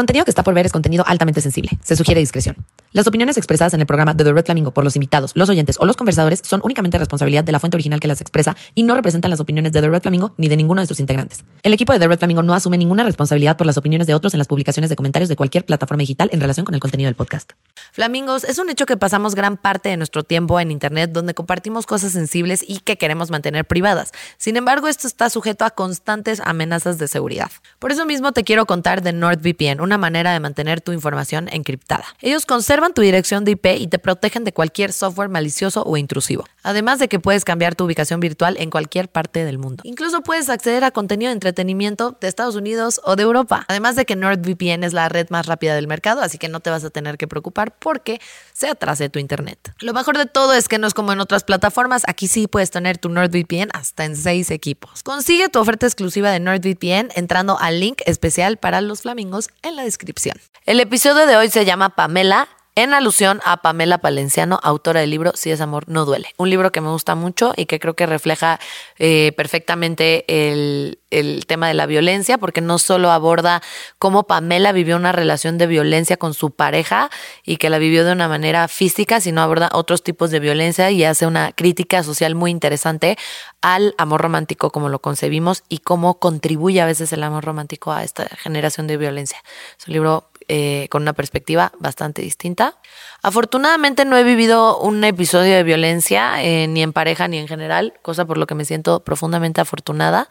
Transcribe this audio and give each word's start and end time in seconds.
contenido 0.00 0.24
que 0.24 0.30
está 0.30 0.42
por 0.42 0.54
ver 0.54 0.66
es 0.66 0.72
contenido 0.72 1.04
altamente 1.06 1.40
sensible. 1.40 1.70
Se 1.82 1.94
sugiere 1.94 2.20
discreción. 2.20 2.56
Las 2.92 3.06
opiniones 3.06 3.36
expresadas 3.36 3.72
en 3.72 3.80
el 3.80 3.86
programa 3.86 4.14
de 4.14 4.24
The 4.24 4.32
Red 4.32 4.46
Flamingo 4.46 4.72
por 4.72 4.82
los 4.82 4.96
invitados, 4.96 5.30
los 5.36 5.48
oyentes 5.48 5.76
o 5.78 5.86
los 5.86 5.96
conversadores 5.96 6.42
son 6.44 6.60
únicamente 6.64 6.98
responsabilidad 6.98 7.44
de 7.44 7.52
la 7.52 7.60
fuente 7.60 7.76
original 7.76 8.00
que 8.00 8.08
las 8.08 8.20
expresa 8.20 8.56
y 8.74 8.82
no 8.82 8.96
representan 8.96 9.30
las 9.30 9.38
opiniones 9.38 9.70
de 9.70 9.80
The 9.80 9.88
Red 9.88 10.02
Flamingo 10.02 10.34
ni 10.38 10.48
de 10.48 10.56
ninguno 10.56 10.80
de 10.80 10.88
sus 10.88 10.98
integrantes. 10.98 11.44
El 11.62 11.72
equipo 11.72 11.92
de 11.92 12.00
The 12.00 12.08
Red 12.08 12.18
Flamingo 12.18 12.42
no 12.42 12.52
asume 12.52 12.78
ninguna 12.78 13.04
responsabilidad 13.04 13.56
por 13.56 13.68
las 13.68 13.76
opiniones 13.76 14.08
de 14.08 14.14
otros 14.14 14.34
en 14.34 14.38
las 14.38 14.48
publicaciones 14.48 14.90
de 14.90 14.96
comentarios 14.96 15.28
de 15.28 15.36
cualquier 15.36 15.64
plataforma 15.64 16.00
digital 16.00 16.30
en 16.32 16.40
relación 16.40 16.66
con 16.66 16.74
el 16.74 16.80
contenido 16.80 17.06
del 17.06 17.14
podcast. 17.14 17.52
Flamingos, 17.92 18.42
es 18.42 18.58
un 18.58 18.68
hecho 18.70 18.86
que 18.86 18.96
pasamos 18.96 19.36
gran 19.36 19.56
parte 19.56 19.88
de 19.88 19.96
nuestro 19.96 20.24
tiempo 20.24 20.58
en 20.58 20.72
Internet 20.72 21.12
donde 21.12 21.32
compartimos 21.32 21.86
cosas 21.86 22.10
sensibles 22.10 22.64
y 22.66 22.80
que 22.80 22.98
queremos 22.98 23.30
mantener 23.30 23.66
privadas. 23.66 24.10
Sin 24.36 24.56
embargo, 24.56 24.88
esto 24.88 25.06
está 25.06 25.30
sujeto 25.30 25.64
a 25.64 25.70
constantes 25.70 26.42
amenazas 26.44 26.98
de 26.98 27.06
seguridad. 27.06 27.52
Por 27.78 27.92
eso 27.92 28.04
mismo 28.04 28.32
te 28.32 28.42
quiero 28.42 28.66
contar 28.66 29.00
de 29.00 29.12
NordVPN, 29.12 29.80
una 29.80 29.96
manera 29.96 30.32
de 30.32 30.40
mantener 30.40 30.80
tu 30.80 30.90
información 30.90 31.48
encriptada. 31.52 32.04
Ellos 32.20 32.46
conservan 32.46 32.79
tu 32.88 33.02
dirección 33.02 33.44
de 33.44 33.52
IP 33.52 33.66
y 33.78 33.86
te 33.86 33.98
protegen 33.98 34.44
de 34.44 34.52
cualquier 34.52 34.92
software 34.92 35.28
malicioso 35.28 35.82
o 35.84 35.96
intrusivo. 35.96 36.44
Además 36.62 36.98
de 36.98 37.08
que 37.08 37.20
puedes 37.20 37.44
cambiar 37.44 37.74
tu 37.74 37.84
ubicación 37.84 38.20
virtual 38.20 38.56
en 38.58 38.70
cualquier 38.70 39.08
parte 39.08 39.44
del 39.44 39.58
mundo. 39.58 39.82
Incluso 39.84 40.22
puedes 40.22 40.48
acceder 40.48 40.84
a 40.84 40.90
contenido 40.90 41.28
de 41.28 41.34
entretenimiento 41.34 42.16
de 42.20 42.28
Estados 42.28 42.56
Unidos 42.56 43.00
o 43.04 43.16
de 43.16 43.22
Europa. 43.22 43.64
Además 43.68 43.96
de 43.96 44.04
que 44.06 44.16
NordVPN 44.16 44.84
es 44.84 44.92
la 44.92 45.08
red 45.08 45.28
más 45.30 45.46
rápida 45.46 45.74
del 45.74 45.86
mercado, 45.86 46.22
así 46.22 46.38
que 46.38 46.48
no 46.48 46.60
te 46.60 46.70
vas 46.70 46.84
a 46.84 46.90
tener 46.90 47.18
que 47.18 47.28
preocupar 47.28 47.76
porque 47.78 48.20
se 48.52 48.68
atrase 48.68 49.08
tu 49.08 49.18
internet. 49.18 49.72
Lo 49.80 49.92
mejor 49.92 50.16
de 50.18 50.26
todo 50.26 50.54
es 50.54 50.68
que 50.68 50.78
no 50.78 50.86
es 50.86 50.94
como 50.94 51.12
en 51.12 51.20
otras 51.20 51.44
plataformas, 51.44 52.02
aquí 52.06 52.28
sí 52.28 52.46
puedes 52.46 52.70
tener 52.70 52.98
tu 52.98 53.08
NordVPN 53.08 53.68
hasta 53.72 54.04
en 54.04 54.16
seis 54.16 54.50
equipos. 54.50 55.02
Consigue 55.02 55.48
tu 55.48 55.58
oferta 55.58 55.86
exclusiva 55.86 56.30
de 56.30 56.40
NordVPN 56.40 57.10
entrando 57.14 57.58
al 57.58 57.80
link 57.80 58.00
especial 58.06 58.56
para 58.56 58.80
los 58.80 59.02
flamingos 59.02 59.48
en 59.62 59.76
la 59.76 59.82
descripción. 59.82 60.36
El 60.66 60.80
episodio 60.80 61.26
de 61.26 61.36
hoy 61.36 61.50
se 61.50 61.64
llama 61.64 61.90
Pamela 61.90 62.48
en 62.76 62.94
alusión 62.94 63.40
a 63.44 63.58
Pamela 63.58 63.98
Palenciano, 63.98 64.60
autora 64.62 65.00
del 65.00 65.10
libro 65.10 65.32
Si 65.34 65.50
es 65.50 65.60
amor, 65.60 65.88
no 65.88 66.04
duele. 66.04 66.28
Un 66.36 66.50
libro 66.50 66.72
que 66.72 66.80
me 66.80 66.90
gusta 66.90 67.14
mucho 67.14 67.52
y 67.56 67.66
que 67.66 67.80
creo 67.80 67.94
que 67.94 68.06
refleja 68.06 68.60
eh, 68.98 69.32
perfectamente 69.36 70.24
el, 70.28 71.00
el, 71.10 71.46
tema 71.46 71.68
de 71.68 71.74
la 71.74 71.86
violencia, 71.86 72.38
porque 72.38 72.60
no 72.60 72.78
solo 72.78 73.10
aborda 73.10 73.60
cómo 73.98 74.26
Pamela 74.26 74.72
vivió 74.72 74.96
una 74.96 75.12
relación 75.12 75.58
de 75.58 75.66
violencia 75.66 76.16
con 76.16 76.32
su 76.32 76.52
pareja 76.52 77.10
y 77.44 77.56
que 77.56 77.70
la 77.70 77.78
vivió 77.78 78.04
de 78.04 78.12
una 78.12 78.28
manera 78.28 78.68
física, 78.68 79.20
sino 79.20 79.42
aborda 79.42 79.70
otros 79.72 80.02
tipos 80.02 80.30
de 80.30 80.40
violencia 80.40 80.90
y 80.90 81.04
hace 81.04 81.26
una 81.26 81.52
crítica 81.52 82.02
social 82.02 82.34
muy 82.34 82.50
interesante 82.50 83.18
al 83.62 83.94
amor 83.98 84.22
romántico 84.22 84.70
como 84.70 84.88
lo 84.88 85.00
concebimos 85.00 85.64
y 85.68 85.78
cómo 85.78 86.18
contribuye 86.18 86.80
a 86.80 86.86
veces 86.86 87.12
el 87.12 87.22
amor 87.22 87.44
romántico 87.44 87.92
a 87.92 88.04
esta 88.04 88.28
generación 88.36 88.86
de 88.86 88.96
violencia. 88.96 89.42
Es 89.78 89.86
un 89.88 89.94
libro 89.94 90.30
eh, 90.52 90.88
con 90.90 91.02
una 91.02 91.12
perspectiva 91.12 91.70
bastante 91.78 92.22
distinta. 92.22 92.76
Afortunadamente 93.22 94.04
no 94.04 94.16
he 94.16 94.24
vivido 94.24 94.80
un 94.80 95.04
episodio 95.04 95.54
de 95.54 95.62
violencia 95.62 96.42
eh, 96.42 96.66
ni 96.66 96.82
en 96.82 96.92
pareja 96.92 97.28
ni 97.28 97.38
en 97.38 97.46
general, 97.46 97.94
cosa 98.02 98.24
por 98.24 98.36
lo 98.36 98.48
que 98.48 98.56
me 98.56 98.64
siento 98.64 99.04
profundamente 99.04 99.60
afortunada. 99.60 100.28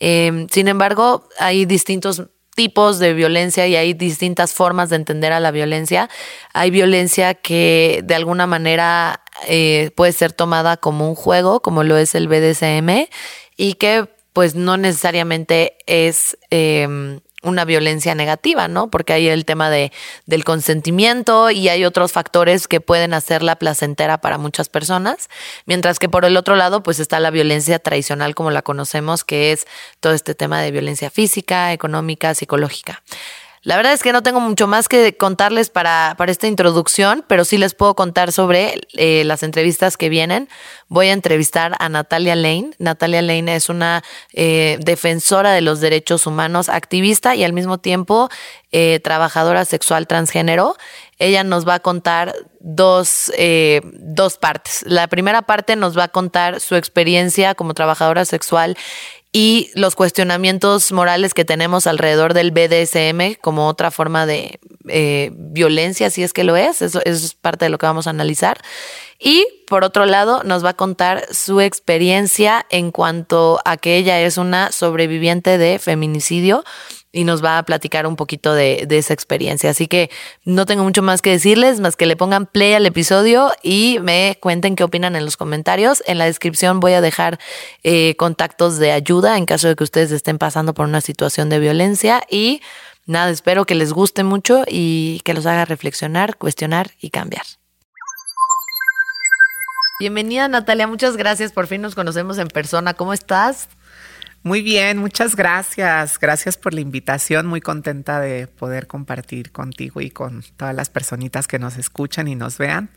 Em, 0.00 0.48
sin 0.48 0.66
embargo, 0.66 1.28
hay 1.38 1.64
distintos 1.64 2.24
tipos 2.56 2.98
de 2.98 3.14
violencia 3.14 3.68
y 3.68 3.76
hay 3.76 3.94
distintas 3.94 4.52
formas 4.52 4.90
de 4.90 4.96
entender 4.96 5.32
a 5.32 5.38
la 5.38 5.52
violencia. 5.52 6.10
Hay 6.54 6.72
violencia 6.72 7.34
que 7.34 8.00
de 8.02 8.16
alguna 8.16 8.48
manera 8.48 9.22
eh, 9.46 9.92
puede 9.94 10.10
ser 10.10 10.32
tomada 10.32 10.76
como 10.76 11.08
un 11.08 11.14
juego, 11.14 11.62
como 11.62 11.84
lo 11.84 11.96
es 11.96 12.16
el 12.16 12.26
BDSM, 12.26 13.08
y 13.56 13.74
que 13.74 14.08
pues 14.32 14.56
no 14.56 14.76
necesariamente 14.76 15.76
es 15.86 16.36
em, 16.50 17.20
una 17.42 17.64
violencia 17.64 18.14
negativa, 18.14 18.68
¿no? 18.68 18.90
Porque 18.90 19.12
hay 19.12 19.28
el 19.28 19.44
tema 19.44 19.70
de, 19.70 19.92
del 20.26 20.44
consentimiento 20.44 21.50
y 21.50 21.68
hay 21.68 21.84
otros 21.84 22.12
factores 22.12 22.68
que 22.68 22.80
pueden 22.80 23.14
hacerla 23.14 23.56
placentera 23.56 24.18
para 24.18 24.38
muchas 24.38 24.68
personas, 24.68 25.28
mientras 25.66 25.98
que 25.98 26.08
por 26.08 26.24
el 26.24 26.36
otro 26.36 26.56
lado, 26.56 26.82
pues 26.82 27.00
está 27.00 27.20
la 27.20 27.30
violencia 27.30 27.78
tradicional 27.78 28.34
como 28.34 28.50
la 28.50 28.62
conocemos, 28.62 29.24
que 29.24 29.52
es 29.52 29.66
todo 30.00 30.12
este 30.12 30.34
tema 30.34 30.60
de 30.60 30.70
violencia 30.70 31.10
física, 31.10 31.72
económica, 31.72 32.34
psicológica. 32.34 33.02
La 33.64 33.76
verdad 33.76 33.92
es 33.92 34.02
que 34.02 34.12
no 34.12 34.24
tengo 34.24 34.40
mucho 34.40 34.66
más 34.66 34.88
que 34.88 35.16
contarles 35.16 35.70
para, 35.70 36.16
para 36.18 36.32
esta 36.32 36.48
introducción, 36.48 37.24
pero 37.28 37.44
sí 37.44 37.58
les 37.58 37.74
puedo 37.74 37.94
contar 37.94 38.32
sobre 38.32 38.80
eh, 38.94 39.22
las 39.24 39.44
entrevistas 39.44 39.96
que 39.96 40.08
vienen. 40.08 40.48
Voy 40.88 41.08
a 41.08 41.12
entrevistar 41.12 41.76
a 41.78 41.88
Natalia 41.88 42.34
Lane. 42.34 42.72
Natalia 42.78 43.22
Lane 43.22 43.54
es 43.54 43.68
una 43.68 44.02
eh, 44.32 44.78
defensora 44.80 45.52
de 45.52 45.60
los 45.60 45.80
derechos 45.80 46.26
humanos, 46.26 46.68
activista 46.68 47.36
y 47.36 47.44
al 47.44 47.52
mismo 47.52 47.78
tiempo 47.78 48.30
eh, 48.72 48.98
trabajadora 48.98 49.64
sexual 49.64 50.08
transgénero. 50.08 50.74
Ella 51.20 51.44
nos 51.44 51.66
va 51.68 51.74
a 51.74 51.80
contar 51.80 52.34
dos, 52.58 53.30
dos 53.84 54.38
partes. 54.38 54.82
La 54.88 55.06
primera 55.06 55.42
parte 55.42 55.76
nos 55.76 55.96
va 55.96 56.04
a 56.04 56.08
contar 56.08 56.58
su 56.58 56.74
experiencia 56.74 57.54
como 57.54 57.74
trabajadora 57.74 58.24
sexual 58.24 58.76
y 59.32 59.70
los 59.74 59.94
cuestionamientos 59.94 60.92
morales 60.92 61.32
que 61.32 61.46
tenemos 61.46 61.86
alrededor 61.86 62.34
del 62.34 62.50
BDSM 62.50 63.40
como 63.40 63.66
otra 63.66 63.90
forma 63.90 64.26
de 64.26 64.60
eh, 64.88 65.30
violencia, 65.34 66.10
si 66.10 66.22
es 66.22 66.34
que 66.34 66.44
lo 66.44 66.56
es, 66.56 66.82
eso, 66.82 67.00
es 67.04 67.34
parte 67.34 67.64
de 67.64 67.70
lo 67.70 67.78
que 67.78 67.86
vamos 67.86 68.06
a 68.06 68.10
analizar. 68.10 68.60
Y 69.18 69.46
por 69.68 69.84
otro 69.84 70.04
lado, 70.04 70.42
nos 70.44 70.64
va 70.64 70.70
a 70.70 70.76
contar 70.76 71.24
su 71.32 71.62
experiencia 71.62 72.66
en 72.68 72.90
cuanto 72.90 73.60
a 73.64 73.78
que 73.78 73.96
ella 73.96 74.20
es 74.20 74.36
una 74.36 74.70
sobreviviente 74.70 75.56
de 75.56 75.78
feminicidio 75.78 76.64
y 77.12 77.24
nos 77.24 77.44
va 77.44 77.58
a 77.58 77.62
platicar 77.64 78.06
un 78.06 78.16
poquito 78.16 78.54
de, 78.54 78.86
esa 78.90 79.12
experiencia. 79.12 79.70
Así 79.70 79.86
que 79.86 80.10
no 80.44 80.64
tengo 80.64 80.82
mucho 80.82 81.02
más 81.02 81.20
que 81.20 81.30
decirles, 81.30 81.78
más 81.78 81.94
que 81.94 82.06
le 82.06 82.16
pongan 82.16 82.46
play 82.46 82.72
al 82.72 82.86
episodio 82.86 83.52
y 83.62 83.98
me 84.00 84.38
cuenten 84.40 84.74
qué 84.74 84.82
opinan 84.82 85.14
en 85.14 85.24
los 85.24 85.36
comentarios. 85.36 86.02
En 86.06 86.18
la 86.18 86.24
descripción 86.24 86.80
voy 86.80 86.94
a 86.94 87.02
dejar 87.02 87.38
eh, 87.82 88.16
contactos 88.16 88.78
de 88.78 88.92
ayuda 88.92 89.36
en 89.36 89.44
caso 89.44 89.68
de 89.68 89.76
que 89.76 89.84
ustedes 89.84 90.10
estén 90.10 90.38
pasando 90.38 90.72
por 90.72 90.86
una 90.86 91.02
situación 91.02 91.50
de 91.50 91.58
violencia 91.58 92.22
y 92.30 92.62
nada, 93.04 93.30
espero 93.30 93.66
que 93.66 93.74
les 93.74 93.92
guste 93.92 94.24
mucho 94.24 94.64
y 94.66 95.20
que 95.24 95.34
los 95.34 95.44
haga 95.44 95.66
reflexionar, 95.66 96.38
cuestionar 96.38 96.92
y 97.00 97.10
cambiar. 97.10 97.44
Bienvenida 100.00 100.48
Natalia, 100.48 100.86
muchas 100.86 101.16
gracias. 101.16 101.52
Por 101.52 101.66
fin 101.66 101.82
nos 101.82 101.94
conocemos 101.94 102.38
en 102.38 102.48
persona. 102.48 102.94
¿Cómo 102.94 103.12
estás? 103.12 103.68
Muy 104.44 104.60
bien, 104.60 104.98
muchas 104.98 105.36
gracias. 105.36 106.18
Gracias 106.18 106.56
por 106.56 106.74
la 106.74 106.80
invitación. 106.80 107.46
Muy 107.46 107.60
contenta 107.60 108.18
de 108.18 108.48
poder 108.48 108.88
compartir 108.88 109.52
contigo 109.52 110.00
y 110.00 110.10
con 110.10 110.42
todas 110.56 110.74
las 110.74 110.90
personitas 110.90 111.46
que 111.46 111.60
nos 111.60 111.76
escuchan 111.76 112.26
y 112.26 112.34
nos 112.34 112.58
vean. 112.58 112.90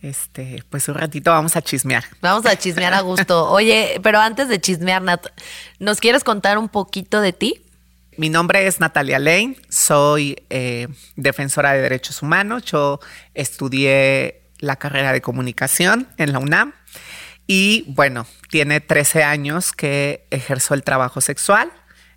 Este, 0.00 0.64
pues 0.68 0.88
un 0.88 0.96
ratito 0.96 1.30
vamos 1.30 1.54
a 1.54 1.62
chismear. 1.62 2.02
Vamos 2.20 2.44
a 2.46 2.56
chismear 2.56 2.94
a 2.94 3.00
gusto. 3.00 3.48
Oye, 3.50 4.00
pero 4.02 4.18
antes 4.18 4.48
de 4.48 4.60
chismear, 4.60 5.00
Nat, 5.02 5.26
¿nos 5.78 6.00
quieres 6.00 6.24
contar 6.24 6.58
un 6.58 6.68
poquito 6.68 7.20
de 7.20 7.32
ti? 7.32 7.62
Mi 8.16 8.28
nombre 8.28 8.66
es 8.66 8.80
Natalia 8.80 9.20
Lane, 9.20 9.56
soy 9.70 10.36
eh, 10.50 10.88
defensora 11.14 11.72
de 11.72 11.80
derechos 11.80 12.20
humanos. 12.20 12.64
Yo 12.64 12.98
estudié 13.32 14.42
la 14.58 14.76
carrera 14.76 15.12
de 15.12 15.22
comunicación 15.22 16.08
en 16.18 16.32
la 16.32 16.40
UNAM 16.40 16.74
y 17.54 17.84
bueno, 17.86 18.26
tiene 18.48 18.80
13 18.80 19.24
años 19.24 19.72
que 19.72 20.26
ejerzo 20.30 20.72
el 20.72 20.82
trabajo 20.82 21.20
sexual. 21.20 21.70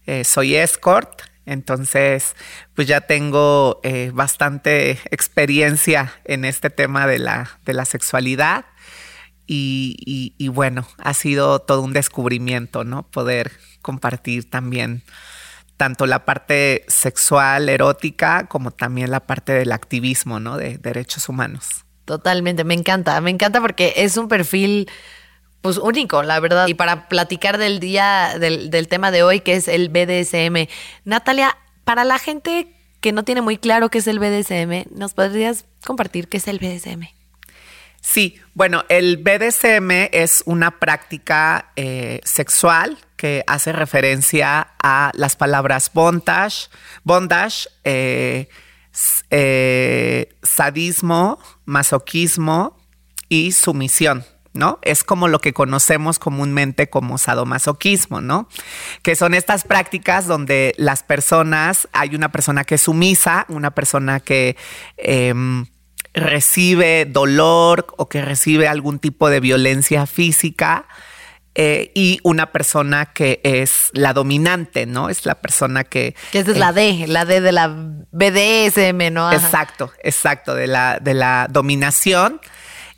Eh, 0.05 0.23
soy 0.23 0.55
escort, 0.55 1.23
entonces 1.45 2.37
pues 2.73 2.87
ya 2.87 3.01
tengo 3.01 3.81
eh, 3.83 4.11
bastante 4.13 4.91
experiencia 5.11 6.13
en 6.23 6.45
este 6.45 6.69
tema 6.69 7.05
de 7.05 7.19
la, 7.19 7.59
de 7.65 7.73
la 7.73 7.83
sexualidad. 7.83 8.63
Y, 9.45 10.47
bueno, 10.53 10.87
ha 10.99 11.13
sido 11.13 11.59
todo 11.59 11.81
un 11.81 11.91
descubrimiento, 11.91 12.85
¿no? 12.85 13.03
Poder 13.03 13.51
compartir 13.81 14.49
también 14.49 15.03
tanto 15.75 16.05
la 16.05 16.23
parte 16.23 16.85
sexual, 16.87 17.67
erótica, 17.67 18.47
como 18.47 18.71
también 18.71 19.11
la 19.11 19.27
parte 19.27 19.51
del 19.51 19.73
activismo, 19.73 20.39
¿no? 20.39 20.55
De 20.55 20.77
derechos 20.77 21.27
humanos. 21.27 21.83
Totalmente, 22.05 22.63
me 22.63 22.73
encanta, 22.73 23.19
me 23.19 23.31
encanta 23.31 23.59
porque 23.59 23.95
es 23.97 24.15
un 24.15 24.29
perfil 24.29 24.87
pues 25.65 25.79
único, 25.79 26.21
la 26.21 26.39
verdad. 26.39 26.67
Y 26.67 26.75
para 26.75 27.09
platicar 27.09 27.57
del 27.57 27.79
día, 27.79 28.37
del, 28.37 28.87
tema 28.87 29.09
de 29.09 29.23
hoy, 29.23 29.39
que 29.39 29.55
es 29.55 29.67
el 29.67 29.89
BDSM. 29.89 30.69
Natalia, 31.05 31.57
para 31.83 32.03
la 32.03 32.19
gente 32.19 32.67
que 33.01 33.11
no 33.11 33.23
tiene 33.23 33.41
muy 33.41 33.57
claro 33.57 33.89
qué 33.89 33.97
es 33.97 34.05
el 34.05 34.19
BDSM, 34.19 34.95
¿nos 34.95 35.15
podrías 35.15 35.65
compartir 35.83 36.27
qué 36.27 36.37
es 36.37 36.47
el 36.47 36.59
BDSM? 36.59 37.07
Sí, 37.99 38.39
bueno, 38.53 38.83
el 38.89 39.17
BDSM 39.17 39.89
es 40.11 40.43
una 40.45 40.77
práctica 40.79 41.71
eh, 41.75 42.21
sexual 42.23 42.99
que 43.15 43.43
hace 43.47 43.71
referencia 43.71 44.67
a 44.83 45.09
las 45.15 45.35
palabras 45.35 45.89
bondage, 45.91 46.67
bondage, 47.03 47.67
eh, 47.83 48.49
eh, 49.31 50.29
sadismo, 50.43 51.39
masoquismo 51.65 52.77
y 53.29 53.51
sumisión. 53.53 54.23
¿No? 54.55 54.79
Es 54.81 55.03
como 55.03 55.27
lo 55.27 55.39
que 55.39 55.53
conocemos 55.53 56.19
comúnmente 56.19 56.89
como 56.89 57.17
sadomasoquismo, 57.17 58.21
¿no? 58.21 58.47
Que 59.03 59.15
son 59.15 59.33
estas 59.33 59.63
prácticas 59.63 60.27
donde 60.27 60.73
las 60.77 61.03
personas, 61.03 61.87
hay 61.93 62.15
una 62.15 62.31
persona 62.31 62.63
que 62.63 62.75
es 62.75 62.81
sumisa, 62.81 63.45
una 63.49 63.71
persona 63.71 64.19
que 64.19 64.57
em, 64.97 65.65
recibe 66.13 67.05
dolor 67.05 67.87
o 67.97 68.07
que 68.09 68.21
recibe 68.21 68.67
algún 68.67 68.99
tipo 68.99 69.29
de 69.29 69.39
violencia 69.39 70.05
física. 70.05 70.87
Eh, 71.57 71.93
y 71.95 72.19
una 72.23 72.51
persona 72.51 73.13
que 73.13 73.39
es 73.45 73.89
la 73.93 74.11
dominante, 74.11 74.85
¿no? 74.85 75.07
Es 75.07 75.25
la 75.25 75.35
persona 75.35 75.85
que... 75.85 76.13
Que 76.33 76.39
es 76.39 76.47
la 76.47 76.73
D, 76.73 77.05
la 77.07 77.23
D 77.23 77.39
de 77.39 77.53
la 77.53 77.69
BDSM, 77.69 79.13
¿no? 79.13 79.31
Exacto, 79.31 79.89
exacto, 80.03 80.53
de 80.53 80.67
la, 80.67 80.99
de 80.99 81.13
la 81.13 81.47
dominación. 81.49 82.41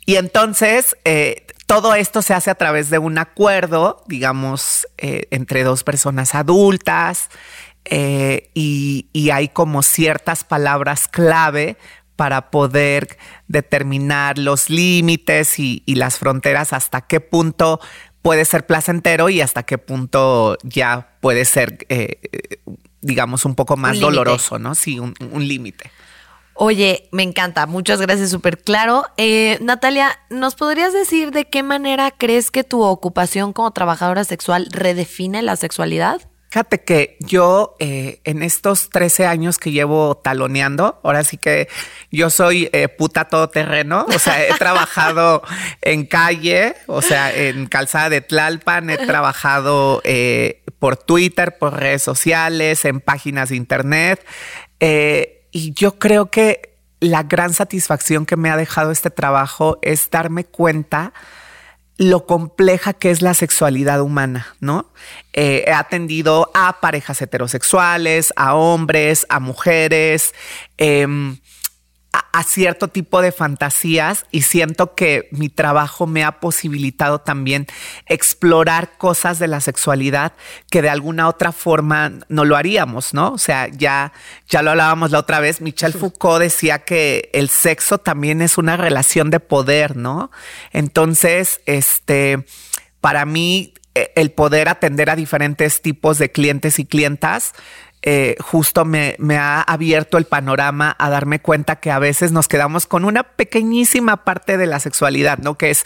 Y 0.08 0.16
entonces, 0.16 0.96
eh, 1.04 1.44
todo 1.66 1.94
esto 1.94 2.22
se 2.22 2.32
hace 2.32 2.48
a 2.48 2.54
través 2.54 2.88
de 2.88 2.98
un 2.98 3.18
acuerdo, 3.18 4.02
digamos, 4.06 4.88
eh, 4.96 5.28
entre 5.30 5.64
dos 5.64 5.84
personas 5.84 6.34
adultas 6.34 7.28
eh, 7.84 8.48
y, 8.54 9.04
hay 9.30 9.48
como 9.48 9.82
ciertas 9.82 10.44
palabras 10.44 11.08
clave 11.08 11.76
para 12.16 12.50
poder 12.50 13.18
determinar 13.48 14.38
los 14.38 14.70
límites 14.70 15.58
y, 15.58 15.82
las 15.88 16.18
fronteras 16.18 16.72
hasta 16.72 17.02
qué 17.02 17.20
punto 17.20 17.78
puede 18.22 18.46
ser 18.46 18.64
placentero 18.64 19.28
y 19.28 19.42
hasta 19.42 19.64
qué 19.64 19.76
punto 19.76 20.56
ya 20.62 21.18
puede 21.20 21.44
ser, 21.44 21.86
digamos, 23.02 23.44
un 23.44 23.54
poco 23.54 23.76
más 23.76 24.00
doloroso, 24.00 24.58
¿no? 24.58 24.74
Sí, 24.74 24.98
un 24.98 25.14
límite. 25.46 25.90
Oye, 26.60 27.08
me 27.12 27.22
encanta, 27.22 27.66
muchas 27.66 28.00
gracias, 28.00 28.30
súper 28.30 28.58
claro. 28.58 29.04
Eh, 29.16 29.58
Natalia, 29.60 30.18
¿nos 30.28 30.56
podrías 30.56 30.92
decir 30.92 31.30
de 31.30 31.44
qué 31.44 31.62
manera 31.62 32.10
crees 32.10 32.50
que 32.50 32.64
tu 32.64 32.82
ocupación 32.82 33.52
como 33.52 33.70
trabajadora 33.70 34.24
sexual 34.24 34.66
redefine 34.72 35.40
la 35.42 35.54
sexualidad? 35.54 36.20
Fíjate 36.50 36.82
que 36.82 37.16
yo 37.20 37.76
eh, 37.78 38.20
en 38.24 38.42
estos 38.42 38.90
13 38.90 39.26
años 39.26 39.58
que 39.58 39.70
llevo 39.70 40.16
taloneando, 40.16 40.98
ahora 41.04 41.22
sí 41.22 41.36
que 41.36 41.68
yo 42.10 42.28
soy 42.28 42.68
eh, 42.72 42.88
puta 42.88 43.26
todoterreno, 43.26 44.04
o 44.12 44.18
sea, 44.18 44.44
he 44.44 44.52
trabajado 44.58 45.44
en 45.80 46.06
calle, 46.06 46.74
o 46.88 47.02
sea, 47.02 47.32
en 47.32 47.66
calzada 47.66 48.10
de 48.10 48.20
Tlalpan, 48.20 48.90
he 48.90 48.98
trabajado 48.98 50.02
por 50.80 50.96
Twitter, 50.96 51.56
por 51.56 51.74
redes 51.78 52.02
sociales, 52.02 52.84
en 52.84 52.98
páginas 52.98 53.50
de 53.50 53.56
internet. 53.56 54.26
Y 55.58 55.72
yo 55.72 55.98
creo 55.98 56.30
que 56.30 56.76
la 57.00 57.24
gran 57.24 57.52
satisfacción 57.52 58.26
que 58.26 58.36
me 58.36 58.48
ha 58.48 58.56
dejado 58.56 58.92
este 58.92 59.10
trabajo 59.10 59.80
es 59.82 60.08
darme 60.08 60.44
cuenta 60.44 61.12
lo 61.96 62.26
compleja 62.26 62.92
que 62.92 63.10
es 63.10 63.22
la 63.22 63.34
sexualidad 63.34 64.00
humana, 64.00 64.54
¿no? 64.60 64.92
Eh, 65.32 65.64
he 65.66 65.72
atendido 65.72 66.48
a 66.54 66.78
parejas 66.80 67.20
heterosexuales, 67.20 68.32
a 68.36 68.54
hombres, 68.54 69.26
a 69.30 69.40
mujeres. 69.40 70.32
Em, 70.76 71.38
a, 72.12 72.42
cierto 72.42 72.88
tipo 72.88 73.20
de 73.20 73.32
fantasías 73.32 74.24
y 74.30 74.42
siento 74.42 74.94
que 74.94 75.28
mi 75.30 75.48
trabajo 75.48 76.06
me 76.06 76.24
ha 76.24 76.40
posibilitado 76.40 77.20
también 77.20 77.66
explorar 78.06 78.96
cosas 78.96 79.38
de 79.38 79.48
la 79.48 79.60
sexualidad 79.60 80.32
que 80.70 80.80
de 80.80 80.88
alguna 80.88 81.28
otra 81.28 81.52
forma 81.52 82.12
no 82.28 82.44
lo 82.44 82.56
haríamos, 82.56 83.12
¿no? 83.12 83.32
O 83.32 83.38
sea, 83.38 83.68
ya, 83.68 84.12
ya 84.48 84.62
lo 84.62 84.70
hablábamos 84.70 85.10
la 85.10 85.18
otra 85.18 85.40
vez, 85.40 85.60
Michel 85.60 85.92
Foucault 85.92 86.40
decía 86.40 86.80
que 86.80 87.30
el 87.34 87.48
sexo 87.48 87.98
también 87.98 88.40
es 88.40 88.56
una 88.56 88.76
relación 88.76 89.30
de 89.30 89.40
poder, 89.40 89.96
¿no? 89.96 90.30
Entonces, 90.72 91.60
este, 91.66 92.44
para 93.00 93.26
mí, 93.26 93.74
e, 93.94 94.12
el 94.14 94.30
poder 94.30 94.68
atender 94.68 95.10
a 95.10 95.16
diferentes 95.16 95.82
tipos 95.82 96.18
de 96.18 96.30
clientes 96.30 96.78
y 96.78 96.86
clientas, 96.86 97.52
eh, 98.02 98.36
justo 98.40 98.84
me, 98.84 99.16
ha 99.36 99.60
abierto 99.60 100.18
el 100.18 100.24
panorama 100.24 100.94
a 100.98 101.10
darme 101.10 101.40
cuenta 101.40 101.76
que 101.76 101.90
a 101.90 101.98
veces 101.98 102.30
nos 102.30 102.46
quedamos 102.46 102.86
con 102.86 103.04
una 103.04 103.24
pequeñísima 103.24 104.24
parte 104.24 104.56
de 104.56 104.66
la 104.66 104.78
sexualidad, 104.78 105.38
¿no? 105.38 105.56
Que 105.56 105.70
es 105.70 105.84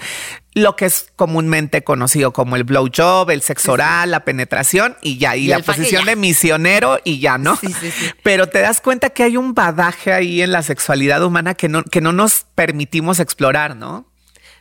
lo 0.52 0.76
que 0.76 0.84
es 0.84 1.10
comúnmente 1.16 1.82
conocido 1.82 2.34
como 2.34 2.56
el 2.56 2.64
blowjob, 2.64 3.30
el 3.30 3.40
sexo 3.40 3.72
oral, 3.72 4.10
la 4.10 4.24
penetración 4.24 4.98
y 5.00 5.16
ya, 5.16 5.36
y, 5.36 5.46
la 5.46 5.60
posición 5.60 6.04
de 6.04 6.16
misionero 6.16 6.98
y 7.02 7.18
ya, 7.18 7.38
¿no? 7.38 7.56
Sí, 7.56 7.72
sí, 7.80 7.90
sí. 7.90 8.10
Pero 8.22 8.46
te 8.46 8.60
das 8.60 8.82
cuenta 8.82 9.10
que 9.10 9.22
hay 9.22 9.38
un 9.38 9.54
badaje 9.54 10.12
ahí 10.12 10.42
en 10.42 10.52
la 10.52 10.62
sexualidad 10.62 11.24
humana 11.24 11.54
que 11.54 11.70
no, 11.70 11.82
que 11.82 12.02
no 12.02 12.12
nos 12.12 12.44
permitimos 12.54 13.20
explorar, 13.20 13.74
¿no? 13.74 14.06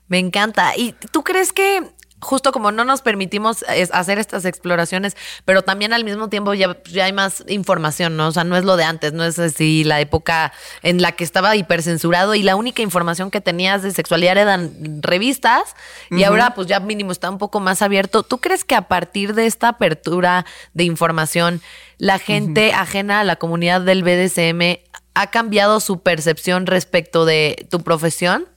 Me 0.07 0.19
encanta. 0.19 0.75
¿Y 0.77 0.93
tú 1.11 1.23
crees 1.23 1.51
que 1.51 1.83
justo 2.21 2.51
como 2.51 2.71
no 2.71 2.85
nos 2.85 3.01
permitimos 3.01 3.65
hacer 3.91 4.19
estas 4.19 4.45
exploraciones, 4.45 5.17
pero 5.43 5.63
también 5.63 5.91
al 5.91 6.03
mismo 6.03 6.29
tiempo 6.29 6.53
ya, 6.53 6.77
hay 7.01 7.13
más 7.13 7.43
información, 7.47 8.15
¿no? 8.15 8.27
O 8.27 8.31
sea, 8.31 8.43
no 8.43 8.55
es 8.55 8.63
lo 8.63 8.77
de 8.77 8.83
antes, 8.83 9.11
no 9.13 9.23
es 9.23 9.39
así 9.39 9.83
la 9.83 9.99
época 9.99 10.53
en 10.83 11.01
la 11.01 11.13
que 11.13 11.23
estaba 11.23 11.55
hipercensurado 11.55 12.35
y 12.35 12.43
la 12.43 12.55
única 12.55 12.81
información 12.81 13.31
que 13.31 13.41
tenías 13.41 13.81
de 13.81 13.91
sexualidad 13.91 14.37
eran 14.37 15.01
revistas 15.01 15.75
y 16.11 16.23
ahora 16.23 16.53
pues 16.53 16.67
ya 16.67 16.79
mínimo 16.79 17.11
está 17.11 17.29
un 17.29 17.37
poco 17.37 17.59
más 17.59 17.81
abierto. 17.81 18.23
¿Tú 18.23 18.37
crees 18.39 18.63
que 18.63 18.75
a 18.75 18.87
partir 18.87 19.33
de 19.33 19.47
esta 19.47 19.69
apertura 19.69 20.45
de 20.73 20.83
información, 20.83 21.61
la 21.97 22.19
gente 22.19 22.73
ajena 22.73 23.21
a 23.21 23.23
la 23.23 23.35
comunidad 23.35 23.81
del 23.81 24.03
BDSM 24.03 24.79
ha 25.13 25.27
cambiado 25.27 25.79
su 25.79 26.01
percepción 26.01 26.67
respecto 26.67 27.25
de 27.25 27.67
tu 27.69 27.81
profesión? 27.81 28.47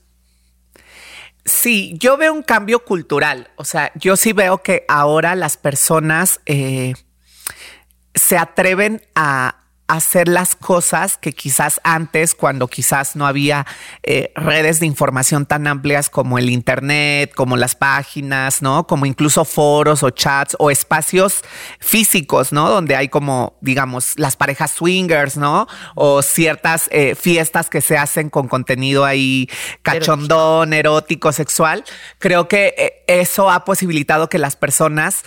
Sí, 1.45 1.95
yo 1.99 2.17
veo 2.17 2.33
un 2.33 2.43
cambio 2.43 2.85
cultural. 2.85 3.51
O 3.57 3.65
sea, 3.65 3.93
yo 3.95 4.17
sí 4.17 4.33
veo 4.33 4.59
que 4.59 4.85
ahora 4.89 5.35
las 5.35 5.57
personas 5.57 6.41
eh, 6.47 6.95
se 8.15 8.39
atreven 8.39 9.03
a, 9.15 9.64
hacer 9.87 10.29
las 10.29 10.57
cosas 10.57 11.19
que 11.19 11.33
quizás 11.33 11.81
antes, 11.85 12.35
cuando 12.35 12.69
quizás 12.69 13.17
no 13.17 13.27
había 13.27 13.67
eh, 14.03 14.33
redes 14.35 14.81
de 14.81 14.87
información 14.87 15.45
tan 15.45 15.67
amplias 15.67 16.09
como 16.09 16.39
el 16.39 16.49
Internet, 16.49 17.33
como 17.35 17.57
las 17.57 17.75
páginas, 17.75 18.63
¿no? 18.63 18.87
Como 18.87 19.05
incluso 19.05 19.45
foros 19.45 20.03
o 20.03 20.11
chats 20.11 20.57
o 20.59 20.71
espacios 20.71 21.43
físicos, 21.81 22.53
¿no? 22.53 22.71
Donde 22.71 22.97
hay 22.97 23.09
como, 23.09 23.59
digamos, 23.61 24.19
las 24.19 24.37
parejas 24.37 24.71
swingers, 24.71 25.37
¿no? 25.37 25.67
O 25.95 26.23
ciertas 26.23 26.89
eh, 26.91 27.15
fiestas 27.15 27.69
que 27.69 27.83
se 27.83 27.99
hacen 27.99 28.31
con 28.31 28.49
contenido 28.49 29.05
ahí 29.05 29.49
cachondón, 29.83 30.73
erótico, 30.73 31.33
sexual. 31.33 31.85
Creo 32.19 32.49
que 32.49 32.75
eh, 32.79 33.05
eso 33.07 33.51
ha 33.51 33.65
posibilitado 33.65 34.29
que 34.29 34.39
las 34.39 34.57
personas 34.57 35.25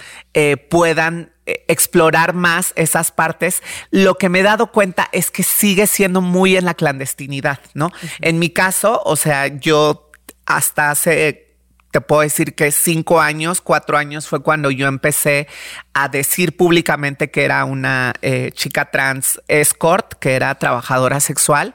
puedan 0.70 1.32
explorar 1.68 2.34
más 2.34 2.74
esas 2.76 3.12
partes, 3.12 3.64
lo 3.92 4.16
que 4.16 4.30
me 4.30 4.40
he 4.40 4.44
dado 4.44 4.72
cuenta 4.72 5.08
es 5.12 5.32
que 5.32 5.44
sigue 5.44 5.88
siendo 5.88 6.22
muy 6.22 6.58
en 6.58 6.66
la 6.66 6.74
clandestinidad, 6.74 7.60
¿no? 7.74 7.92
En 8.22 8.40
mi 8.40 8.50
caso, 8.50 9.02
o 9.06 9.16
sea, 9.16 9.48
yo 9.48 10.12
hasta 10.46 10.92
hace 10.92 11.46
te 11.92 12.02
puedo 12.02 12.22
decir 12.22 12.54
que 12.54 12.72
cinco 12.72 13.22
años, 13.22 13.62
cuatro 13.62 13.98
años 13.98 14.28
fue 14.28 14.42
cuando 14.42 14.70
yo 14.72 14.88
empecé 14.88 15.48
a 15.94 16.10
decir 16.10 16.56
públicamente 16.58 17.32
que 17.32 17.46
era 17.46 17.64
una 17.64 18.14
eh, 18.22 18.52
chica 18.54 18.92
trans 18.92 19.42
escort, 19.48 20.14
que 20.20 20.36
era 20.36 20.54
trabajadora 20.56 21.20
sexual 21.22 21.74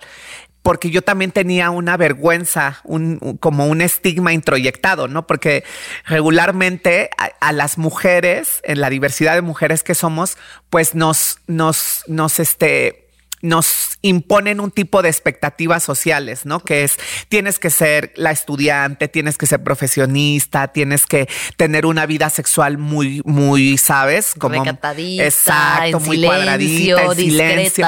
porque 0.63 0.91
yo 0.91 1.03
también 1.03 1.33
tenía 1.33 1.71
una 1.71 1.97
vergüenza, 1.97 2.81
un, 2.85 3.19
como 3.41 3.67
un 3.67 3.81
estigma 3.81 4.33
introyectado, 4.33 5.09
¿no? 5.09 5.27
Porque 5.27 5.65
regularmente 6.07 7.11
a, 7.41 7.53
las 7.53 7.79
mujeres, 7.79 8.61
en 8.63 8.81
la 8.81 8.89
diversidad 8.89 9.35
de 9.35 9.43
mujeres 9.43 9.83
que 9.83 9.95
somos, 9.95 10.39
pues 10.71 10.95
nos, 10.95 11.41
nos, 11.49 12.05
nos, 12.07 12.39
este, 12.39 13.02
nos 13.43 13.99
imponen 14.03 14.61
un 14.61 14.71
tipo 14.71 15.03
de 15.03 15.09
expectativas 15.09 15.83
sociales, 15.83 16.47
¿no? 16.47 16.61
Que 16.61 16.85
es, 16.85 16.97
tienes 17.29 17.59
que 17.59 17.71
ser 17.71 18.13
la 18.17 18.31
estudiante, 18.31 19.09
tienes 19.09 19.37
que 19.37 19.47
ser 19.47 19.63
profesionista, 19.63 20.69
tienes 20.69 21.07
que 21.07 21.29
tener 21.57 21.87
una 21.87 22.07
vida 22.07 22.31
sexual 22.31 22.79
muy, 22.79 23.21
muy, 23.25 23.79
¿sabes? 23.79 24.33
Como 24.39 24.65
exacto, 24.65 26.01
muy 26.01 26.25
cuadradita, 26.25 27.03
en 27.03 27.15
silencio. 27.15 27.87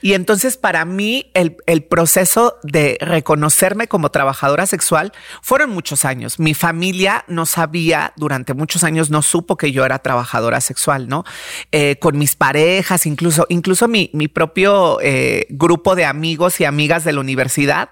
Y 0.00 0.14
entonces 0.14 0.56
para 0.56 0.84
mí 0.84 1.30
el, 1.34 1.56
el 1.66 1.82
proceso 1.82 2.58
de 2.62 2.96
reconocerme 3.00 3.88
como 3.88 4.10
trabajadora 4.10 4.66
sexual 4.66 5.12
fueron 5.42 5.70
muchos 5.70 6.04
años. 6.04 6.38
Mi 6.38 6.54
familia 6.54 7.24
no 7.26 7.46
sabía, 7.46 8.12
durante 8.16 8.54
muchos 8.54 8.84
años 8.84 9.10
no 9.10 9.22
supo 9.22 9.56
que 9.56 9.72
yo 9.72 9.84
era 9.84 9.98
trabajadora 9.98 10.60
sexual, 10.60 11.08
¿no? 11.08 11.24
Eh, 11.72 11.96
con 12.00 12.18
mis 12.18 12.36
parejas, 12.36 13.06
incluso, 13.06 13.46
incluso 13.48 13.88
mi, 13.88 14.10
mi 14.12 14.28
propio 14.28 14.91
eh, 15.00 15.46
grupo 15.50 15.94
de 15.94 16.04
amigos 16.04 16.60
y 16.60 16.64
amigas 16.64 17.04
de 17.04 17.12
la 17.12 17.20
universidad, 17.20 17.90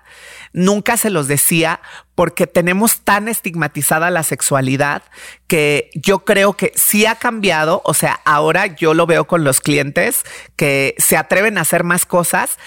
nunca 0.52 0.96
se 0.96 1.10
los 1.10 1.28
decía 1.28 1.80
porque 2.14 2.46
tenemos 2.46 3.00
tan 3.00 3.28
estigmatizada 3.28 4.10
la 4.10 4.22
sexualidad 4.22 5.02
que 5.46 5.90
yo 5.94 6.24
creo 6.24 6.54
que 6.54 6.72
sí 6.74 7.06
ha 7.06 7.14
cambiado. 7.14 7.82
O 7.84 7.94
sea, 7.94 8.20
ahora 8.24 8.66
yo 8.66 8.92
lo 8.94 9.06
veo 9.06 9.26
con 9.26 9.44
los 9.44 9.60
clientes 9.60 10.24
que 10.56 10.94
se 10.98 11.16
atreven 11.16 11.56
a 11.56 11.62
hacer 11.62 11.84
más 11.84 12.04
cosas, 12.04 12.58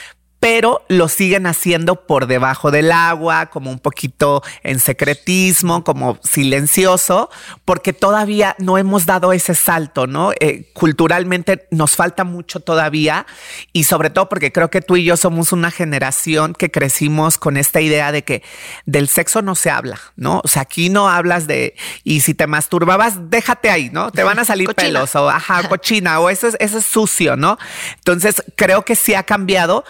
pero 0.44 0.84
lo 0.90 1.08
siguen 1.08 1.48
haciendo 1.48 2.06
por 2.06 2.28
debajo 2.28 2.70
del 2.70 2.92
agua, 2.92 3.46
como 3.46 3.72
un 3.72 3.80
poquito 3.80 4.44
en 4.62 4.82
secretismo, 4.82 5.86
como 5.86 6.20
silencioso, 6.22 7.30
porque 7.64 7.94
todavía 7.94 8.54
no 8.60 8.78
hemos 8.78 9.06
dado 9.06 9.32
ese 9.32 9.56
salto, 9.56 10.06
¿no? 10.06 10.34
Eh, 10.42 10.70
culturalmente 10.74 11.70
nos 11.72 11.96
falta 11.96 12.26
mucho 12.26 12.60
todavía 12.60 13.26
y 13.72 13.86
sobre 13.86 14.10
todo 14.10 14.28
porque 14.28 14.52
creo 14.52 14.70
que 14.70 14.82
tú 14.82 14.98
y 14.98 15.06
yo 15.06 15.16
somos 15.16 15.54
una 15.54 15.72
generación 15.72 16.56
que 16.56 16.70
crecimos 16.70 17.38
con 17.38 17.56
esta 17.56 17.80
idea 17.80 18.12
de 18.12 18.26
que 18.26 18.44
del 18.86 19.08
sexo 19.08 19.42
no 19.42 19.56
se 19.56 19.70
habla, 19.70 19.98
¿no? 20.18 20.42
O 20.44 20.50
sea, 20.50 20.64
aquí 20.64 20.90
no 20.90 21.08
hablas 21.08 21.48
de, 21.48 21.78
y 22.04 22.20
si 22.20 22.34
te 22.34 22.48
masturbabas, 22.48 23.30
déjate 23.30 23.70
ahí, 23.70 23.90
¿no? 23.94 24.12
Te 24.12 24.24
van 24.24 24.40
a 24.40 24.44
salir 24.44 24.68
pelos 24.76 25.16
o, 25.16 25.30
ajá, 25.30 25.70
cochina, 25.70 26.20
o 26.20 26.30
eso 26.30 26.50
es, 26.50 26.58
eso 26.60 26.80
es 26.80 26.86
sucio, 26.86 27.38
¿no? 27.38 27.58
Entonces, 27.96 28.44
creo 28.58 28.84
que 28.84 28.98
sí 28.98 29.14
ha 29.14 29.24
cambiado, 29.24 29.86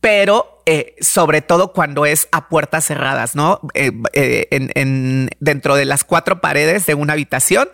pero 0.00 0.62
eh, 0.66 0.94
sobre 1.00 1.42
todo 1.42 1.72
cuando 1.72 2.06
es 2.06 2.28
a 2.30 2.48
puertas 2.48 2.84
cerradas, 2.84 3.34
¿no? 3.34 3.60
Eh, 3.74 3.90
eh, 4.12 4.46
en, 4.50 5.30
dentro 5.40 5.76
de 5.76 5.84
las 5.84 6.04
cuatro 6.04 6.40
paredes 6.40 6.86
de 6.86 6.94
una 6.94 7.14
habitación. 7.14 7.68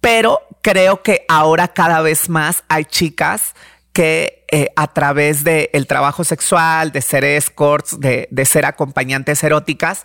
Pero 0.00 0.40
creo 0.60 1.02
que 1.02 1.24
ahora 1.28 1.68
cada 1.68 2.02
vez 2.02 2.28
más 2.28 2.64
hay 2.68 2.84
chicas 2.84 3.54
que 3.92 4.44
a 4.76 4.86
través 4.88 5.42
del 5.42 5.86
trabajo 5.88 6.22
sexual, 6.22 6.92
de 6.92 7.00
ser 7.00 7.24
escorts, 7.24 7.98
de, 7.98 8.28
de 8.30 8.44
ser 8.44 8.66
acompañantes 8.66 9.42
eróticas, 9.42 10.04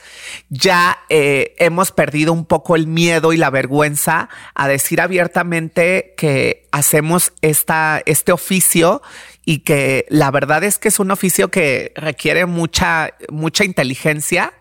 ya 0.50 1.00
hemos 1.10 1.92
perdido 1.92 2.34
un 2.34 2.46
poco 2.46 2.75
el 2.75 2.88
miedo 2.88 3.34
y 3.34 3.38
la 3.38 3.50
vergüenza 3.51 4.30
a 4.56 4.68
decir 4.68 5.01
abiertamente 5.01 6.13
que 6.18 6.68
hacemos 6.72 7.34
esta, 7.42 8.01
este 8.06 8.32
oficio 8.32 9.01
y 9.50 9.62
que 9.62 10.06
la 10.10 10.29
verdad 10.29 10.63
es 10.63 10.77
que 10.77 10.89
es 10.89 11.00
un 11.00 11.10
oficio 11.10 11.50
que 11.50 11.91
requiere 11.96 12.46
mucha, 12.46 13.15
mucha 13.32 13.63
inteligencia 13.63 14.53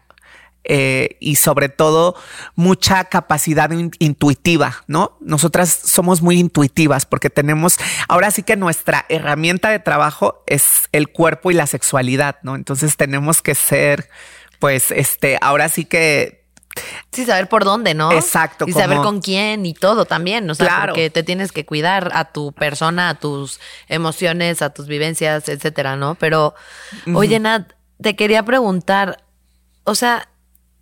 eh, 0.65 1.19
y 1.21 1.37
sobre 1.37 1.69
todo 1.69 2.17
mucha 2.55 3.05
capacidad 3.05 3.69
intuitiva, 3.99 4.77
¿no? 4.87 5.19
Nosotras 5.21 5.69
somos 5.85 6.23
muy 6.23 6.39
intuitivas 6.39 7.05
porque 7.05 7.29
tenemos, 7.29 7.77
ahora 8.09 8.31
sí 8.31 8.43
que 8.43 8.57
nuestra 8.57 9.05
herramienta 9.11 9.69
de 9.69 9.79
trabajo 9.79 10.43
es 10.47 10.89
el 10.93 11.09
cuerpo 11.09 11.51
y 11.51 11.55
la 11.55 11.67
sexualidad, 11.67 12.37
¿no? 12.43 12.55
Entonces 12.57 12.97
tenemos 12.97 13.43
que 13.43 13.55
ser, 13.55 14.09
pues, 14.59 14.91
este, 14.91 15.37
ahora 15.43 15.69
sí 15.69 15.85
que 15.85 16.38
Sí, 17.13 17.25
saber 17.25 17.49
por 17.49 17.65
dónde, 17.65 17.95
¿no? 17.95 18.13
Exacto. 18.13 18.65
Y 18.69 18.73
saber 18.73 18.99
con 18.99 19.21
quién 19.21 19.67
y 19.67 19.75
todo 19.75 20.05
también. 20.05 20.49
O 20.51 20.55
sea, 20.55 20.83
porque 20.87 21.11
te 21.11 21.23
tienes 21.23 21.53
que 21.53 21.65
cuidar 21.65 22.11
a 22.15 22.27
tu 22.27 22.53
persona, 22.53 23.09
a 23.11 23.15
tus 23.15 23.61
emociones, 23.89 24.63
a 24.63 24.71
tus 24.71 24.87
vivencias, 24.87 25.49
etcétera, 25.49 25.97
¿no? 25.97 26.15
Pero, 26.17 26.55
oye, 27.15 27.39
Nat, 27.41 27.73
te 28.01 28.17
quería 28.17 28.45
preguntar, 28.45 29.25
o 29.85 29.95
sea, 29.95 30.29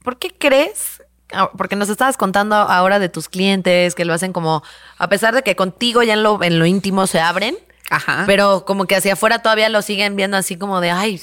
¿por 0.03 0.19
qué 0.19 0.35
crees? 0.37 1.03
Ah, 1.33 1.51
porque 1.57 1.75
nos 1.75 1.89
estabas 1.89 2.17
contando 2.17 2.55
ahora 2.55 2.99
de 2.99 3.09
tus 3.09 3.29
clientes 3.29 3.95
que 3.95 4.05
lo 4.05 4.15
hacen 4.15 4.33
como, 4.33 4.63
a 4.99 5.09
pesar 5.09 5.35
de 5.35 5.43
que 5.43 5.57
contigo 5.57 6.03
ya 6.03 6.13
en 6.13 6.23
lo, 6.23 6.43
en 6.43 6.59
lo 6.59 6.67
íntimo 6.67 7.07
se 7.07 7.19
abren, 7.19 7.57
Ajá. 7.91 8.25
pero 8.27 8.65
como 8.65 8.87
que 8.87 8.95
hacia 8.97 9.15
afuera 9.15 9.41
todavía 9.41 9.69
lo 9.69 9.83
siguen 9.83 10.15
viendo 10.15 10.37
así 10.37 10.57
como 10.57 10.81
de, 10.81 10.91
ay, 10.93 11.21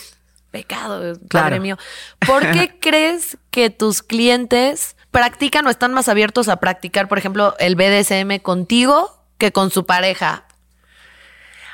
pecado, 0.53 1.19
padre 1.29 1.59
mío. 1.59 1.77
¿Por 2.25 2.49
qué 2.51 2.77
crees 2.79 3.37
que 3.49 3.71
tus 3.71 4.03
clientes 4.03 4.95
practican 5.09 5.65
o 5.65 5.69
están 5.71 5.93
más 5.93 6.07
abiertos 6.07 6.47
a 6.47 6.57
practicar, 6.57 7.07
por 7.07 7.17
ejemplo, 7.17 7.55
el 7.57 7.75
BDSM 7.75 8.37
contigo 8.39 9.19
que 9.39 9.51
con 9.51 9.71
su 9.71 9.87
pareja? 9.87 10.45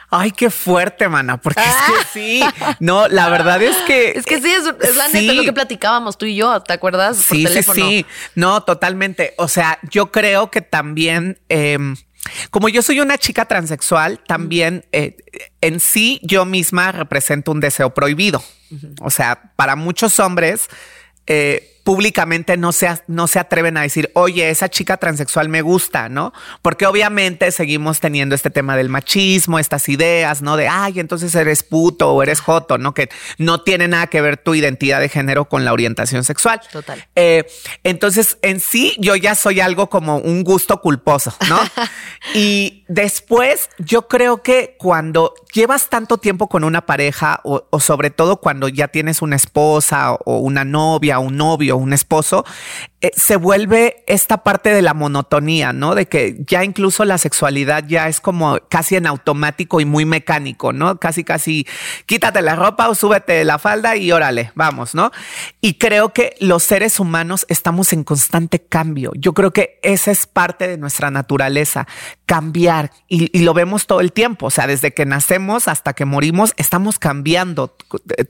Ay, 0.10 0.32
qué 0.32 0.50
fuerte, 0.50 1.08
mana, 1.10 1.38
porque 1.38 1.60
es 1.60 1.68
que 1.68 1.94
ah. 2.00 2.08
sí. 2.12 2.76
No, 2.80 3.08
la 3.10 3.30
verdad 3.30 3.62
es 3.62 3.76
que. 3.86 4.12
Es 4.12 4.26
que 4.26 4.42
sí, 4.42 4.50
es, 4.50 4.64
la 4.96 5.08
neta 5.10 5.34
lo 5.34 5.44
que 5.44 5.54
platicábamos 5.54 6.18
tú 6.18 6.26
y 6.26 6.36
yo, 6.36 6.62
¿te 6.62 6.74
acuerdas? 6.74 7.18
sí, 7.18 7.46
sí, 7.46 7.62
sí. 7.62 8.06
No, 8.34 8.64
totalmente. 8.64 9.36
O 9.38 9.48
sea, 9.48 9.78
yo 9.92 10.12
creo 10.12 10.50
que 10.50 10.62
también. 10.62 11.38
Em, 11.50 11.96
como 12.52 12.70
yo 12.70 12.82
soy 12.82 13.00
una 13.00 13.18
chica 13.18 13.46
transexual, 13.46 14.22
también 14.28 14.86
eh, 14.92 15.18
en 15.62 15.80
sí 15.80 16.20
yo 16.24 16.46
misma 16.46 16.92
represento 16.92 17.52
un 17.52 17.60
deseo 17.60 17.94
prohibido. 17.94 18.44
O 19.02 19.10
sea, 19.10 19.54
para 19.56 19.76
muchos 19.76 20.20
hombres, 20.20 20.70
eh, 21.26 21.79
públicamente 21.90 22.56
no 22.56 22.72
se, 22.72 22.88
no 23.08 23.26
se 23.26 23.40
atreven 23.40 23.76
a 23.76 23.82
decir, 23.82 24.12
oye, 24.14 24.52
esa 24.52 24.70
chica 24.70 24.98
transexual 24.98 25.50
me 25.50 25.64
gusta, 25.64 26.08
¿no? 26.08 26.34
Porque 26.62 26.86
obviamente 26.86 27.50
seguimos 27.50 28.00
teniendo 28.00 28.36
este 28.36 28.52
tema 28.52 28.78
del 28.78 28.90
machismo, 28.90 29.58
estas 29.58 29.90
ideas, 29.90 30.44
¿no? 30.44 30.56
De, 30.56 30.68
ay, 30.68 31.00
entonces 31.00 31.34
eres 31.34 31.64
puto 31.64 32.12
o 32.14 32.22
eres 32.22 32.42
joto, 32.42 32.78
¿no? 32.78 32.94
Que 32.94 33.10
no 33.40 33.62
tiene 33.62 33.88
nada 33.88 34.06
que 34.06 34.22
ver 34.22 34.38
tu 34.38 34.54
identidad 34.54 35.00
de 35.00 35.10
género 35.10 35.46
con 35.46 35.66
la 35.66 35.74
orientación 35.74 36.24
sexual. 36.24 36.62
Total. 36.72 37.04
Eh, 37.16 37.48
entonces, 37.84 38.38
en 38.44 38.60
sí, 38.60 38.96
yo 39.00 39.16
ya 39.16 39.34
soy 39.34 39.60
algo 39.60 39.90
como 39.90 40.18
un 40.18 40.44
gusto 40.44 40.82
culposo, 40.82 41.34
¿no? 41.50 41.60
y 42.36 42.86
después, 42.88 43.72
yo 43.80 44.08
creo 44.08 44.44
que 44.44 44.76
cuando 44.78 45.34
llevas 45.52 45.90
tanto 45.90 46.20
tiempo 46.20 46.50
con 46.50 46.64
una 46.64 46.86
pareja 46.86 47.42
o, 47.44 47.66
o 47.72 47.80
sobre 47.80 48.12
todo 48.12 48.38
cuando 48.38 48.68
ya 48.68 48.90
tienes 48.90 49.24
una 49.24 49.38
esposa 49.38 50.14
o 50.14 50.38
una 50.38 50.64
novia 50.64 51.18
o 51.18 51.24
un 51.24 51.36
novio, 51.36 51.79
un 51.80 51.94
esposo, 51.94 52.46
eh, 53.02 53.12
se 53.16 53.38
vuelve 53.38 54.04
esta 54.08 54.44
parte 54.44 54.74
de 54.74 54.82
la 54.82 54.94
monotonía, 54.94 55.72
¿no? 55.72 55.96
De 55.96 56.08
que 56.08 56.38
ya 56.46 56.64
incluso 56.64 57.06
la 57.06 57.18
sexualidad 57.18 57.86
ya 57.88 58.08
es 58.08 58.20
como 58.20 58.60
casi 58.70 58.98
en 58.98 59.08
automático 59.08 59.80
y 59.80 59.86
muy 59.86 60.06
mecánico, 60.06 60.74
¿no? 60.74 61.00
Casi, 61.00 61.24
casi 61.24 61.66
quítate 62.06 62.42
la 62.42 62.56
ropa 62.56 62.90
o 62.90 62.96
súbete 62.96 63.44
la 63.46 63.58
falda 63.58 63.96
y 63.96 64.12
órale, 64.12 64.52
vamos, 64.56 64.96
¿no? 64.96 65.12
Y 65.62 65.76
creo 65.76 66.14
que 66.14 66.36
los 66.40 66.64
seres 66.64 67.00
humanos 67.00 67.46
estamos 67.50 67.94
en 67.94 68.04
constante 68.04 68.60
cambio. 68.60 69.12
Yo 69.16 69.34
creo 69.34 69.52
que 69.52 69.80
esa 69.82 70.12
es 70.12 70.28
parte 70.28 70.68
de 70.68 70.78
nuestra 70.78 71.10
naturaleza, 71.10 71.88
cambiar 72.26 72.92
y, 73.08 73.40
lo 73.40 73.54
vemos 73.54 73.88
todo 73.88 74.02
el 74.02 74.12
tiempo, 74.12 74.48
o 74.48 74.50
sea, 74.52 74.68
desde 74.68 74.94
que 74.94 75.06
nacemos 75.06 75.68
hasta 75.68 75.94
que 75.94 76.06
morimos, 76.06 76.54
estamos 76.58 77.00
cambiando 77.00 77.76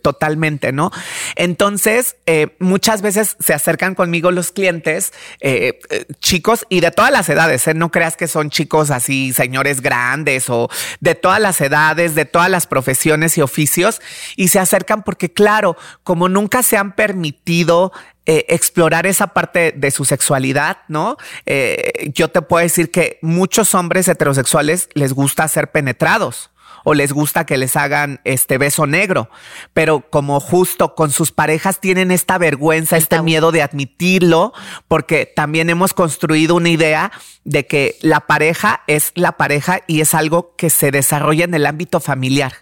totalmente, 0.02 0.72
¿no? 0.72 0.92
Entonces, 1.36 2.16
eh, 2.26 2.56
muchas 2.60 3.02
veces 3.02 3.36
se 3.40 3.54
acercan 3.54 3.96
conmigo 3.96 4.32
los 4.32 4.52
clientes, 4.52 5.14
eh, 5.40 5.80
eh, 5.90 6.06
chicos 6.20 6.66
y 6.70 6.82
de 6.82 6.92
todas 6.92 7.12
las 7.12 7.30
edades, 7.30 7.68
¿eh? 7.68 7.74
no 7.74 7.90
creas 7.90 8.18
que 8.18 8.28
son 8.28 8.50
chicos 8.50 8.92
así, 8.92 9.34
señores 9.34 9.82
grandes 9.82 10.50
o 10.50 10.70
de 11.00 11.16
todas 11.16 11.40
las 11.40 11.62
edades, 11.62 12.16
de 12.16 12.26
todas 12.26 12.50
las 12.50 12.68
profesiones 12.68 13.38
y 13.38 13.42
oficios, 13.42 14.02
y 14.36 14.50
se 14.50 14.60
acercan 14.60 15.04
porque, 15.04 15.32
claro, 15.32 15.78
como 16.04 16.28
nunca 16.28 16.64
se 16.64 16.78
han 16.78 16.96
permitido 16.96 17.92
explorar 18.26 19.08
esa 19.08 19.28
parte 19.28 19.74
de 19.76 19.90
su 19.90 20.06
sexualidad, 20.06 20.78
¿no? 20.88 21.18
yo 22.14 22.28
te 22.28 22.44
puedo 22.44 22.62
decir 22.62 22.92
que 22.92 23.18
muchos 23.24 23.74
hombres 23.74 24.08
heterosexuales 24.08 24.88
les 24.94 25.14
gusta 25.14 25.48
ser 25.48 25.72
penetrados 25.72 26.52
o 26.90 26.96
les 26.96 27.14
gusta 27.14 27.46
que 27.46 27.60
les 27.60 27.76
hagan 27.76 28.20
este 28.24 28.58
beso 28.58 28.88
negro, 28.88 29.30
pero 29.74 30.10
como 30.10 30.40
justo 30.40 30.96
con 30.96 31.12
sus 31.12 31.32
parejas 31.32 31.80
tienen 31.80 32.10
esta 32.10 32.40
vergüenza, 32.40 32.98
este 32.98 33.22
miedo 33.22 33.52
de 33.52 33.62
admitirlo, 33.62 34.54
porque 34.88 35.28
también 35.28 35.70
hemos 35.70 35.94
construido 35.94 36.56
una 36.56 36.70
idea 36.70 37.12
de 37.44 37.68
que 37.68 37.96
la 38.02 38.22
pareja 38.22 38.82
es 38.88 39.12
la 39.14 39.34
pareja 39.34 39.82
y 39.86 40.02
es 40.02 40.16
algo 40.16 40.56
que 40.56 40.72
se 40.72 40.90
desarrolla 40.90 41.46
en 41.46 41.54
el 41.54 41.68
ámbito 41.68 42.00
familiar. 42.00 42.54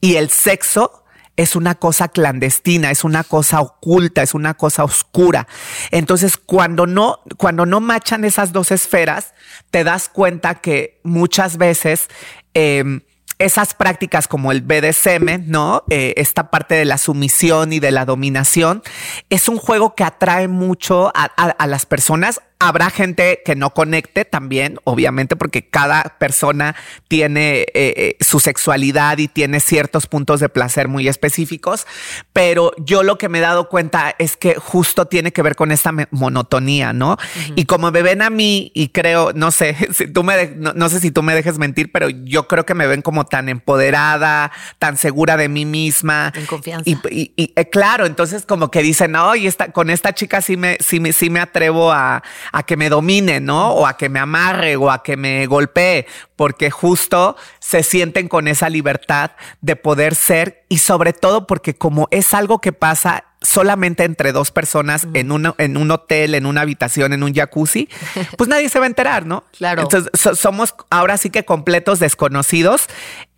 Y 0.00 0.16
el 0.16 0.30
sexo 0.30 1.04
es 1.36 1.54
una 1.54 1.76
cosa 1.76 2.08
clandestina, 2.08 2.90
es 2.90 3.04
una 3.04 3.22
cosa 3.22 3.60
oculta, 3.60 4.20
es 4.22 4.34
una 4.34 4.54
cosa 4.54 4.82
oscura. 4.82 5.46
Entonces, 5.92 6.36
cuando 6.36 6.88
no, 6.88 7.20
cuando 7.36 7.66
no 7.66 7.78
machan 7.78 8.24
esas 8.24 8.50
dos 8.50 8.72
esferas, 8.72 9.32
te 9.70 9.84
das 9.84 10.08
cuenta 10.08 10.56
que 10.56 10.98
muchas 11.04 11.56
veces 11.56 12.08
em, 12.52 13.02
esas 13.40 13.74
prácticas 13.74 14.28
como 14.28 14.52
el 14.52 14.60
BDSM, 14.60 15.50
¿no? 15.50 15.82
Eh, 15.90 16.14
esta 16.16 16.50
parte 16.50 16.74
de 16.74 16.84
la 16.84 16.98
sumisión 16.98 17.72
y 17.72 17.80
de 17.80 17.90
la 17.90 18.04
dominación, 18.04 18.82
es 19.30 19.48
un 19.48 19.56
juego 19.56 19.94
que 19.94 20.04
atrae 20.04 20.46
mucho 20.46 21.10
a 21.14 21.66
las 21.66 21.86
personas 21.86 22.40
Habrá 22.62 22.90
gente 22.90 23.40
que 23.42 23.56
no 23.56 23.70
conecte 23.72 24.26
también, 24.26 24.78
obviamente, 24.84 25.34
porque 25.34 25.66
cada 25.66 26.02
persona 26.18 26.76
tiene 27.08 27.60
eh, 27.60 27.66
eh, 27.74 28.16
su 28.20 28.38
sexualidad 28.38 29.16
y 29.16 29.28
tiene 29.28 29.60
ciertos 29.60 30.06
puntos 30.06 30.40
de 30.40 30.50
placer 30.50 30.86
muy 30.86 31.08
específicos, 31.08 31.86
pero 32.34 32.72
yo 32.76 33.02
lo 33.02 33.16
que 33.16 33.30
me 33.30 33.38
he 33.38 33.40
dado 33.40 33.70
cuenta 33.70 34.14
es 34.18 34.36
que 34.36 34.56
justo 34.56 35.06
tiene 35.06 35.32
que 35.32 35.40
ver 35.40 35.56
con 35.56 35.72
esta 35.72 35.90
monotonía, 36.10 36.92
¿no? 36.92 37.16
Y 37.56 37.64
como 37.64 37.90
me 37.90 38.02
ven 38.02 38.20
a 38.20 38.28
mí 38.28 38.70
y 38.74 38.88
creo, 38.88 39.32
no 39.32 39.50
sé, 39.50 39.74
si 39.94 40.06
tú 40.06 40.22
me 40.22 40.54
no, 40.56 40.88
sé 40.90 41.00
si 41.00 41.10
tú 41.10 41.22
me 41.22 41.34
dejes 41.34 41.58
mentir, 41.58 41.90
pero 41.90 42.10
yo 42.10 42.46
creo 42.46 42.66
que 42.66 42.74
me 42.74 42.86
ven 42.86 43.02
como 43.02 43.24
tan 43.24 43.48
empoderada, 43.48 44.52
tan 44.78 44.96
segura 44.96 45.36
de 45.36 45.48
mí 45.48 45.64
misma. 45.64 46.32
En 46.34 46.46
confianza. 46.46 46.84
Y, 46.86 47.32
eh, 47.36 47.70
claro, 47.70 48.06
entonces 48.06 48.44
como 48.44 48.70
que 48.70 48.82
dicen, 48.82 49.12
no, 49.12 49.34
y 49.34 49.46
esta, 49.46 49.72
con 49.72 49.90
esta 49.90 50.12
chica 50.12 50.40
sí 50.42 50.56
me, 50.56 50.76
sí 50.80 51.00
me, 51.00 51.12
sí 51.12 51.30
me 51.30 51.40
atrevo 51.40 51.92
a 51.92 52.22
a 52.52 52.62
que 52.62 52.76
me 52.76 52.88
domine, 52.88 53.40
¿no? 53.40 53.72
O 53.72 53.86
a 53.86 53.96
que 53.96 54.08
me 54.08 54.18
amarre 54.18 54.76
o 54.76 54.90
a 54.90 55.02
que 55.02 55.16
me 55.16 55.46
golpee, 55.46 56.06
porque 56.36 56.70
justo 56.70 57.36
se 57.58 57.82
sienten 57.82 58.28
con 58.28 58.48
esa 58.48 58.68
libertad 58.68 59.32
de 59.60 59.76
poder 59.76 60.14
ser 60.14 60.64
y 60.68 60.78
sobre 60.78 61.12
todo 61.12 61.46
porque 61.46 61.74
como 61.74 62.08
es 62.10 62.34
algo 62.34 62.60
que 62.60 62.72
pasa 62.72 63.24
solamente 63.42 64.04
entre 64.04 64.32
dos 64.32 64.50
personas 64.50 65.06
en, 65.14 65.32
un, 65.32 65.54
en 65.56 65.76
un 65.76 65.90
hotel, 65.90 66.34
en 66.34 66.46
una 66.46 66.60
habitación, 66.60 67.12
en 67.12 67.22
un 67.22 67.34
jacuzzi, 67.34 67.88
pues 68.36 68.48
nadie 68.48 68.68
se 68.68 68.78
va 68.78 68.84
a 68.84 68.88
enterar, 68.88 69.26
¿no? 69.26 69.44
Claro. 69.60 69.82
Entonces 69.82 70.38
somos 70.38 70.74
ahora 70.88 71.18
sí 71.18 71.28
que 71.28 71.44
completos 71.44 71.98
desconocidos 71.98 72.86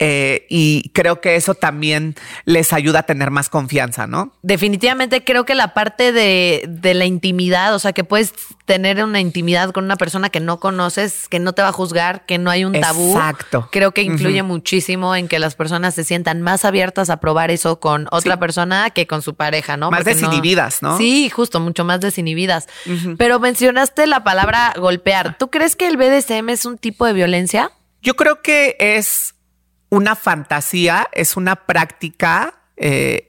eh, 0.05 0.47
y 0.49 0.91
creo 0.95 1.21
que 1.21 1.37
eso 1.37 1.55
también 1.55 2.17
les 2.45 2.73
ayuda 2.73 3.01
a 3.01 3.03
tener 3.05 3.31
más 3.31 3.49
confianza, 3.49 4.07
¿no? 4.07 4.33
Definitivamente 4.43 5.23
creo 5.23 5.45
que 5.45 5.55
la 5.55 5.75
parte 5.75 6.13
de, 6.13 6.65
de 6.69 6.95
la 6.95 7.05
intimidad, 7.05 7.73
o 7.75 7.79
sea, 7.79 7.93
que 7.93 8.03
puedes 8.03 8.35
tener 8.65 9.05
una 9.05 9.21
intimidad 9.21 9.71
con 9.71 9.85
una 9.85 9.97
persona 9.97 10.29
que 10.31 10.41
no 10.41 10.59
conoces, 10.59 11.29
que 11.29 11.39
no 11.39 11.53
te 11.53 11.63
va 11.63 11.69
a 11.69 11.73
juzgar, 11.73 12.27
que 12.27 12.39
no 12.39 12.51
hay 12.51 12.65
un 12.65 12.73
tabú. 12.81 13.13
Exacto. 13.13 13.69
Creo 13.71 13.93
que 13.93 14.03
influye 14.03 14.43
muchísimo 14.43 15.15
en 15.15 15.29
que 15.29 15.39
las 15.39 15.55
personas 15.55 15.95
se 15.95 16.05
sientan 16.05 16.43
más 16.43 16.65
abiertas 16.65 17.11
a 17.11 17.19
probar 17.19 17.51
eso 17.51 17.79
con 17.79 18.09
otra 18.11 18.39
persona 18.39 18.91
que 18.91 19.07
con 19.07 19.23
su 19.23 19.35
pareja, 19.35 19.77
¿no? 19.77 19.91
Más 19.91 20.01
Porque 20.01 20.15
desinhibidas, 20.15 20.83
¿no? 20.83 20.99
Sí, 20.99 21.29
justo, 21.31 21.61
mucho 21.61 21.85
más 21.85 22.01
desinhibidas. 22.01 22.67
Pero 23.19 23.39
mencionaste 23.39 24.07
la 24.07 24.25
palabra 24.25 24.75
golpear. 24.77 25.37
¿Tú 25.39 25.49
crees 25.49 25.77
que 25.77 25.87
el 25.87 25.97
BDSM 25.97 26.49
es 26.49 26.65
un 26.65 26.79
tipo 26.79 27.07
de 27.07 27.13
violencia? 27.13 27.71
Yo 28.01 28.17
creo 28.17 28.43
que 28.43 28.77
es 28.81 29.35
una 29.93 30.17
fantasía, 30.17 31.07
es 31.13 31.37
una 31.37 31.55
práctica 31.67 32.55
eh, 32.79 33.29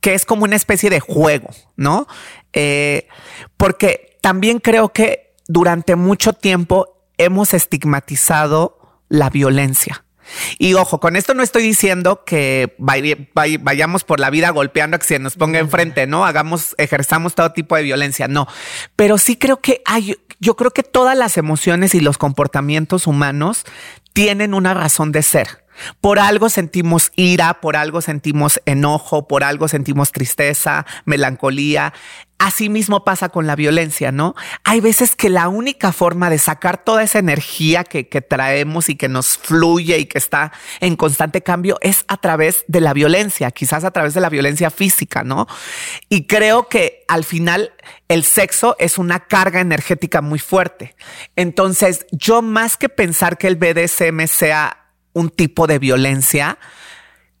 que 0.00 0.14
es 0.14 0.24
como 0.26 0.42
una 0.42 0.56
especie 0.56 0.90
de 0.90 0.98
juego, 0.98 1.50
¿no? 1.76 2.08
Eh, 2.52 3.06
porque 3.56 4.18
también 4.20 4.58
creo 4.58 4.88
que 4.92 5.36
durante 5.46 5.94
mucho 5.94 6.32
tiempo 6.32 7.06
hemos 7.16 7.54
estigmatizado 7.54 9.00
la 9.08 9.30
violencia. 9.30 10.04
Y 10.58 10.74
ojo, 10.74 10.98
con 10.98 11.14
esto 11.14 11.32
no 11.32 11.44
estoy 11.44 11.62
diciendo 11.62 12.24
que 12.24 12.74
vay- 12.78 13.30
vay- 13.32 13.58
vayamos 13.58 14.02
por 14.02 14.18
la 14.18 14.30
vida 14.30 14.50
golpeando 14.50 14.96
a 14.96 14.98
que 14.98 15.06
se 15.06 15.20
nos 15.20 15.36
ponga 15.36 15.60
enfrente, 15.60 16.08
¿no? 16.08 16.26
Hagamos, 16.26 16.74
ejerzamos 16.76 17.36
todo 17.36 17.52
tipo 17.52 17.76
de 17.76 17.82
violencia, 17.84 18.26
no. 18.26 18.48
Pero 18.96 19.16
sí 19.16 19.36
creo 19.36 19.60
que 19.60 19.80
hay, 19.84 20.16
yo 20.40 20.56
creo 20.56 20.72
que 20.72 20.82
todas 20.82 21.16
las 21.16 21.36
emociones 21.36 21.94
y 21.94 22.00
los 22.00 22.18
comportamientos 22.18 23.06
humanos 23.06 23.64
tienen 24.12 24.54
una 24.54 24.74
razón 24.74 25.12
de 25.12 25.22
ser. 25.22 25.63
Por 26.00 26.18
algo 26.18 26.48
sentimos 26.48 27.12
ira, 27.16 27.60
por 27.60 27.76
algo 27.76 28.00
sentimos 28.00 28.60
enojo, 28.66 29.28
por 29.28 29.44
algo 29.44 29.68
sentimos 29.68 30.12
tristeza, 30.12 30.86
melancolía. 31.04 31.92
Asimismo 32.38 33.04
pasa 33.04 33.28
con 33.28 33.46
la 33.46 33.54
violencia, 33.54 34.10
¿no? 34.10 34.34
Hay 34.64 34.80
veces 34.80 35.14
que 35.14 35.30
la 35.30 35.48
única 35.48 35.92
forma 35.92 36.30
de 36.30 36.38
sacar 36.38 36.82
toda 36.82 37.02
esa 37.02 37.20
energía 37.20 37.84
que, 37.84 38.08
que 38.08 38.20
traemos 38.22 38.88
y 38.88 38.96
que 38.96 39.08
nos 39.08 39.38
fluye 39.38 39.98
y 39.98 40.06
que 40.06 40.18
está 40.18 40.52
en 40.80 40.96
constante 40.96 41.42
cambio 41.42 41.78
es 41.80 42.04
a 42.08 42.16
través 42.16 42.64
de 42.66 42.80
la 42.80 42.92
violencia, 42.92 43.50
quizás 43.52 43.84
a 43.84 43.92
través 43.92 44.14
de 44.14 44.20
la 44.20 44.30
violencia 44.30 44.70
física, 44.70 45.22
¿no? 45.22 45.46
Y 46.08 46.26
creo 46.26 46.68
que 46.68 47.04
al 47.08 47.24
final 47.24 47.72
el 48.08 48.24
sexo 48.24 48.76
es 48.78 48.98
una 48.98 49.20
carga 49.20 49.60
energética 49.60 50.20
muy 50.20 50.38
fuerte. 50.38 50.96
Entonces, 51.36 52.04
yo 52.10 52.42
más 52.42 52.76
que 52.76 52.88
pensar 52.88 53.38
que 53.38 53.46
el 53.46 53.56
BDSM 53.56 54.26
sea 54.26 54.83
un 55.14 55.30
tipo 55.30 55.66
de 55.66 55.78
violencia, 55.78 56.58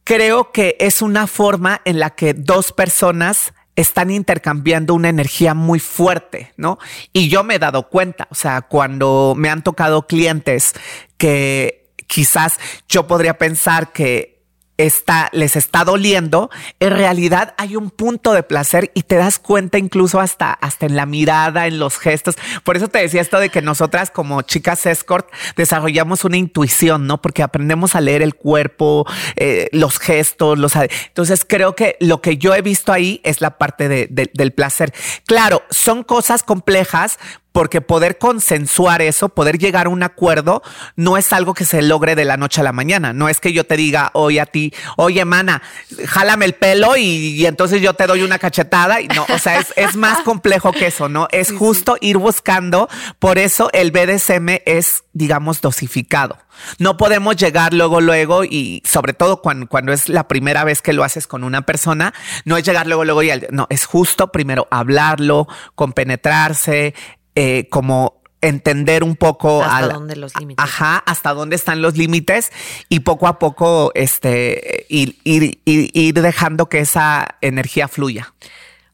creo 0.04 0.52
que 0.52 0.76
es 0.80 1.02
una 1.02 1.26
forma 1.26 1.82
en 1.84 1.98
la 1.98 2.10
que 2.10 2.32
dos 2.32 2.72
personas 2.72 3.52
están 3.76 4.10
intercambiando 4.10 4.94
una 4.94 5.08
energía 5.08 5.52
muy 5.52 5.80
fuerte, 5.80 6.52
¿no? 6.56 6.78
Y 7.12 7.28
yo 7.28 7.42
me 7.44 7.56
he 7.56 7.58
dado 7.58 7.88
cuenta, 7.88 8.28
o 8.30 8.34
sea, 8.34 8.62
cuando 8.62 9.34
me 9.36 9.50
han 9.50 9.62
tocado 9.62 10.06
clientes 10.06 10.74
que 11.16 11.92
quizás 12.06 12.58
yo 12.88 13.06
podría 13.06 13.36
pensar 13.36 13.92
que 13.92 14.33
está, 14.76 15.28
les 15.32 15.56
está 15.56 15.84
doliendo, 15.84 16.50
en 16.80 16.90
realidad 16.90 17.54
hay 17.58 17.76
un 17.76 17.90
punto 17.90 18.32
de 18.32 18.42
placer 18.42 18.90
y 18.94 19.02
te 19.04 19.16
das 19.16 19.38
cuenta 19.38 19.78
incluso 19.78 20.20
hasta, 20.20 20.52
hasta 20.52 20.86
en 20.86 20.96
la 20.96 21.06
mirada, 21.06 21.66
en 21.66 21.78
los 21.78 21.98
gestos. 21.98 22.36
Por 22.64 22.76
eso 22.76 22.88
te 22.88 22.98
decía 22.98 23.20
esto 23.20 23.38
de 23.38 23.50
que 23.50 23.62
nosotras 23.62 24.10
como 24.10 24.42
chicas 24.42 24.86
escort 24.86 25.28
desarrollamos 25.56 26.24
una 26.24 26.36
intuición, 26.36 27.06
¿no? 27.06 27.20
Porque 27.22 27.42
aprendemos 27.42 27.94
a 27.94 28.00
leer 28.00 28.22
el 28.22 28.34
cuerpo, 28.34 29.06
eh, 29.36 29.68
los 29.72 29.98
gestos, 29.98 30.58
los... 30.58 30.74
Entonces 30.76 31.44
creo 31.48 31.74
que 31.76 31.96
lo 32.00 32.20
que 32.20 32.36
yo 32.38 32.54
he 32.54 32.62
visto 32.62 32.92
ahí 32.92 33.20
es 33.24 33.40
la 33.40 33.58
parte 33.58 33.88
de- 33.88 34.08
de- 34.10 34.30
del 34.34 34.52
placer. 34.52 34.92
Claro, 35.26 35.62
son 35.70 36.02
cosas 36.02 36.42
complejas 36.42 37.18
porque 37.54 37.80
poder 37.80 38.18
consensuar 38.18 39.00
eso, 39.00 39.28
poder 39.28 39.58
llegar 39.58 39.86
a 39.86 39.88
un 39.88 40.02
acuerdo, 40.02 40.60
no 40.96 41.16
es 41.16 41.32
algo 41.32 41.54
que 41.54 41.64
se 41.64 41.82
logre 41.82 42.16
de 42.16 42.24
la 42.24 42.36
noche 42.36 42.60
a 42.60 42.64
la 42.64 42.72
mañana. 42.72 43.12
No 43.12 43.28
es 43.28 43.38
que 43.38 43.52
yo 43.52 43.64
te 43.64 43.76
diga 43.76 44.10
hoy 44.12 44.40
a 44.40 44.46
ti, 44.46 44.74
oye, 44.96 45.24
mana, 45.24 45.62
jálame 46.04 46.46
el 46.46 46.54
pelo 46.54 46.96
y, 46.96 47.02
y 47.04 47.46
entonces 47.46 47.80
yo 47.80 47.94
te 47.94 48.08
doy 48.08 48.22
una 48.24 48.40
cachetada. 48.40 49.00
Y 49.00 49.06
no, 49.06 49.24
o 49.32 49.38
sea, 49.38 49.60
es, 49.60 49.72
es 49.76 49.94
más 49.94 50.22
complejo 50.22 50.72
que 50.72 50.88
eso, 50.88 51.08
¿no? 51.08 51.28
Es 51.30 51.52
justo 51.56 51.96
ir 52.00 52.18
buscando. 52.18 52.88
Por 53.20 53.38
eso 53.38 53.70
el 53.72 53.92
BDSM 53.92 54.48
es, 54.66 55.04
digamos, 55.12 55.60
dosificado. 55.60 56.36
No 56.80 56.96
podemos 56.96 57.36
llegar 57.36 57.72
luego, 57.72 58.00
luego 58.00 58.42
y 58.42 58.82
sobre 58.84 59.12
todo 59.12 59.42
cuando, 59.42 59.68
cuando 59.68 59.92
es 59.92 60.08
la 60.08 60.26
primera 60.26 60.64
vez 60.64 60.82
que 60.82 60.92
lo 60.92 61.04
haces 61.04 61.28
con 61.28 61.44
una 61.44 61.62
persona, 61.62 62.14
no 62.44 62.56
es 62.56 62.64
llegar 62.64 62.88
luego, 62.88 63.04
luego 63.04 63.22
y 63.22 63.30
al- 63.30 63.46
no, 63.52 63.68
es 63.70 63.86
justo 63.86 64.32
primero 64.32 64.66
hablarlo, 64.72 65.46
compenetrarse, 65.76 66.94
eh, 67.34 67.68
como 67.70 68.22
entender 68.40 69.02
un 69.04 69.16
poco 69.16 69.62
Hasta 69.62 69.76
al- 69.78 69.88
dónde 69.92 70.16
los 70.16 70.38
límites. 70.38 70.62
Ajá, 70.62 70.98
hasta 71.06 71.32
dónde 71.32 71.56
están 71.56 71.80
los 71.80 71.96
límites 71.96 72.52
y 72.90 73.00
poco 73.00 73.26
a 73.26 73.38
poco 73.38 73.90
este, 73.94 74.84
ir, 74.90 75.16
ir- 75.24 75.60
ir- 75.64 75.90
ir 75.94 76.14
dejando 76.20 76.68
que 76.68 76.80
esa 76.80 77.36
energía 77.40 77.88
fluya. 77.88 78.34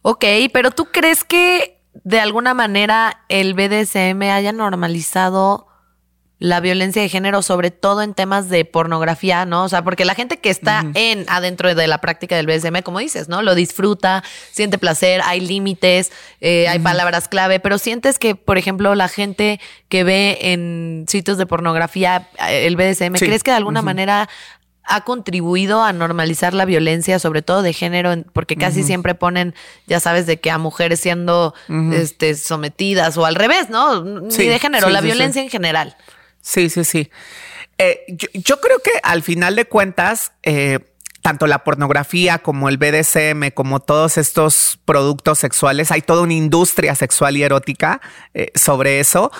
Ok, 0.02 0.24
pero 0.52 0.70
¿tú 0.70 0.86
crees 0.92 1.24
que 1.24 1.78
de 2.04 2.20
alguna 2.20 2.54
manera 2.54 3.24
el 3.28 3.54
BDSM 3.54 4.22
haya 4.30 4.52
normalizado 4.52 5.66
la 6.40 6.60
violencia 6.60 7.02
de 7.02 7.08
género, 7.10 7.42
sobre 7.42 7.70
todo 7.70 8.00
en 8.00 8.14
temas 8.14 8.48
de 8.48 8.64
pornografía, 8.64 9.44
¿no? 9.44 9.64
O 9.64 9.68
sea, 9.68 9.84
porque 9.84 10.06
la 10.06 10.14
gente 10.14 10.38
que 10.38 10.48
está 10.48 10.86
en 10.94 11.26
adentro 11.28 11.74
de 11.74 11.86
la 11.86 11.98
práctica 11.98 12.34
del 12.34 12.46
BDSM, 12.46 12.80
como 12.82 12.98
dices, 12.98 13.28
¿no? 13.28 13.42
Lo 13.42 13.54
disfruta, 13.54 14.24
siente 14.50 14.78
placer, 14.78 15.20
hay 15.22 15.40
límites, 15.40 16.10
eh, 16.40 16.66
hay 16.66 16.78
palabras 16.78 17.28
clave, 17.28 17.60
pero 17.60 17.76
sientes 17.76 18.18
que, 18.18 18.36
por 18.36 18.56
ejemplo, 18.56 18.94
la 18.94 19.08
gente 19.08 19.60
que 19.90 20.02
ve 20.02 20.38
en 20.40 21.04
sitios 21.08 21.36
de 21.36 21.44
pornografía 21.44 22.28
eh, 22.48 22.66
el 22.66 22.74
BDSM, 22.74 23.16
Sí. 23.16 23.26
¿crees 23.26 23.42
que 23.42 23.50
de 23.50 23.58
alguna 23.58 23.82
manera 23.82 24.26
ha 24.84 25.02
contribuido 25.02 25.84
a 25.84 25.92
normalizar 25.92 26.54
la 26.54 26.64
violencia, 26.64 27.18
sobre 27.18 27.42
todo 27.42 27.60
de 27.60 27.74
género, 27.74 28.14
porque 28.32 28.56
casi 28.56 28.82
siempre 28.82 29.14
ponen, 29.14 29.54
ya 29.86 30.00
sabes, 30.00 30.26
de 30.26 30.38
que 30.40 30.50
a 30.50 30.56
mujeres 30.56 31.00
siendo 31.00 31.54
este, 31.92 32.34
sometidas 32.34 33.16
o 33.18 33.26
al 33.26 33.34
revés, 33.34 33.68
¿no? 33.68 34.02
Ni 34.02 34.30
Sí, 34.32 34.46
de 34.48 34.58
género, 34.58 34.86
sí, 34.86 34.92
la 34.94 35.00
sí, 35.00 35.04
violencia 35.04 35.42
en 35.42 35.50
general. 35.50 35.96
Sí, 36.40 36.70
sí, 36.70 36.84
sí. 36.84 37.10
Eh, 37.78 38.04
yo, 38.34 38.60
creo 38.60 38.78
que 38.80 38.92
al 39.02 39.22
final 39.22 39.56
de 39.56 39.64
cuentas, 39.64 40.32
eh, 40.42 40.80
tanto 41.22 41.46
la 41.46 41.64
pornografía 41.64 42.38
como 42.38 42.68
el 42.68 42.76
BDSM, 42.76 43.52
como 43.54 43.80
todos 43.80 44.18
estos 44.18 44.78
productos 44.84 45.38
sexuales, 45.38 45.90
hay 45.90 46.02
toda 46.02 46.22
una 46.22 46.34
industria 46.34 46.94
sexual 46.94 47.36
y 47.36 47.42
erótica 47.42 48.00
eh, 48.34 48.52
sobre 48.54 49.00
eso, 49.00 49.32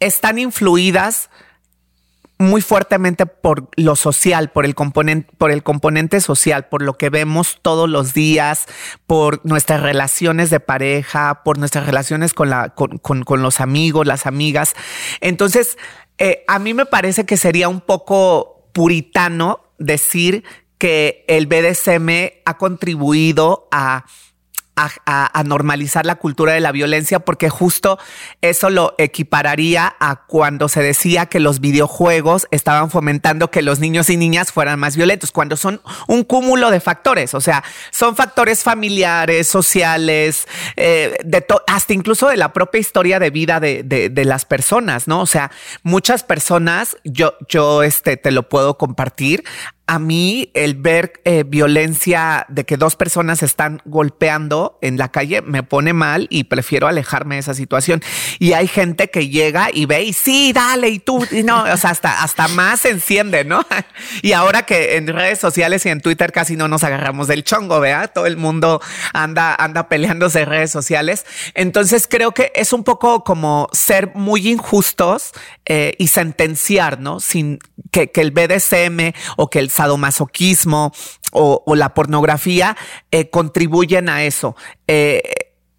están 0.00 0.38
influidas 0.38 1.28
muy 2.38 2.60
fuertemente 2.60 3.24
por 3.26 3.70
lo 3.76 3.96
social, 3.96 4.50
por 4.50 4.64
el 4.66 4.74
componente, 4.74 5.32
por 5.38 5.50
el 5.50 5.62
componente 5.62 6.20
social, 6.20 6.68
por 6.68 6.82
lo 6.82 6.98
que 6.98 7.08
vemos 7.08 7.58
todos 7.62 7.88
los 7.88 8.12
días, 8.12 8.66
por 9.06 9.40
nuestras 9.44 9.80
relaciones 9.82 10.50
de 10.50 10.60
pareja, 10.60 11.42
por 11.44 11.56
nuestras 11.58 11.86
relaciones 11.86 12.34
con 12.34 12.50
la, 12.50 12.70
con, 12.70 12.98
con- 12.98 13.22
con 13.24 13.42
los 13.42 13.60
amigos, 13.60 14.06
las 14.06 14.26
amigas. 14.26 14.74
Entonces, 15.20 15.78
eh, 16.18 16.44
a 16.46 16.58
mí 16.58 16.74
me 16.74 16.86
parece 16.86 17.24
que 17.24 17.36
sería 17.36 17.68
un 17.68 17.80
poco 17.80 18.68
puritano 18.72 19.60
decir 19.78 20.44
que 20.78 21.24
el 21.28 21.46
BDSM 21.46 22.40
ha 22.44 22.58
contribuido 22.58 23.66
a 23.72 24.04
a, 24.76 25.42
normalizar 25.44 26.04
la 26.04 26.16
cultura 26.16 26.52
de 26.52 26.60
la 26.60 26.70
violencia 26.72 27.20
porque 27.20 27.48
justo 27.48 27.98
eso 28.42 28.68
lo 28.68 28.94
equipararía 28.98 29.96
a 30.00 30.26
cuando 30.26 30.68
se 30.68 30.82
decía 30.82 31.26
que 31.26 31.40
los 31.40 31.60
videojuegos 31.60 32.46
estaban 32.50 32.90
fomentando 32.90 33.50
que 33.50 33.62
los 33.62 33.78
niños 33.80 34.10
y 34.10 34.16
niñas 34.16 34.52
fueran 34.52 34.78
más 34.78 34.96
violentos, 34.96 35.32
cuando 35.32 35.56
son 35.56 35.80
un 36.08 36.24
cúmulo 36.24 36.70
de 36.70 36.80
factores, 36.80 37.34
o 37.34 37.40
sea, 37.40 37.64
son 37.90 38.16
factores 38.16 38.62
familiares, 38.62 39.48
sociales, 39.48 40.46
eh, 40.76 41.16
de 41.24 41.46
hasta 41.68 41.92
incluso 41.94 42.28
de 42.28 42.36
la 42.36 42.52
propia 42.52 42.80
historia 42.80 43.18
de 43.18 43.30
vida 43.30 43.60
de, 43.60 43.82
de- 43.82 44.10
de 44.10 44.24
las 44.24 44.44
personas, 44.44 45.08
¿no? 45.08 45.20
O 45.20 45.26
sea, 45.26 45.50
muchas 45.82 46.22
personas, 46.22 46.96
yo, 47.04 47.34
yo 47.48 47.82
este, 47.82 48.16
te 48.16 48.30
lo 48.30 48.48
puedo 48.48 48.76
compartir, 48.76 49.44
a 49.88 50.00
mí 50.00 50.50
el 50.54 50.74
ver 50.74 51.20
eh, 51.24 51.44
violencia 51.46 52.44
de 52.48 52.64
que 52.64 52.76
dos 52.76 52.96
personas 52.96 53.44
están 53.44 53.80
golpeando 53.84 54.78
en 54.82 54.98
la 54.98 55.12
calle 55.12 55.42
me 55.42 55.62
pone 55.62 55.92
mal 55.92 56.26
y 56.28 56.44
prefiero 56.44 56.88
alejarme 56.88 57.36
de 57.36 57.40
esa 57.40 57.54
situación. 57.54 58.02
Y 58.40 58.52
hay 58.54 58.66
gente 58.66 59.10
que 59.10 59.28
llega 59.28 59.68
y 59.72 59.86
ve 59.86 60.02
y 60.02 60.12
sí, 60.12 60.52
dale, 60.52 60.88
y 60.88 60.98
tú, 60.98 61.24
y 61.30 61.44
no, 61.44 61.62
o 61.62 61.76
sea, 61.76 61.90
hasta, 61.90 62.22
hasta 62.22 62.48
más 62.48 62.80
se 62.80 62.90
enciende, 62.90 63.44
¿no? 63.44 63.64
Y 64.22 64.32
ahora 64.32 64.62
que 64.62 64.96
en 64.96 65.06
redes 65.06 65.38
sociales 65.38 65.84
y 65.86 65.88
en 65.88 66.00
Twitter 66.00 66.32
casi 66.32 66.56
no 66.56 66.68
nos 66.68 66.84
agarramos 66.84 67.28
del 67.28 67.44
chongo, 67.44 67.80
vea, 67.80 68.08
todo 68.08 68.26
el 68.26 68.36
mundo 68.36 68.80
anda, 69.12 69.54
anda 69.54 69.88
peleándose 69.88 70.40
en 70.40 70.48
redes 70.48 70.70
sociales. 70.70 71.26
Entonces 71.54 72.06
creo 72.08 72.32
que 72.32 72.50
es 72.54 72.72
un 72.72 72.82
poco 72.82 73.24
como 73.24 73.68
ser 73.72 74.12
muy 74.14 74.48
injustos 74.48 75.32
eh, 75.64 75.94
y 75.98 76.08
sentenciar, 76.08 77.00
¿no? 77.00 77.20
Sin 77.20 77.58
que, 77.90 78.10
que 78.10 78.20
el 78.20 78.30
BDSM 78.30 79.12
o 79.36 79.48
que 79.50 79.58
el 79.58 79.70
sadomasoquismo 79.76 80.92
o, 81.32 81.62
o 81.66 81.74
la 81.74 81.94
pornografía 81.94 82.76
eh, 83.10 83.30
contribuyen 83.30 84.08
a 84.08 84.24
eso. 84.24 84.56
Eh, 84.86 85.22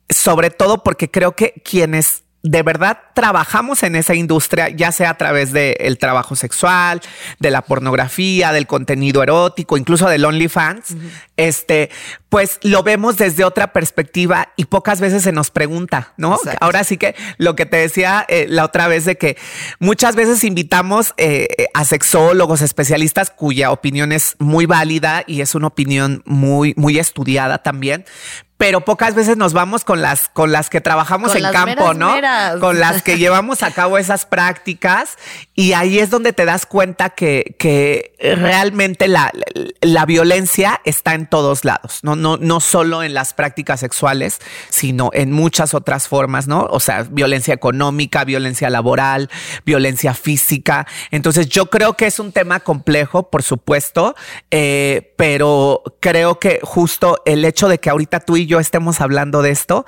sobre 0.09 0.49
todo 0.49 0.83
porque 0.83 1.11
creo 1.11 1.35
que 1.35 1.61
quienes 1.65 2.23
de 2.49 2.63
verdad 2.63 2.99
trabajamos 3.13 3.83
en 3.83 3.95
esa 3.95 4.15
industria, 4.15 4.69
ya 4.69 4.91
sea 4.91 5.11
a 5.11 5.17
través 5.17 5.51
del 5.51 5.97
trabajo 5.97 6.35
sexual, 6.35 7.01
de 7.39 7.51
la 7.51 7.61
pornografía, 7.61 8.51
del 8.51 8.67
contenido 8.67 9.23
erótico, 9.23 9.77
incluso 9.77 10.07
del 10.07 10.25
OnlyFans, 10.25 10.95
este, 11.35 11.89
pues 12.29 12.59
lo 12.63 12.83
vemos 12.83 13.17
desde 13.17 13.43
otra 13.43 13.73
perspectiva 13.73 14.49
y 14.55 14.65
pocas 14.65 14.99
veces 14.99 15.23
se 15.23 15.31
nos 15.31 15.51
pregunta, 15.51 16.13
¿no? 16.17 16.37
Ahora 16.59 16.83
sí 16.83 16.97
que 16.97 17.15
lo 17.37 17.55
que 17.55 17.65
te 17.65 17.77
decía 17.77 18.25
eh, 18.27 18.45
la 18.49 18.65
otra 18.65 18.87
vez 18.87 19.05
de 19.05 19.17
que 19.17 19.37
muchas 19.79 20.15
veces 20.15 20.43
invitamos 20.43 21.13
eh, 21.17 21.67
a 21.73 21.85
sexólogos, 21.85 22.61
especialistas 22.61 23.29
cuya 23.29 23.71
opinión 23.71 24.11
es 24.11 24.35
muy 24.39 24.65
válida 24.65 25.23
y 25.25 25.41
es 25.41 25.55
una 25.55 25.67
opinión 25.67 26.21
muy, 26.25 26.73
muy 26.75 26.99
estudiada 26.99 27.63
también, 27.63 28.05
pero 28.57 28.81
pocas 28.81 29.13
veces 29.13 29.37
nos 29.37 29.53
vamos 29.53 29.83
con 29.83 30.01
las 30.01 30.29
con 30.29 30.51
las 30.51 30.69
que 30.69 30.81
trabajamos 30.81 31.35
en 31.35 31.43
campo, 31.51 31.93
¿no? 31.93 32.15
Con 32.59 32.79
las 32.79 33.03
que 33.03 33.17
llevamos 33.17 33.61
a 33.61 33.71
cabo 33.71 33.99
esas 33.99 34.25
prácticas 34.25 35.17
y 35.53 35.73
ahí 35.73 35.99
es 35.99 36.09
donde 36.09 36.33
te 36.33 36.45
das 36.45 36.65
cuenta 36.65 37.11
que, 37.11 37.55
que 37.59 38.15
realmente 38.19 39.07
la, 39.07 39.31
la 39.81 40.05
violencia 40.05 40.81
está 40.85 41.13
en 41.13 41.27
todos 41.27 41.65
lados, 41.65 41.99
¿no? 42.01 42.15
No, 42.15 42.37
no 42.37 42.59
solo 42.59 43.03
en 43.03 43.13
las 43.13 43.33
prácticas 43.33 43.79
sexuales, 43.79 44.39
sino 44.69 45.11
en 45.13 45.31
muchas 45.31 45.75
otras 45.75 46.07
formas, 46.07 46.47
¿no? 46.47 46.67
O 46.71 46.79
sea, 46.79 47.03
violencia 47.03 47.53
económica, 47.53 48.23
violencia 48.23 48.71
laboral, 48.71 49.29
violencia 49.65 50.15
física. 50.15 50.87
Entonces 51.11 51.47
yo 51.47 51.67
creo 51.67 51.93
que 51.93 52.07
es 52.07 52.19
un 52.19 52.31
tema 52.31 52.59
complejo, 52.61 53.29
por 53.29 53.43
supuesto, 53.43 54.15
eh, 54.49 55.13
pero 55.15 55.83
creo 55.99 56.39
que 56.39 56.59
justo 56.63 57.21
el 57.25 57.45
hecho 57.45 57.67
de 57.67 57.79
que 57.79 57.91
ahorita 57.91 58.19
tú 58.21 58.35
y 58.37 58.46
yo 58.47 58.59
estemos 58.59 59.01
hablando 59.01 59.41
de 59.41 59.51
esto, 59.51 59.85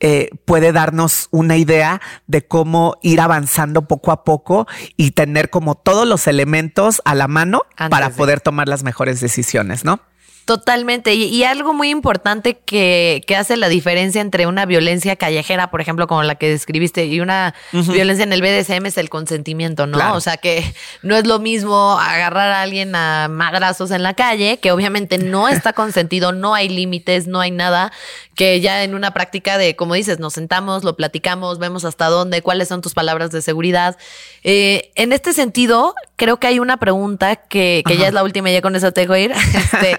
eh, 0.00 0.30
puede 0.44 0.72
darnos 0.72 1.28
una 1.30 1.56
idea 1.56 2.00
de 2.26 2.46
cómo 2.46 2.96
ir 3.02 3.20
avanzando 3.20 3.88
poco 3.88 4.12
a 4.12 4.24
poco 4.24 4.66
y 4.96 5.12
tener 5.12 5.50
como 5.50 5.74
todos 5.74 6.06
los 6.06 6.26
elementos 6.26 7.00
a 7.04 7.14
la 7.14 7.28
mano 7.28 7.62
para 7.88 8.10
poder 8.10 8.40
tomar 8.40 8.68
las 8.68 8.82
mejores 8.82 9.20
decisiones, 9.20 9.84
¿no? 9.84 10.00
Totalmente. 10.44 11.14
Y, 11.14 11.44
algo 11.44 11.74
muy 11.74 11.90
importante 11.90 12.58
que, 12.58 13.22
que, 13.26 13.36
hace 13.36 13.56
la 13.56 13.68
diferencia 13.68 14.20
entre 14.20 14.46
una 14.46 14.66
violencia 14.66 15.16
callejera, 15.16 15.70
por 15.70 15.80
ejemplo, 15.80 16.06
como 16.06 16.22
la 16.22 16.34
que 16.34 16.48
describiste, 16.48 17.06
y 17.06 17.20
una 17.20 17.54
violencia 17.72 18.24
en 18.24 18.32
el 18.32 18.42
BDSM 18.42 18.86
es 18.86 18.98
el 18.98 19.10
consentimiento, 19.10 19.86
¿no? 19.86 20.14
O 20.14 20.20
sea 20.20 20.36
que 20.38 20.64
no 21.02 21.16
es 21.16 21.26
lo 21.26 21.38
mismo 21.38 21.98
agarrar 22.00 22.52
a 22.52 22.62
alguien 22.62 22.94
a 22.94 23.28
madrazos 23.28 23.90
en 23.90 24.02
la 24.02 24.14
calle, 24.14 24.58
que 24.58 24.72
obviamente 24.72 25.18
no 25.18 25.48
está 25.48 25.72
consentido, 25.72 26.32
no 26.32 26.54
hay 26.54 26.68
límites, 26.68 27.26
no 27.26 27.40
hay 27.40 27.52
nada, 27.52 27.92
que 28.34 28.60
ya 28.60 28.82
en 28.82 28.94
una 28.94 29.12
práctica 29.12 29.58
de, 29.58 29.76
como 29.76 29.94
dices, 29.94 30.18
nos 30.18 30.32
sentamos, 30.32 30.82
lo 30.82 30.96
platicamos, 30.96 31.58
vemos 31.58 31.84
hasta 31.84 32.06
dónde, 32.06 32.42
cuáles 32.42 32.68
son 32.68 32.80
tus 32.80 32.94
palabras 32.94 33.30
de 33.30 33.42
seguridad. 33.42 33.98
Eh, 34.42 34.90
en 34.94 35.12
este 35.12 35.32
sentido, 35.32 35.94
creo 36.16 36.38
que 36.38 36.46
hay 36.46 36.58
una 36.58 36.78
pregunta 36.78 37.36
que, 37.36 37.82
que 37.86 37.96
ya 37.98 38.08
es 38.08 38.14
la 38.14 38.24
última 38.24 38.50
y 38.50 38.54
ya 38.54 38.62
con 38.62 38.74
eso 38.74 38.92
te 38.92 39.02
dejo 39.02 39.16
ir. 39.16 39.32
Este, 39.60 39.96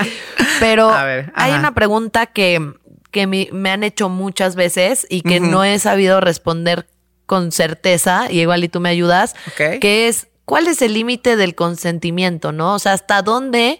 pero 0.60 0.92
hay 1.34 1.54
una 1.54 1.74
pregunta 1.74 2.26
que, 2.26 2.74
que 3.12 3.28
me, 3.28 3.70
han 3.70 3.84
hecho 3.84 4.10
muchas 4.10 4.56
veces 4.56 5.06
y 5.10 5.22
que 5.22 5.40
no 5.40 5.64
he 5.64 5.78
sabido 5.80 6.22
responder 6.22 6.88
con 7.26 7.52
certeza, 7.52 8.30
y 8.30 8.42
igual 8.42 8.64
y 8.64 8.70
tú 8.70 8.80
me 8.80 8.90
ayudas, 8.90 9.36
que 9.56 10.08
es, 10.08 10.28
¿cuál 10.46 10.68
es 10.68 10.82
el 10.82 10.94
límite 10.94 11.38
del 11.38 11.56
consentimiento, 11.56 12.52
no? 12.52 12.76
O 12.76 12.80
sea, 12.80 12.94
¿hasta 12.94 13.22
dónde 13.22 13.80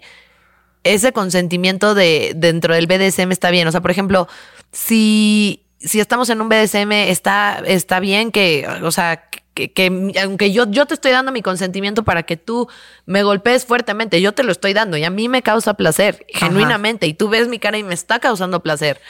ese 0.84 1.12
consentimiento 1.12 1.94
de 1.94 2.32
dentro 2.34 2.74
del 2.74 2.86
BDSM 2.86 3.30
está 3.30 3.50
bien? 3.50 3.68
O 3.68 3.72
sea, 3.72 3.82
por 3.82 3.90
ejemplo, 3.90 4.26
si, 4.72 5.61
si 5.84 6.00
estamos 6.00 6.30
en 6.30 6.40
un 6.40 6.48
BDSM, 6.48 6.92
está, 6.92 7.62
está 7.66 8.00
bien 8.00 8.32
que, 8.32 8.66
o 8.82 8.90
sea, 8.90 9.28
que, 9.54 10.14
aunque 10.22 10.52
yo, 10.52 10.70
yo 10.70 10.86
te 10.86 10.94
estoy 10.94 11.12
dando 11.12 11.32
mi 11.32 11.42
consentimiento 11.42 12.04
para 12.04 12.22
que 12.22 12.36
tú 12.36 12.68
me 13.06 13.22
golpees 13.22 13.66
fuertemente, 13.66 14.20
yo 14.20 14.32
te 14.32 14.44
lo 14.44 14.52
estoy 14.52 14.72
dando 14.72 14.96
y 14.96 15.04
a 15.04 15.10
mí 15.10 15.28
me 15.28 15.42
causa 15.42 15.74
placer, 15.74 16.24
genuinamente, 16.28 17.06
y 17.06 17.14
tú 17.14 17.28
ves 17.28 17.48
mi 17.48 17.58
cara 17.58 17.78
y 17.78 17.82
me 17.82 17.94
está 17.94 18.18
causando 18.18 18.62
placer. 18.62 19.00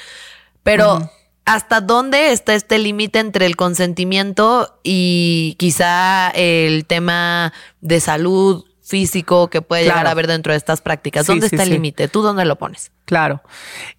Pero, 0.62 1.10
¿hasta 1.44 1.80
dónde 1.80 2.32
está 2.32 2.54
este 2.54 2.78
límite 2.78 3.18
entre 3.18 3.46
el 3.46 3.56
consentimiento 3.56 4.78
y 4.82 5.56
quizá 5.58 6.30
el 6.30 6.86
tema 6.86 7.52
de 7.80 8.00
salud 8.00 8.64
físico 8.82 9.48
que 9.48 9.62
puede 9.62 9.84
llegar 9.84 10.06
a 10.06 10.10
haber 10.10 10.26
dentro 10.26 10.52
de 10.52 10.58
estas 10.58 10.80
prácticas? 10.80 11.26
¿Dónde 11.26 11.46
está 11.46 11.62
el 11.62 11.70
límite? 11.70 12.08
¿Tú 12.08 12.22
dónde 12.22 12.44
lo 12.44 12.56
pones? 12.56 12.90
Claro. 13.04 13.42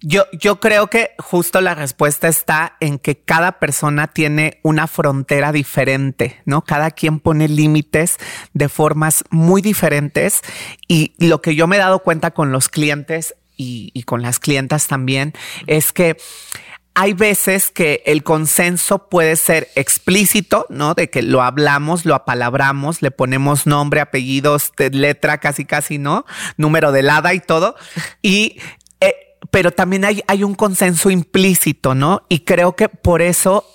Yo, 0.00 0.24
yo 0.32 0.60
creo 0.60 0.88
que 0.88 1.12
justo 1.18 1.60
la 1.60 1.74
respuesta 1.74 2.28
está 2.28 2.76
en 2.80 2.98
que 2.98 3.16
cada 3.16 3.58
persona 3.58 4.08
tiene 4.08 4.60
una 4.62 4.86
frontera 4.86 5.52
diferente, 5.52 6.42
¿no? 6.44 6.62
Cada 6.62 6.90
quien 6.90 7.20
pone 7.20 7.48
límites 7.48 8.18
de 8.52 8.68
formas 8.68 9.24
muy 9.30 9.62
diferentes 9.62 10.42
y 10.88 11.14
lo 11.18 11.40
que 11.40 11.54
yo 11.54 11.66
me 11.66 11.76
he 11.76 11.80
dado 11.80 12.00
cuenta 12.00 12.32
con 12.32 12.52
los 12.52 12.68
clientes 12.68 13.34
y, 13.56 13.90
y 13.94 14.02
con 14.02 14.22
las 14.22 14.38
clientas 14.38 14.88
también 14.88 15.32
es 15.66 15.92
que 15.92 16.16
hay 16.94 17.12
veces 17.12 17.70
que 17.70 18.02
el 18.06 18.22
consenso 18.22 19.08
puede 19.08 19.34
ser 19.34 19.68
explícito, 19.74 20.66
¿no? 20.70 20.94
De 20.94 21.10
que 21.10 21.22
lo 21.22 21.42
hablamos, 21.42 22.04
lo 22.04 22.14
apalabramos, 22.14 23.02
le 23.02 23.10
ponemos 23.10 23.66
nombre, 23.66 24.00
apellidos, 24.00 24.72
letra, 24.78 25.38
casi, 25.38 25.64
casi, 25.64 25.98
¿no? 25.98 26.24
Número 26.56 26.92
de 26.92 27.08
hada 27.10 27.34
y 27.34 27.40
todo. 27.40 27.74
Y, 28.22 28.60
eh, 29.00 29.36
pero 29.50 29.72
también 29.72 30.04
hay, 30.04 30.22
hay 30.28 30.44
un 30.44 30.54
consenso 30.54 31.10
implícito, 31.10 31.96
¿no? 31.96 32.22
Y 32.28 32.40
creo 32.40 32.76
que 32.76 32.88
por 32.88 33.22
eso 33.22 33.68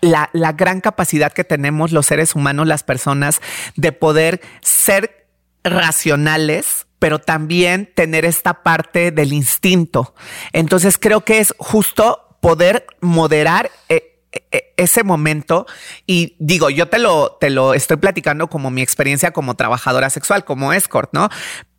la, 0.00 0.30
la 0.32 0.52
gran 0.52 0.80
capacidad 0.80 1.32
que 1.32 1.44
tenemos 1.44 1.90
los 1.90 2.06
seres 2.06 2.36
humanos, 2.36 2.68
las 2.68 2.84
personas, 2.84 3.40
de 3.74 3.90
poder 3.90 4.40
ser 4.62 5.26
racionales, 5.64 6.86
pero 7.00 7.18
también 7.18 7.90
tener 7.96 8.24
esta 8.24 8.62
parte 8.62 9.10
del 9.10 9.32
instinto. 9.32 10.14
Entonces 10.52 10.98
creo 10.98 11.24
que 11.24 11.40
es 11.40 11.52
justo 11.58 12.29
poder 12.40 12.86
moderar 13.00 13.70
eh, 13.88 14.10
eh, 14.52 14.72
ese 14.76 15.02
momento 15.02 15.66
y 16.06 16.36
digo, 16.38 16.70
yo 16.70 16.88
te 16.88 17.00
lo, 17.00 17.36
te 17.40 17.50
lo 17.50 17.74
estoy 17.74 17.96
platicando 17.96 18.48
como 18.48 18.70
mi 18.70 18.80
experiencia 18.80 19.32
como 19.32 19.56
trabajadora 19.56 20.08
sexual, 20.08 20.44
como 20.44 20.72
escort, 20.72 21.10
¿no? 21.12 21.28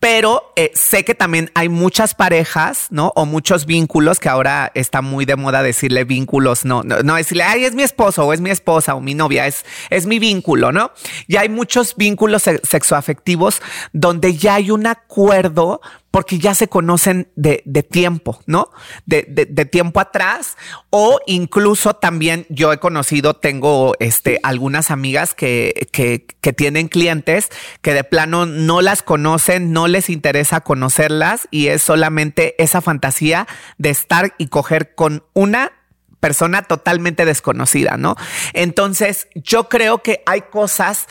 Pero 0.01 0.51
eh, 0.57 0.69
sé 0.73 1.05
que 1.05 1.15
también 1.15 1.49
hay 1.55 1.69
muchas 1.69 2.13
parejas, 2.13 2.87
¿no? 2.89 3.13
O 3.15 3.25
muchos 3.25 3.65
vínculos 3.65 4.19
que 4.19 4.27
ahora 4.27 4.69
está 4.75 5.01
muy 5.01 5.23
de 5.23 5.37
moda 5.37 5.63
decirle 5.63 6.03
vínculos, 6.03 6.65
no, 6.65 6.83
no, 6.83 7.01
no 7.03 7.15
decirle, 7.15 7.43
ay, 7.43 7.63
es 7.63 7.73
mi 7.73 7.83
esposo 7.83 8.25
o 8.25 8.33
es 8.33 8.41
mi 8.41 8.49
esposa 8.49 8.95
o 8.95 8.99
mi 8.99 9.13
novia, 9.13 9.47
es, 9.47 9.65
es 9.89 10.05
mi 10.05 10.19
vínculo, 10.19 10.73
¿no? 10.73 10.91
Y 11.27 11.37
hay 11.37 11.47
muchos 11.47 11.95
vínculos 11.95 12.43
sexoafectivos 12.43 13.61
donde 13.93 14.35
ya 14.35 14.55
hay 14.55 14.71
un 14.71 14.87
acuerdo 14.87 15.79
porque 16.11 16.37
ya 16.37 16.53
se 16.53 16.67
conocen 16.67 17.31
de, 17.35 17.61
tiempo, 17.89 18.41
¿no? 18.45 18.69
De, 19.05 19.23
tiempo 19.71 19.99
atrás 19.99 20.57
o 20.89 21.19
incluso 21.25 21.95
también 21.95 22.45
yo 22.49 22.73
he 22.73 22.79
conocido, 22.79 23.35
tengo 23.35 23.93
este, 23.99 24.39
algunas 24.43 24.91
amigas 24.91 25.33
que, 25.33 25.87
que, 25.91 26.25
que 26.41 26.53
tienen 26.53 26.89
clientes 26.89 27.49
que 27.81 27.93
de 27.93 28.03
plano 28.03 28.45
no 28.45 28.81
las 28.81 29.01
conocen, 29.01 29.71
no 29.71 29.87
les 29.87 30.09
interesa 30.09 30.61
conocerlas 30.61 31.47
y 31.49 31.67
es 31.67 31.81
solamente 31.81 32.61
esa 32.61 32.81
fantasía 32.81 33.47
de 33.77 33.89
estar 33.89 34.33
y 34.37 34.47
coger 34.47 34.93
con 34.95 35.23
una 35.33 35.71
persona 36.19 36.61
totalmente 36.61 37.25
desconocida, 37.25 37.97
¿no? 37.97 38.15
Entonces, 38.53 39.27
yo 39.35 39.67
creo 39.67 40.03
que 40.03 40.23
hay 40.25 40.41
cosas 40.41 41.07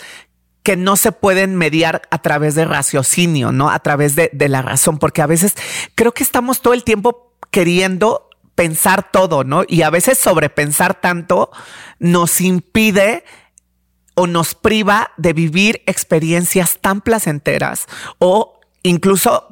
que 0.71 0.77
no 0.77 0.95
se 0.95 1.11
pueden 1.11 1.57
mediar 1.57 2.03
a 2.13 2.23
través 2.23 2.55
de 2.55 2.65
raciocinio, 2.65 3.51
¿no? 3.51 3.71
A 3.71 3.81
través 3.81 4.15
de, 4.15 4.31
de, 4.33 4.49
la 4.49 4.63
razón, 4.63 5.01
porque 5.01 5.21
a 5.21 5.27
veces 5.27 5.57
creo 5.97 6.15
que 6.15 6.23
estamos 6.23 6.63
todo 6.63 6.75
el 6.75 6.85
tiempo 6.85 7.35
queriendo 7.51 8.29
pensar 8.55 9.11
todo, 9.11 9.43
¿no? 9.43 9.65
Y 9.67 9.83
a 9.83 9.91
veces 9.91 10.19
sobrepensar 10.19 11.01
tanto 11.01 11.51
nos 11.99 12.41
impide 12.41 13.25
o 14.15 14.29
nos 14.29 14.55
priva 14.55 15.11
de 15.17 15.33
vivir 15.33 15.83
experiencias 15.87 16.79
tan 16.81 17.01
placenteras 17.01 17.87
o 18.21 18.61
incluso 18.85 19.49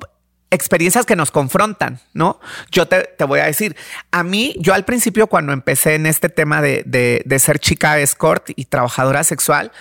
experiencias 0.52 1.04
que 1.04 1.16
nos 1.16 1.33
confrontan, 1.33 1.98
¿no? 2.12 2.38
Yo 2.70 2.87
te, 2.87 3.09
voy 3.26 3.40
a 3.40 3.46
decir, 3.46 3.74
a 4.12 4.22
mí, 4.22 4.54
yo 4.61 4.72
al 4.72 4.85
principio 4.85 5.26
cuando 5.26 5.52
empecé 5.52 5.96
en 5.96 6.07
este 6.07 6.28
tema 6.28 6.62
de, 6.62 7.38
ser 7.40 7.59
chica 7.59 7.98
escort 7.98 8.50
y 8.54 8.66
trabajadora 8.66 9.24
sexual, 9.24 9.72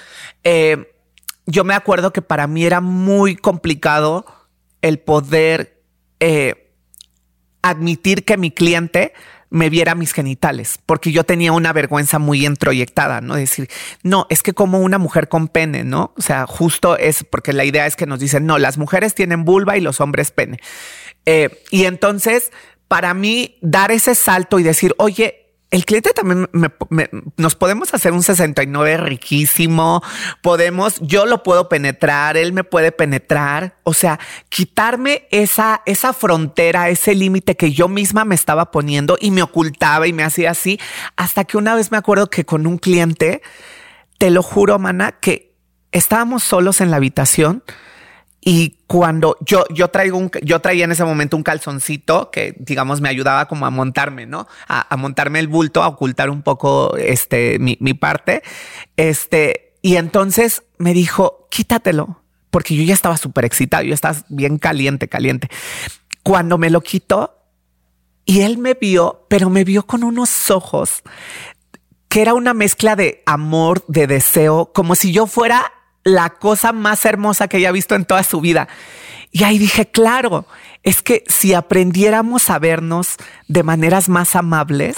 eh, 0.43 0.96
yo 1.47 1.63
me 1.63 1.73
acuerdo 1.73 2.13
que 2.13 2.21
para 2.21 2.45
mí 2.45 2.65
era 2.65 2.81
muy 2.81 3.35
complicado 3.35 4.25
el 4.81 4.99
poder 4.99 5.81
eh, 6.19 6.71
admitir 7.61 8.25
que 8.25 8.37
mi 8.37 8.51
cliente 8.51 9.13
me 9.49 9.69
viera 9.69 9.95
mis 9.95 10.11
genitales, 10.11 10.77
porque 10.85 11.13
yo 11.13 11.23
tenía 11.23 11.53
una 11.53 11.71
vergüenza 11.71 12.19
muy 12.19 12.45
introyectada, 12.45 13.21
¿no? 13.21 13.35
Decir, 13.35 13.69
no, 14.03 14.27
es 14.29 14.43
que 14.43 14.53
como 14.53 14.79
una 14.79 14.97
mujer 14.97 15.29
con 15.29 15.47
pene, 15.47 15.85
¿no? 15.85 16.13
O 16.17 16.21
sea, 16.21 16.45
justo 16.45 16.97
es 16.97 17.23
porque 17.23 17.53
la 17.53 17.63
idea 17.63 17.87
es 17.87 17.95
que 17.95 18.05
nos 18.05 18.19
dicen, 18.19 18.45
no, 18.45 18.57
las 18.57 18.77
mujeres 18.77 19.15
tienen 19.15 19.45
vulva 19.45 19.77
y 19.77 19.81
los 19.81 20.01
hombres 20.01 20.31
pene. 20.31 20.59
Eh, 21.25 21.63
y 21.71 21.85
entonces, 21.85 22.51
para 22.89 23.13
mí, 23.13 23.57
dar 23.61 23.91
ese 23.91 24.15
salto 24.15 24.59
y 24.59 24.63
decir, 24.63 24.93
oye, 24.97 25.46
el 25.69 25.83
cliente 25.83 26.11
también 26.13 26.49
nos 27.35 27.55
podemos 27.55 27.93
hacer 27.93 28.13
un 28.13 28.23
69 28.23 28.97
riquísimo, 28.97 30.01
podemos, 30.41 30.97
yo 31.01 31.25
lo 31.25 31.43
puedo 31.43 31.67
penetrar, 31.67 32.37
él 32.37 32.53
me 32.53 32.63
puede 32.63 32.93
penetrar, 32.93 33.77
o 33.83 33.93
sea, 33.93 34.17
quitarme 34.47 35.27
esa, 35.29 35.81
esa 35.85 36.13
frontera, 36.13 36.87
ese 36.87 37.15
límite 37.15 37.57
que 37.57 37.73
yo 37.73 37.89
misma 37.89 38.23
me 38.23 38.35
estaba 38.35 38.71
poniendo 38.71 39.17
y 39.19 39.31
me 39.31 39.43
ocultaba 39.43 40.07
y 40.07 40.13
me 40.13 40.23
hacía 40.23 40.51
así, 40.51 40.79
hasta 41.17 41.43
que 41.43 41.57
una 41.57 41.75
vez 41.75 41.91
me 41.91 41.97
acuerdo 41.97 42.29
que 42.29 42.45
con 42.45 42.65
un 42.65 42.77
cliente, 42.77 43.41
te 44.17 44.29
lo 44.29 44.43
juro, 44.43 44.79
mana, 44.79 45.11
que 45.11 45.53
estábamos 45.91 46.43
solos 46.43 46.79
en 46.79 46.91
la 46.91 46.97
habitación 46.97 47.63
y 48.41 48.77
cuando 48.87 49.35
yo, 49.41 49.65
yo 49.73 49.89
traigo 49.89 50.17
un, 50.17 50.31
yo 50.41 50.59
traía 50.59 50.85
en 50.85 50.91
ese 50.91 51.03
momento 51.03 51.35
un 51.35 51.43
calzoncito 51.43 52.31
que, 52.31 52.55
digamos, 52.59 53.01
me 53.01 53.09
ayudaba 53.09 53.47
como 53.47 53.65
a 53.65 53.69
montarme, 53.69 54.25
¿no? 54.25 54.47
A, 54.67 54.95
montarme 54.95 55.39
el 55.39 55.47
bulto, 55.47 55.83
a 55.83 55.87
ocultar 55.87 56.29
un 56.29 56.43
poco, 56.43 56.95
este, 56.97 57.59
mi, 57.59 57.77
mi 57.81 57.93
parte. 57.93 58.43
Este, 58.95 59.73
y 59.81 59.97
entonces 59.97 60.63
me 60.77 60.93
dijo, 60.93 61.47
quítatelo, 61.49 62.21
porque 62.49 62.75
yo 62.75 62.83
ya 62.83 62.93
estaba 62.93 63.17
súper 63.17 63.43
excitado, 63.45 63.83
yo 63.83 63.93
estaba 63.93 64.17
bien 64.29 64.59
caliente, 64.59 65.07
caliente. 65.07 65.49
Cuando 66.23 66.57
me 66.57 66.69
lo 66.69 66.81
quitó 66.81 67.37
y 68.23 68.41
él 68.41 68.57
me 68.57 68.75
vio, 68.75 69.25
pero 69.29 69.49
me 69.49 69.63
vio 69.63 69.85
con 69.85 70.03
unos 70.03 70.51
ojos 70.51 71.03
que 72.07 72.21
era 72.21 72.33
una 72.33 72.53
mezcla 72.53 72.95
de 72.95 73.23
amor, 73.25 73.83
de 73.87 74.07
deseo, 74.07 74.71
como 74.73 74.95
si 74.95 75.11
yo 75.11 75.27
fuera 75.27 75.73
la 76.07 76.31
cosa 76.31 76.71
más 76.71 77.05
hermosa 77.05 77.47
que 77.47 77.57
haya 77.57 77.71
visto 77.71 77.95
en 77.95 78.05
toda 78.05 78.23
su 78.23 78.41
vida. 78.41 78.67
Y 79.31 79.43
ahí 79.43 79.57
dije, 79.57 79.89
claro, 79.89 80.47
es 80.83 81.01
que 81.01 81.23
si 81.27 81.53
aprendiéramos 81.53 82.49
a 82.49 82.59
vernos 82.59 83.17
de 83.47 83.63
maneras 83.63 84.09
más 84.09 84.35
amables, 84.35 84.95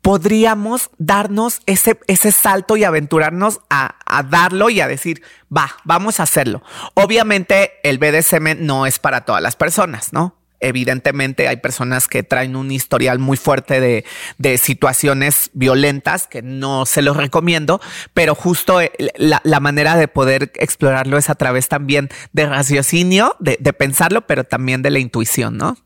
podríamos 0.00 0.90
darnos 0.98 1.60
ese, 1.66 1.98
ese 2.06 2.30
salto 2.30 2.76
y 2.76 2.84
aventurarnos 2.84 3.60
a, 3.68 3.96
a, 4.06 4.22
darlo 4.22 4.70
y 4.70 4.80
a 4.80 4.86
decir, 4.86 5.22
va, 5.54 5.76
vamos 5.84 6.20
a 6.20 6.22
hacerlo. 6.22 6.62
Obviamente 6.94 7.72
el 7.82 7.98
BDSM 7.98 8.64
no 8.64 8.86
es 8.86 9.00
para 9.00 9.22
todas 9.24 9.42
las 9.42 9.56
personas, 9.56 10.12
¿no? 10.12 10.35
Evidentemente 10.60 11.48
hay 11.48 11.58
personas 11.58 12.08
que 12.08 12.22
traen 12.22 12.56
un 12.56 12.70
historial 12.70 13.18
muy 13.18 13.36
fuerte 13.36 13.80
de, 13.80 14.58
situaciones 14.58 15.50
violentas 15.52 16.26
que 16.26 16.42
no 16.42 16.86
se 16.86 17.02
los 17.02 17.16
recomiendo, 17.16 17.80
pero 18.14 18.34
justo 18.34 18.80
eh, 18.80 18.92
la, 19.16 19.60
manera 19.60 19.96
de 19.96 20.08
poder 20.08 20.52
explorarlo 20.54 21.18
es 21.18 21.28
a 21.30 21.34
través 21.34 21.68
también 21.68 22.08
de 22.32 22.46
raciocinio, 22.46 23.36
de, 23.38 23.56
de 23.60 23.72
pensarlo, 23.72 24.26
pero 24.26 24.44
también 24.44 24.82
de 24.82 24.90
la 24.90 24.98
intuición, 24.98 25.56
¿no? 25.56 25.76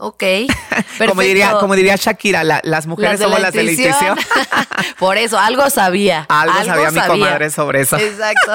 Ok. 0.00 0.22
como, 1.08 1.22
diría, 1.22 1.54
como 1.58 1.74
diría 1.74 1.96
Shakira, 1.96 2.44
las 2.44 2.86
mujeres 2.86 3.18
somos 3.18 3.40
las 3.40 3.52
de 3.52 3.64
la 3.64 3.72
intuición. 3.72 4.16
Por 4.98 5.18
eso, 5.18 5.38
algo 5.38 5.68
sabía. 5.70 6.24
Algo, 6.28 6.64
sabía, 6.64 6.90
mi 6.92 7.00
comadre 7.00 7.50
sobre 7.50 7.80
eso. 7.80 7.96
Exacto. 7.96 8.52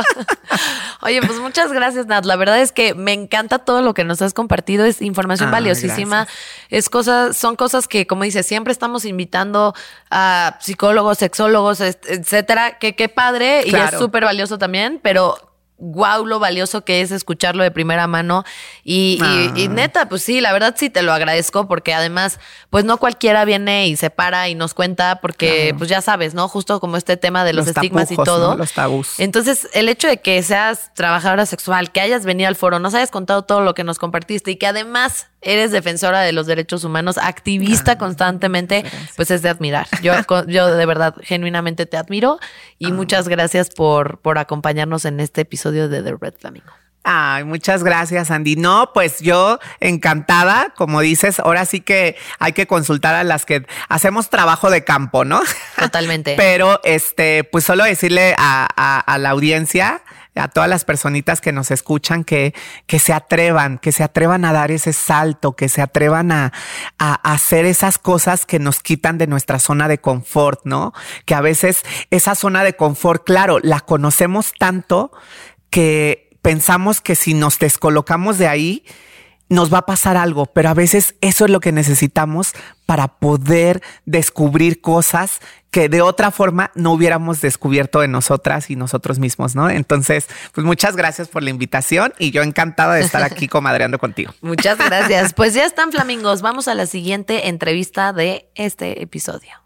Oye, 1.02 1.22
pues 1.22 1.40
muchas 1.40 1.74
gracias, 1.74 2.06
Nat. 2.06 2.24
La 2.24 2.38
verdad 2.38 2.62
es 2.62 2.72
que 2.72 2.94
me 2.94 3.12
encanta 3.12 3.60
todo 3.60 3.82
lo 3.82 3.94
que 3.94 4.06
nos 4.06 4.22
has 4.22 4.34
compartido. 4.34 4.86
Es 4.86 5.02
información 5.02 5.52
valiosísima. 5.52 6.30
Es 6.70 6.90
cosas, 6.90 7.36
son 7.36 7.58
cosas 7.58 7.90
que, 7.90 8.08
como 8.08 8.24
dices, 8.24 8.46
siempre 8.46 8.72
estamos 8.72 9.04
invitando 9.04 9.76
a 10.10 10.58
psicólogos, 10.62 11.18
sexólogos, 11.18 11.82
etcétera. 11.82 12.78
Que 12.80 12.96
qué 12.96 13.10
padre. 13.10 13.64
Y 13.66 13.76
es 13.76 13.92
súper 14.00 14.24
valioso 14.24 14.58
también, 14.58 15.02
pero 15.04 15.53
wow 15.84 16.26
lo 16.26 16.40
valioso 16.40 16.86
que 16.86 17.02
es 17.02 17.12
escucharlo 17.12 17.64
de 17.64 17.72
primera 17.72 18.08
mano 18.08 18.44
y, 18.84 19.20
y, 19.56 19.66
ah. 19.66 19.70
neta, 19.70 20.08
pues 20.08 20.24
sí, 20.24 20.40
la 20.40 20.54
verdad 20.54 20.76
sí 20.78 20.90
te 20.90 21.02
lo 21.02 21.12
agradezco 21.12 21.68
porque 21.68 21.94
además, 21.94 22.40
pues 22.70 22.86
no 22.86 22.98
cualquiera 22.98 23.44
viene 23.46 23.88
y 23.88 23.96
se 23.98 24.10
para 24.10 24.48
y 24.48 24.56
nos 24.56 24.74
cuenta 24.74 25.20
porque, 25.22 25.76
pues 25.78 25.90
ya 25.90 26.02
sabes, 26.02 26.34
¿no? 26.34 26.48
Justo 26.48 26.80
como 26.80 26.98
este 26.98 27.18
tema 27.18 27.44
de 27.44 27.54
los, 27.54 27.68
estigmas 27.68 28.12
y 28.12 28.16
todo. 28.16 28.56
Los 28.56 28.74
tabús. 28.74 29.20
Entonces, 29.20 29.68
el 29.74 29.90
hecho 29.90 30.08
de 30.08 30.18
que 30.22 30.42
seas 30.44 30.92
trabajadora 30.94 31.46
sexual, 31.46 31.92
que 31.92 32.02
hayas 32.02 32.26
venido 32.26 32.48
al 32.48 32.56
foro, 32.56 32.80
nos 32.80 32.94
hayas 32.94 33.12
contado 33.12 33.44
todo 33.44 33.62
lo 33.62 33.74
que 33.74 33.84
nos 33.84 34.00
compartiste 34.00 34.52
y 34.52 34.56
que 34.56 34.68
además 34.68 35.28
eres 35.44 35.72
defensora 35.72 36.22
de 36.22 36.32
los 36.32 36.48
derechos 36.48 36.84
humanos, 36.84 37.18
activista 37.18 37.98
constantemente, 37.98 38.84
pues 39.16 39.32
es 39.32 39.42
de 39.42 39.50
admirar. 39.50 39.88
Yo, 40.02 40.14
yo 40.48 40.76
de 40.76 40.86
verdad, 40.86 41.16
genuinamente 41.22 41.86
te 41.86 41.98
admiro 41.98 42.40
y 42.80 42.88
ah. 42.88 42.94
muchas 42.94 43.28
gracias 43.28 43.70
por, 43.70 44.20
por 44.20 44.38
acompañarnos 44.38 45.06
en 45.06 45.20
este 45.20 45.42
episodio 45.42 45.90
de 45.90 46.04
The 46.04 46.16
Red 46.20 46.36
Flamingo. 46.40 46.72
Ay, 47.06 47.44
muchas 47.44 47.84
gracias, 47.84 48.32
Andy. 48.32 48.56
No, 48.56 48.92
pues 48.94 49.20
yo 49.20 49.60
encantada, 49.82 50.74
como 50.78 51.02
dices, 51.02 51.42
ahora 51.42 51.66
sí 51.66 51.82
que 51.82 52.16
hay 52.40 52.54
que 52.54 52.66
consultar 52.66 53.14
a 53.14 53.26
las 53.26 53.46
que 53.46 53.66
hacemos 53.90 54.30
trabajo 54.30 54.70
de 54.70 54.86
campo, 54.86 55.26
¿no? 55.26 55.42
Totalmente. 55.78 56.36
Pero 56.38 56.80
este, 56.86 57.44
pues 57.44 57.66
solo 57.66 57.84
decirle 57.84 58.36
a, 58.38 59.04
a 59.06 59.18
la 59.18 59.32
audiencia, 59.32 60.02
a 60.36 60.48
todas 60.48 60.70
las 60.70 60.86
personitas 60.86 61.42
que 61.42 61.52
nos 61.52 61.72
escuchan 61.72 62.24
que, 62.24 62.54
que 62.88 63.00
se 63.00 63.14
atrevan, 63.14 63.78
que 63.78 63.92
se 63.92 64.04
atrevan 64.04 64.46
a 64.46 64.54
dar 64.54 64.72
ese 64.72 64.94
salto, 64.94 65.56
que 65.56 65.70
se 65.70 65.82
atrevan 65.82 66.32
a, 66.32 66.52
hacer 66.98 67.66
esas 67.66 67.98
cosas 67.98 68.46
que 68.46 68.60
nos 68.60 68.80
quitan 68.80 69.18
de 69.18 69.28
nuestra 69.28 69.60
zona 69.60 69.88
de 69.88 70.00
confort, 70.00 70.62
¿no? 70.64 70.94
Que 71.26 71.36
a 71.36 71.42
veces 71.42 71.84
esa 72.12 72.36
zona 72.36 72.64
de 72.64 72.76
confort, 72.76 73.24
claro, 73.26 73.60
la 73.62 73.82
conocemos 73.82 74.54
tanto 74.58 75.12
que 75.70 76.30
pensamos 76.42 77.02
que 77.02 77.16
si 77.16 77.34
nos 77.34 77.60
descolocamos 77.60 78.38
de 78.38 78.48
ahí, 78.48 78.86
nos 79.50 79.74
va 79.74 79.80
a 79.80 79.86
pasar 79.86 80.18
algo, 80.18 80.46
pero 80.48 80.70
a 80.70 80.74
veces 80.74 81.16
eso 81.22 81.46
es 81.46 81.52
lo 81.52 81.60
que 81.60 81.72
necesitamos 81.72 82.54
para 82.86 83.08
poder 83.08 83.82
descubrir 84.06 84.82
cosas 84.82 85.40
que 85.72 85.90
de 85.90 86.02
otra 86.02 86.32
forma 86.32 86.72
no 86.76 86.92
hubiéramos 86.92 87.42
descubierto 87.42 88.02
de 88.02 88.08
nosotras 88.08 88.70
y 88.70 88.76
nosotros 88.76 89.20
mismos, 89.20 89.56
¿no? 89.56 89.70
Entonces, 89.70 90.28
pues 90.54 90.66
muchas 90.66 90.96
gracias 90.96 91.28
por 91.28 91.42
la 91.42 91.50
invitación 91.50 92.14
y 92.20 92.32
yo 92.32 92.44
encantada 92.44 92.94
de 92.94 93.02
estar 93.02 93.24
aquí 93.24 93.48
comadreando 93.48 93.98
contigo. 93.98 94.34
Muchas 94.42 94.78
gracias. 94.78 95.34
Pues 95.34 95.54
ya 95.56 95.66
están 95.66 95.92
flamingos. 95.92 96.42
Vamos 96.42 96.68
a 96.68 96.76
la 96.76 96.86
siguiente 96.86 97.48
entrevista 97.48 98.14
de 98.14 98.50
este 98.56 99.02
episodio. 99.02 99.63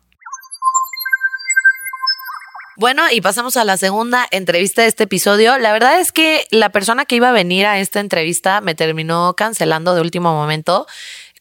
Bueno, 2.78 3.02
y 3.12 3.22
pasamos 3.22 3.58
a 3.58 3.64
la 3.64 3.76
segunda 3.76 4.28
entrevista 4.30 4.84
de 4.84 4.88
este 4.88 5.06
episodio. 5.06 5.58
La 5.58 5.74
verdad 5.74 6.00
es 6.00 6.12
que 6.12 6.46
la 6.52 6.70
persona 6.70 7.06
que 7.06 7.16
iba 7.16 7.30
a 7.30 7.32
venir 7.32 7.66
a 7.66 7.80
esta 7.80 8.00
entrevista 8.00 8.62
me 8.62 8.76
terminó 8.76 9.34
cancelando 9.36 9.96
de 9.96 10.02
último 10.02 10.32
momento. 10.32 10.86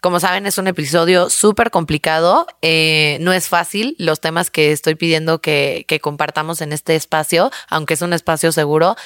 Como 0.01 0.19
saben, 0.19 0.47
es 0.47 0.57
un 0.57 0.67
episodio 0.67 1.29
súper 1.29 1.71
complicado. 1.71 2.47
Eh, 2.63 3.19
no 3.21 3.35
es 3.35 3.49
fácil 3.49 3.97
los 3.99 4.21
temas 4.21 4.51
que 4.51 4.73
estoy 4.73 4.95
pidiendo 4.95 5.43
que, 5.43 5.85
compartamos 6.01 6.63
en 6.63 6.73
este 6.73 6.97
espacio, 6.97 7.51
aunque 7.69 7.95
es 7.95 8.01
un 8.01 8.15
espacio 8.15 8.51
seguro. 8.51 8.97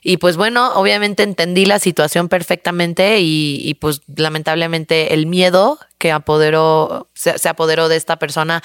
Y 0.00 0.18
pues 0.18 0.36
bueno, 0.36 0.72
obviamente 0.74 1.24
entendí 1.24 1.66
la 1.66 1.80
situación 1.80 2.28
perfectamente 2.28 3.18
y, 3.18 3.62
y 3.64 3.74
pues 3.74 4.02
lamentablemente 4.14 5.12
el 5.12 5.26
miedo 5.26 5.80
que 5.98 6.12
apoderó, 6.12 7.08
se 7.14 7.48
apoderó 7.48 7.88
de 7.88 7.96
esta 7.96 8.16
persona 8.16 8.62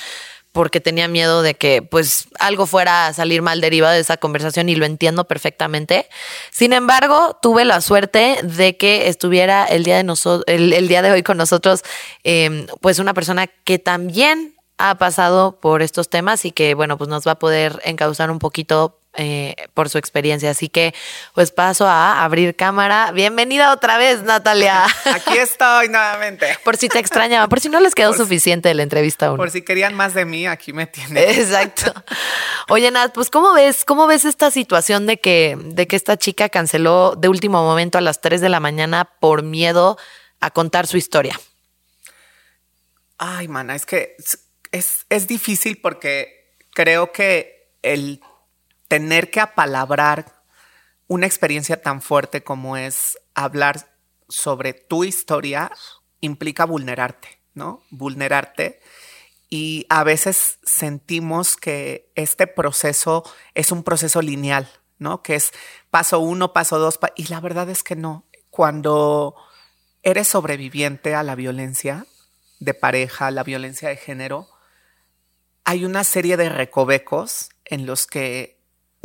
porque 0.56 0.80
tenía 0.80 1.10
miedo 1.10 1.42
de 1.42 1.54
que 1.56 1.82
pues 1.82 2.30
algo 2.40 2.66
fuera 2.66 3.08
a 3.08 3.14
salir 3.14 3.42
mal 3.42 3.60
derivado 3.60 3.94
de 3.94 4.00
esa 4.00 4.16
conversación 4.16 4.70
y 4.70 4.76
lo 4.76 4.86
entiendo 4.86 5.26
perfectamente. 5.26 6.08
Sin 6.50 6.72
embargo, 6.72 7.38
tuve 7.42 7.66
la 7.66 7.82
suerte 7.82 8.40
de 8.42 8.78
que 8.78 9.10
estuviera 9.10 9.66
el 9.66 9.84
día 9.84 9.98
de 9.98 10.06
nosotros, 10.06 10.46
el, 10.48 10.88
día 10.88 11.02
de 11.02 11.12
hoy 11.12 11.24
con 11.24 11.36
nosotros, 11.36 11.82
em, 12.24 12.68
pues 12.80 13.00
una 13.00 13.14
persona 13.14 13.48
que 13.48 13.80
también 13.80 14.56
ha 14.78 14.96
pasado 14.96 15.60
por 15.60 15.82
estos 15.82 16.10
temas 16.10 16.46
y 16.46 16.52
que 16.52 16.74
bueno, 16.74 16.98
pues 16.98 17.10
nos 17.10 17.28
va 17.28 17.34
a 17.34 17.40
poder 17.40 17.82
encauzar 17.84 18.32
un 18.32 18.40
poquito 18.40 18.98
eh, 19.18 19.56
por 19.74 19.90
su 19.90 19.98
experiencia. 19.98 20.50
Así 20.50 20.70
que, 20.70 20.94
pues 21.34 21.52
paso 21.52 21.88
a 21.88 22.24
abrir 22.24 22.56
cámara. 22.56 23.12
Bienvenida 23.12 23.72
otra 23.74 23.98
vez, 23.98 24.24
Natalia. 24.24 24.86
Aquí 25.06 25.38
estoy 25.38 25.90
nuevamente. 25.90 26.48
por 26.64 26.78
si 26.78 26.90
te 26.90 27.00
extrañaba, 27.00 27.48
por 27.48 27.60
si 27.60 27.70
no 27.70 27.80
les 27.80 27.96
quedó 27.96 28.14
suficiente 28.14 28.70
de 28.70 28.76
la 28.76 28.84
entrevista. 28.84 29.36
Por 29.36 29.52
si 29.52 29.62
querían 29.62 29.94
más 29.94 30.14
de 30.14 30.26
mí, 30.26 30.48
aquí 30.48 30.74
me 30.74 30.88
tienen. 30.88 31.18
Exacto. 31.18 31.94
Oye, 32.70 32.92
Nat, 32.92 33.14
pues 33.14 33.30
¿cómo 33.30 33.54
ves, 33.54 33.86
cómo 33.86 34.08
ves 34.08 34.26
esta 34.26 34.52
situación 34.52 35.06
de 35.06 35.20
que, 35.20 35.58
de 35.60 35.88
que 35.88 35.96
esta 35.96 36.18
chica 36.18 36.50
canceló 36.50 37.16
de 37.16 37.30
último 37.30 37.64
momento 37.64 37.98
a 37.98 38.02
las 38.02 38.22
3 38.22 38.42
de 38.42 38.50
la 38.50 38.60
mañana 38.60 39.10
por 39.20 39.44
miedo 39.44 39.98
a 40.40 40.52
contar 40.52 40.88
su 40.88 40.98
historia? 40.98 41.40
Ay, 43.18 43.48
mana, 43.48 43.76
es 43.76 43.86
que 43.86 44.16
es, 44.72 45.06
es 45.10 45.28
difícil 45.28 45.80
porque 45.82 46.54
creo 46.74 47.12
que 47.12 47.70
el 47.82 48.22
tener 48.88 49.32
que 49.32 49.40
apalabrar 49.40 50.44
una 51.08 51.26
experiencia 51.26 51.82
tan 51.82 52.02
fuerte 52.02 52.44
como 52.44 52.78
es 52.78 53.18
hablar 53.34 53.96
sobre 54.28 54.74
tu 54.74 55.04
historia 55.04 55.72
implica 56.20 56.66
vulnerarte, 56.66 57.40
¿no? 57.54 57.84
Vulnerarte. 57.92 58.82
Y 59.50 59.86
a 59.90 60.04
veces 60.04 60.60
sentimos 60.64 61.56
que 61.56 62.12
este 62.16 62.48
proceso 62.48 63.24
es 63.54 63.72
un 63.72 63.84
proceso 63.84 64.22
lineal, 64.22 64.68
¿no? 64.98 65.22
Que 65.22 65.36
es 65.36 65.52
paso 65.92 66.20
uno, 66.20 66.54
paso 66.54 66.80
dos, 66.80 67.00
y 67.16 67.28
la 67.28 67.40
verdad 67.40 67.70
es 67.70 67.84
que 67.84 67.96
no. 67.96 68.26
Cuando 68.50 69.36
eres 70.02 70.28
sobreviviente 70.28 71.14
a 71.14 71.24
la 71.24 71.36
violencia 71.36 72.08
de 72.60 72.74
pareja, 72.74 73.30
la 73.32 73.44
violencia 73.44 73.90
de 73.90 73.98
género, 73.98 74.50
hay 75.64 75.86
una 75.86 76.04
serie 76.04 76.38
de 76.38 76.50
recovecos 76.50 77.50
en 77.66 77.86
los 77.86 78.08
que 78.08 78.55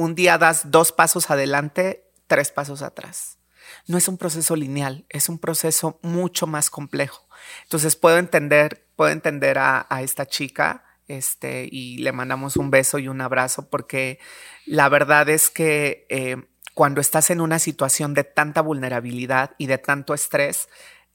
un 0.01 0.15
día 0.15 0.39
das 0.39 0.71
dos 0.71 0.93
pasos 0.93 1.31
adelante, 1.31 2.09
tres 2.27 2.51
pasos 2.51 2.81
atrás. 2.81 3.39
No 3.87 3.99
es 3.99 4.09
un 4.09 4.17
proceso 4.17 4.57
lineal, 4.57 5.05
es 5.11 5.29
un 5.29 5.39
proceso 5.39 6.01
mucho 6.03 6.47
más 6.47 6.71
complejo. 6.71 7.29
Entonces 7.65 7.97
puedo 7.97 8.17
entender, 8.17 8.89
puedo 8.97 9.11
entender 9.11 9.59
a, 9.59 9.87
esta 10.01 10.25
chica 10.25 10.85
este, 11.07 11.69
y 11.71 11.99
le 11.99 12.13
mandamos 12.13 12.57
un 12.57 12.71
beso 12.71 12.99
y 12.99 13.09
un 13.09 13.21
abrazo 13.21 13.69
porque 13.69 14.19
la 14.65 14.89
verdad 14.89 15.29
es 15.29 15.51
que 15.51 16.07
eh, 16.09 16.37
cuando 16.73 17.03
estás 17.03 17.29
en 17.29 17.43
una 17.43 17.59
situación 17.59 18.15
de 18.15 18.25
tanta 18.25 18.63
vulnerabilidad 18.63 19.51
y 19.59 19.67
de 19.67 19.77
tanto 19.77 20.15
estrés, 20.15 20.69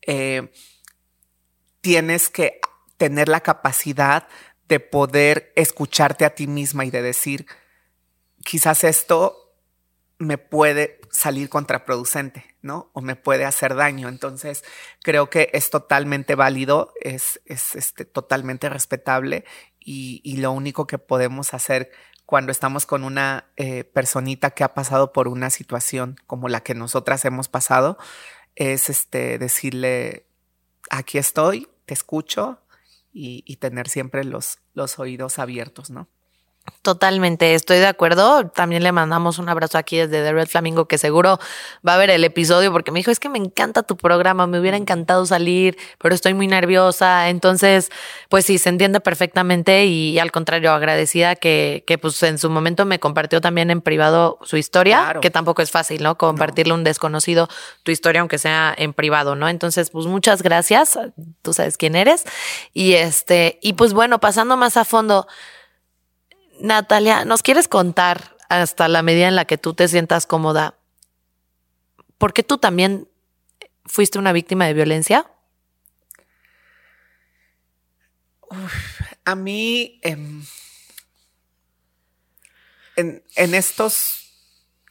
eh, 0.06 0.52
tienes 1.82 2.30
que 2.30 2.60
tener 2.98 3.30
la 3.30 3.41
capacidad 3.41 4.28
de 4.67 4.80
poder 4.80 5.52
escucharte 5.56 6.24
a 6.24 6.36
ti 6.36 6.45
misma 6.45 6.86
y 6.86 6.91
de 6.91 7.02
decir, 7.02 7.48
quizás 8.45 8.84
esto 8.84 9.53
me 10.17 10.38
puede 10.38 11.01
salir 11.12 11.49
contraproducente, 11.49 12.45
¿no? 12.62 12.89
O 12.93 13.01
me 13.01 13.15
puede 13.17 13.43
hacer 13.43 13.75
daño. 13.75 14.08
Entonces, 14.08 14.63
creo 15.01 15.29
que 15.29 15.49
es 15.51 15.69
totalmente 15.69 16.36
válido, 16.36 16.93
es, 17.01 17.41
es 17.45 17.75
este, 17.75 18.05
totalmente 18.05 18.69
respetable 18.69 19.43
y, 19.79 20.38
lo 20.38 20.51
único 20.51 20.88
que 20.88 20.97
podemos 20.97 21.53
hacer 21.53 21.91
cuando 22.25 22.51
estamos 22.51 22.86
con 22.86 23.03
una 23.03 23.45
eh, 23.55 23.84
personita 23.84 24.51
que 24.51 24.63
ha 24.63 24.73
pasado 24.73 25.12
por 25.12 25.27
una 25.27 25.49
situación 25.49 26.15
como 26.25 26.47
la 26.47 26.62
que 26.62 26.73
nosotras 26.73 27.23
hemos 27.25 27.49
pasado, 27.49 27.97
es 28.55 28.89
este, 28.89 29.38
decirle, 29.38 30.25
aquí 30.89 31.17
estoy, 31.17 31.67
te 31.86 31.93
escucho 31.93 32.62
y, 33.13 33.43
y 33.45 33.58
tener 33.58 33.89
siempre 33.89 34.23
los, 34.23 34.60
los 34.73 34.97
oídos 34.97 35.39
abiertos, 35.39 35.89
¿no? 35.89 36.10
Totalmente, 36.86 37.56
estoy 37.56 37.80
de 37.80 37.88
acuerdo. 37.88 38.47
También 38.49 38.84
le 38.84 38.91
mandamos 38.91 39.39
un 39.39 39.49
abrazo 39.49 39.80
aquí 39.80 39.97
desde 39.97 40.23
The 40.23 40.34
Red 40.34 40.47
Flamingo, 40.47 40.88
que 40.88 40.99
seguro 40.99 41.39
va 41.88 41.95
a 41.95 41.97
ver 41.97 42.12
el 42.12 42.23
episodio 42.23 42.71
porque 42.71 42.91
me 42.91 42.99
dijo, 42.99 43.10
es 43.10 43.19
que 43.19 43.28
me 43.28 43.39
encanta 43.39 43.82
tu 43.82 43.97
programa, 43.97 44.45
me 44.45 44.60
hubiera 44.60 44.78
encantado 44.78 45.25
salir, 45.25 45.78
pero 45.97 46.13
estoy 46.13 46.36
muy 46.36 46.45
nerviosa. 46.45 47.30
Entonces, 47.30 47.89
pues 48.30 48.45
sí, 48.45 48.60
se 48.60 48.69
entiende 48.69 48.99
perfectamente 48.99 49.86
y, 49.86 50.19
al 50.19 50.32
contrario, 50.32 50.73
agradecida 50.73 51.36
que, 51.36 51.84
que 51.88 51.97
pues 51.97 52.21
en 52.21 52.38
su 52.38 52.51
momento 52.51 52.86
me 52.86 52.99
compartió 52.99 53.41
también 53.41 53.71
en 53.71 53.82
privado 53.82 54.38
su 54.43 54.58
historia, 54.58 55.15
que 55.23 55.32
tampoco 55.32 55.63
es 55.63 55.71
fácil, 55.71 56.04
¿no? 56.04 56.19
Compartirle 56.19 56.71
a 56.71 56.75
un 56.75 56.84
desconocido 56.84 57.47
tu 57.82 57.91
historia, 57.91 58.21
aunque 58.21 58.38
sea 58.38 58.75
en 58.78 58.93
privado, 58.93 59.36
¿no? 59.36 59.49
Entonces, 59.49 59.89
pues 59.89 60.06
muchas 60.06 60.43
gracias, 60.43 60.99
tú 61.41 61.51
sabes 61.51 61.78
quién 61.78 61.95
eres. 61.95 62.25
Y 62.73 62.93
este, 62.93 63.58
y 63.63 63.73
pues 63.73 63.93
bueno, 63.93 64.19
pasando 64.19 64.56
más 64.56 64.78
a 64.78 64.86
fondo. 64.86 65.28
Natalia, 66.60 67.26
¿nos 67.26 67.44
quieres 67.44 67.68
contar 67.68 68.36
hasta 68.50 68.88
la 68.88 69.02
medida 69.02 69.28
en 69.28 69.36
la 69.36 69.46
que 69.46 69.58
tú 69.58 69.74
te 69.74 69.88
sientas 69.88 70.26
cómoda? 70.26 70.76
¿Por 72.18 72.34
qué 72.34 72.44
tú 72.44 72.58
también 72.58 73.08
fuiste 73.86 74.20
una 74.20 74.32
víctima 74.32 74.65
de 74.65 74.74
violencia? 74.74 75.30
a 79.26 79.36
mí, 79.36 80.00
em, 80.04 80.44
en, 82.96 83.24
estos, 83.36 84.32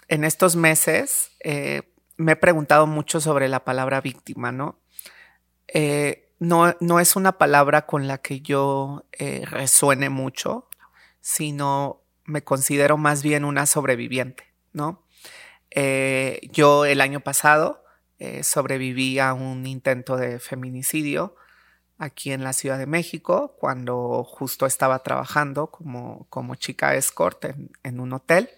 en 0.09 0.25
estos 0.25 0.57
meses, 0.57 1.31
eh, 1.41 1.83
me 2.17 2.33
he 2.33 2.37
preguntado 2.37 2.87
mucho 2.87 3.21
sobre 3.21 3.49
la 3.49 3.65
palabra 3.65 4.01
víctima, 4.01 4.53
¿no? 4.53 4.79
Eh, 5.69 6.33
no, 6.39 6.75
no, 6.81 7.01
es 7.01 7.17
una 7.17 7.39
palabra 7.39 7.87
con 7.87 8.07
la 8.07 8.19
que 8.19 8.41
yo 8.41 9.05
eh, 9.13 9.45
resuene 9.47 10.11
mucho 10.11 10.69
sino 11.25 12.03
me 12.27 12.45
considero 12.45 12.99
más 12.99 13.23
bien 13.23 13.47
una 13.47 13.65
sobreviviente, 13.65 14.45
¿no? 14.75 15.07
Eh, 15.71 16.51
yo 16.53 16.85
el 16.85 17.01
año 17.01 17.21
pasado 17.21 17.83
eh, 18.19 18.43
sobreviví 18.45 19.19
a 19.19 19.33
un 19.33 19.67
intento 19.67 20.19
de 20.19 20.39
feminicidio 20.39 21.35
aquí 21.97 22.31
en 22.31 22.45
la 22.45 22.53
Ciudad 22.53 22.79
de 22.79 22.85
México 22.85 23.57
cuando 23.59 24.23
justo 24.23 24.67
estaba 24.67 24.99
trabajando 24.99 25.69
como, 25.69 26.27
como 26.29 26.57
chica 26.57 26.95
escort 26.95 27.47
en, 27.83 28.01
un 28.01 28.13
hotel. 28.13 28.51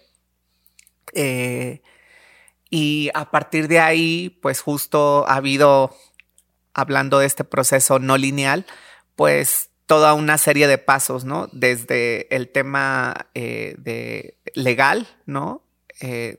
Eh, 1.13 1.81
y 2.69 3.11
a 3.13 3.31
partir 3.31 3.69
de 3.69 3.79
ahí, 3.79 4.37
pues 4.41 4.59
justo 4.59 5.25
ha 5.25 5.35
habido, 5.35 5.95
hablando 6.73 7.19
de 7.19 7.27
este 7.27 7.45
proceso 7.45 7.97
no 7.99 8.17
lineal, 8.17 8.65
pues 9.15 9.69
toda 9.87 10.13
una 10.13 10.37
serie 10.37 10.67
de 10.67 10.77
pasos, 10.77 11.23
¿no? 11.23 11.47
Desde 11.53 12.33
el 12.35 12.49
tema 12.49 13.27
eh, 13.33 13.73
de 13.79 14.37
legal, 14.53 15.07
¿no? 15.25 15.63
Eh, 16.01 16.37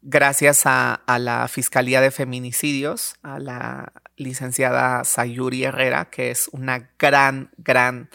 gracias 0.00 0.62
a, 0.64 1.02
la 1.18 1.48
Fiscalía 1.48 2.00
de 2.00 2.10
Feminicidios, 2.10 3.16
a 3.22 3.38
la 3.38 3.92
licenciada 4.16 5.04
Sayuri 5.04 5.64
Herrera, 5.64 6.06
que 6.06 6.30
es 6.30 6.48
una 6.50 6.90
gran, 6.98 7.50
gran 7.58 8.08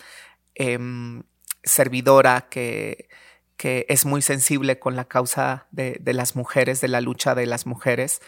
em, 0.56 1.22
servidora 1.64 2.48
que, 2.50 3.10
que, 3.58 3.86
es 3.90 4.06
muy 4.06 4.24
sensible 4.24 4.80
con 4.80 4.96
la 4.96 5.06
causa 5.06 5.68
de, 5.70 6.00
las 6.04 6.36
mujeres, 6.36 6.82
de 6.82 6.88
la 6.88 7.00
lucha 7.00 7.36
de 7.36 7.46
las 7.46 7.68
mujeres, 7.68 8.22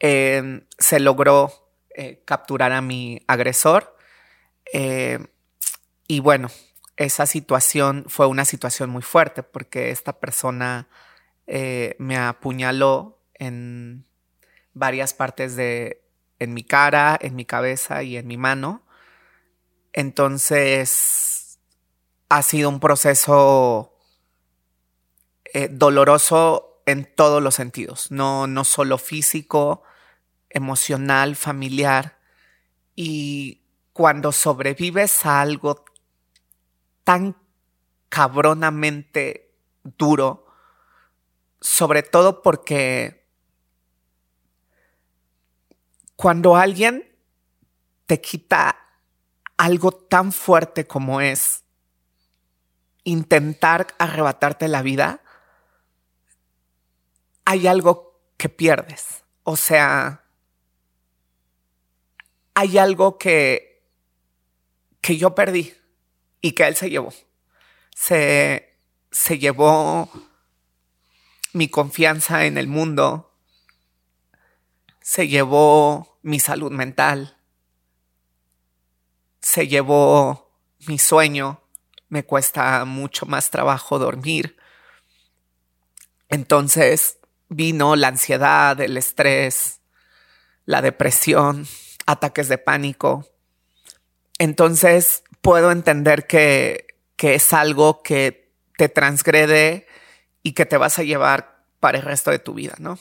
em, 0.00 0.64
se 0.78 0.98
logró 0.98 1.52
eh, 1.94 2.20
capturar 2.24 2.72
a 2.72 2.80
mi 2.80 3.22
agresor. 3.28 3.96
Y 6.12 6.20
bueno, 6.20 6.50
esa 6.98 7.24
situación 7.24 8.04
fue 8.06 8.26
una 8.26 8.44
situación 8.44 8.90
muy 8.90 9.00
fuerte 9.00 9.42
porque 9.42 9.90
esta 9.90 10.20
persona 10.20 10.86
eh, 11.46 11.96
me 11.98 12.18
apuñaló 12.18 13.18
en 13.32 14.04
varias 14.74 15.14
partes 15.14 15.56
de, 15.56 16.04
en 16.38 16.52
mi 16.52 16.64
cara, 16.64 17.18
en 17.18 17.34
mi 17.34 17.46
cabeza 17.46 18.02
y 18.02 18.18
en 18.18 18.26
mi 18.26 18.36
mano. 18.36 18.82
Entonces, 19.94 21.58
ha 22.28 22.42
sido 22.42 22.68
un 22.68 22.78
proceso 22.78 23.96
eh, 25.54 25.70
doloroso 25.72 26.82
en 26.84 27.06
todos 27.06 27.42
los 27.42 27.54
sentidos, 27.54 28.10
no, 28.10 28.46
no 28.46 28.64
solo 28.64 28.98
físico, 28.98 29.82
emocional, 30.50 31.36
familiar. 31.36 32.18
Y 32.94 33.62
cuando 33.94 34.32
sobrevives 34.32 35.24
a 35.24 35.40
algo 35.40 35.86
tan 37.04 37.36
cabronamente 38.08 39.54
duro, 39.82 40.46
sobre 41.60 42.02
todo 42.02 42.42
porque 42.42 43.26
cuando 46.16 46.56
alguien 46.56 47.08
te 48.06 48.20
quita 48.20 48.78
algo 49.56 49.92
tan 49.92 50.32
fuerte 50.32 50.86
como 50.86 51.20
es 51.20 51.64
intentar 53.04 53.88
arrebatarte 53.98 54.68
la 54.68 54.82
vida, 54.82 55.22
hay 57.44 57.66
algo 57.66 58.20
que 58.36 58.48
pierdes. 58.48 59.24
O 59.44 59.56
sea, 59.56 60.24
hay 62.54 62.78
algo 62.78 63.18
que, 63.18 63.84
que 65.00 65.16
yo 65.16 65.34
perdí 65.34 65.74
y 66.42 66.52
que 66.52 66.66
él 66.66 66.76
se 66.76 66.90
llevó. 66.90 67.14
Se, 67.94 68.76
se 69.10 69.38
llevó 69.38 70.10
mi 71.54 71.68
confianza 71.68 72.44
en 72.44 72.58
el 72.58 72.66
mundo, 72.66 73.34
se 75.00 75.28
llevó 75.28 76.18
mi 76.22 76.40
salud 76.40 76.72
mental, 76.72 77.38
se 79.40 79.68
llevó 79.68 80.52
mi 80.86 80.98
sueño, 80.98 81.62
me 82.08 82.24
cuesta 82.24 82.84
mucho 82.84 83.26
más 83.26 83.50
trabajo 83.50 83.98
dormir. 83.98 84.56
Entonces 86.28 87.18
vino 87.48 87.96
la 87.96 88.08
ansiedad, 88.08 88.80
el 88.80 88.96
estrés, 88.96 89.80
la 90.64 90.82
depresión, 90.82 91.66
ataques 92.06 92.48
de 92.48 92.58
pánico. 92.58 93.28
Entonces 94.38 95.22
puedo 95.42 95.70
entender 95.70 96.26
que, 96.26 96.86
que 97.16 97.34
es 97.34 97.52
algo 97.52 98.02
que 98.02 98.54
te 98.78 98.88
transgrede 98.88 99.86
y 100.42 100.52
que 100.52 100.66
te 100.66 100.76
vas 100.76 100.98
a 100.98 101.02
llevar 101.02 101.64
para 101.80 101.98
el 101.98 102.04
resto 102.04 102.30
de 102.30 102.38
tu 102.38 102.54
vida, 102.54 102.74
¿no? 102.78 102.98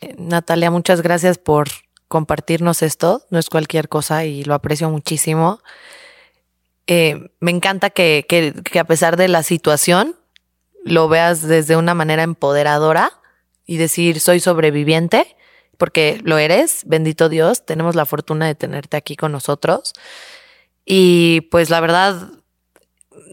Eh, 0.00 0.14
Natalia, 0.18 0.70
muchas 0.70 1.02
gracias 1.02 1.38
por 1.38 1.68
compartirnos 2.08 2.82
esto. 2.82 3.24
No 3.30 3.38
es 3.38 3.50
cualquier 3.50 3.88
cosa 3.88 4.24
y 4.24 4.44
lo 4.44 4.54
aprecio 4.54 4.88
muchísimo. 4.88 5.60
Eh, 6.86 7.30
me 7.40 7.50
encanta 7.50 7.90
que, 7.90 8.24
que, 8.28 8.54
que, 8.62 8.78
a 8.78 8.84
pesar 8.84 9.16
de 9.16 9.28
la 9.28 9.42
situación 9.42 10.16
lo 10.84 11.08
veas 11.08 11.42
desde 11.42 11.76
una 11.76 11.94
manera 11.94 12.22
empoderadora 12.22 13.10
y 13.64 13.78
decir 13.78 14.20
soy 14.20 14.38
sobreviviente, 14.38 15.36
porque 15.78 16.20
lo 16.22 16.38
eres, 16.38 16.82
bendito 16.86 17.28
Dios, 17.28 17.66
tenemos 17.66 17.96
la 17.96 18.06
fortuna 18.06 18.46
de 18.46 18.54
tenerte 18.54 18.96
aquí 18.96 19.16
con 19.16 19.32
nosotros. 19.32 19.94
Y 20.88 21.42
pues 21.50 21.68
la 21.68 21.80
verdad, 21.80 22.30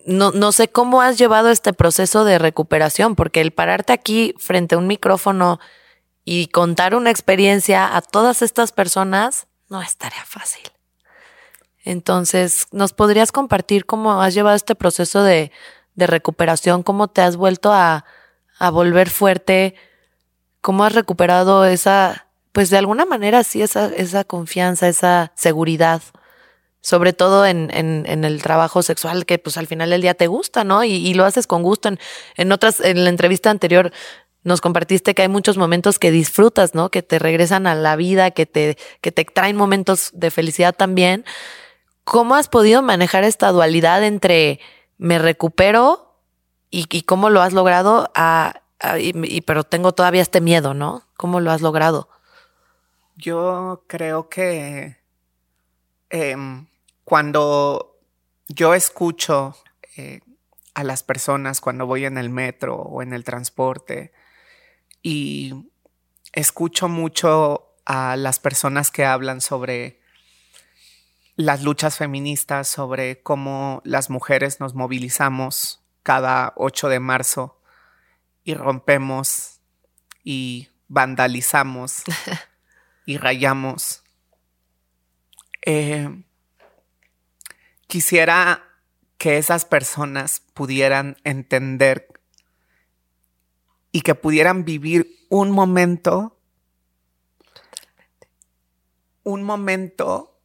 no, 0.08 0.32
no 0.32 0.52
sé 0.52 0.68
cómo 0.70 1.02
has 1.02 1.18
llevado 1.20 1.50
este 1.50 1.72
proceso 1.72 2.26
de 2.26 2.40
recuperación, 2.40 3.16
porque 3.16 3.40
el 3.40 3.52
pararte 3.52 3.94
aquí 3.94 4.34
frente 4.40 4.76
a 4.76 4.80
un 4.80 4.88
micrófono 4.88 5.60
y 6.26 6.48
contar 6.48 6.96
una 6.96 7.12
experiencia 7.12 7.96
a 7.96 8.02
todas 8.02 8.42
estas 8.42 8.72
personas 8.72 9.48
no 9.70 9.82
es 9.82 9.96
tarea 9.98 10.26
fácil. 10.26 10.64
Entonces, 11.84 12.68
¿nos 12.72 12.94
podrías 12.94 13.32
compartir 13.32 13.86
cómo 13.86 14.22
has 14.22 14.34
llevado 14.34 14.56
este 14.56 14.74
proceso 14.74 15.24
de, 15.24 15.52
de 15.96 16.08
recuperación? 16.08 16.82
¿Cómo 16.82 17.10
te 17.10 17.22
has 17.22 17.36
vuelto 17.36 17.72
a, 17.72 18.06
a, 18.58 18.70
volver 18.72 19.10
fuerte? 19.10 19.76
¿Cómo 20.62 20.86
has 20.86 20.94
recuperado 20.94 21.66
esa, 21.66 22.28
pues 22.52 22.70
de 22.70 22.78
alguna 22.78 23.06
manera 23.06 23.44
sí, 23.44 23.62
esa, 23.62 23.88
esa 23.88 24.24
confianza, 24.24 24.88
esa 24.88 25.34
seguridad? 25.36 26.02
Sobre 26.84 27.14
todo 27.14 27.46
en, 27.46 27.70
en, 27.72 28.26
el 28.26 28.44
trabajo 28.44 28.84
sexual 28.84 29.26
que 29.26 29.40
pues 29.40 29.58
al 29.58 29.68
final 29.68 29.90
del 29.90 30.02
día 30.02 30.16
te 30.16 30.28
gusta, 30.28 30.66
¿no? 30.66 30.84
Y, 30.84 31.14
lo 31.14 31.24
haces 31.24 31.48
con 31.48 31.64
gusto. 31.64 31.88
En, 31.88 31.98
en 32.36 32.52
otras, 32.52 32.82
en 32.82 33.06
la 33.06 33.10
entrevista 33.10 33.50
anterior 33.50 33.94
nos 34.44 34.60
compartiste 34.60 35.16
que 35.16 35.22
hay 35.22 35.30
muchos 35.30 35.58
momentos 35.58 35.98
que 35.98 36.12
disfrutas, 36.12 36.76
¿no? 36.76 36.90
Que 36.90 37.02
te 37.02 37.20
regresan 37.20 37.68
a 37.68 37.76
la 37.76 37.96
vida, 37.96 38.32
que 38.32 38.46
te, 38.46 38.78
que 39.00 39.12
te 39.14 39.24
traen 39.24 39.56
momentos 39.56 40.12
de 40.14 40.30
felicidad 40.30 40.76
también. 40.76 41.24
¿Cómo 42.04 42.36
has 42.36 42.50
podido 42.50 42.82
manejar 42.82 43.24
esta 43.24 43.52
dualidad 43.52 44.04
entre 44.04 44.60
me 44.98 45.20
recupero 45.20 46.20
y, 46.70 47.04
cómo 47.04 47.30
lo 47.30 47.42
has 47.42 47.54
logrado 47.54 48.12
a, 48.16 48.62
pero 49.46 49.64
tengo 49.64 49.94
todavía 49.94 50.22
este 50.22 50.42
miedo, 50.42 50.74
¿no? 50.74 51.04
¿Cómo 51.16 51.40
lo 51.40 51.52
has 51.52 51.62
logrado? 51.62 52.10
Yo 53.16 53.84
creo 53.88 54.28
que 54.28 54.98
eh, 56.10 56.36
cuando 57.04 58.00
yo 58.48 58.74
escucho 58.74 59.56
eh, 59.98 60.22
a 60.74 60.84
las 60.84 61.04
personas 61.04 61.62
cuando 61.62 61.86
voy 61.86 62.06
en 62.06 62.18
el 62.18 62.30
metro 62.30 62.76
o 62.76 63.02
en 63.02 63.14
el 63.14 63.24
transporte 63.24 64.12
y 65.02 65.70
escucho 66.32 66.88
mucho 66.88 67.76
a 67.86 68.16
las 68.16 68.40
personas 68.40 68.92
que 68.92 69.06
hablan 69.06 69.42
sobre 69.42 70.02
las 71.36 71.64
luchas 71.64 71.98
feministas, 71.98 72.68
sobre 72.68 73.22
cómo 73.22 73.82
las 73.84 74.10
mujeres 74.10 74.60
nos 74.60 74.76
movilizamos 74.76 75.84
cada 76.04 76.54
8 76.56 76.90
de 76.90 77.00
marzo 77.00 77.60
y 78.44 78.54
rompemos 78.54 79.60
y 80.24 80.70
vandalizamos 80.88 82.04
y 83.06 83.18
rayamos. 83.18 84.04
Eh, 85.66 86.24
quisiera 87.94 88.64
que 89.20 89.38
esas 89.38 89.66
personas 89.66 90.42
pudieran 90.56 91.16
entender 91.24 92.08
y 93.92 94.02
que 94.02 94.16
pudieran 94.16 94.66
vivir 94.66 95.28
un 95.30 95.52
momento, 95.52 96.36
un 99.22 99.44
momento 99.44 100.42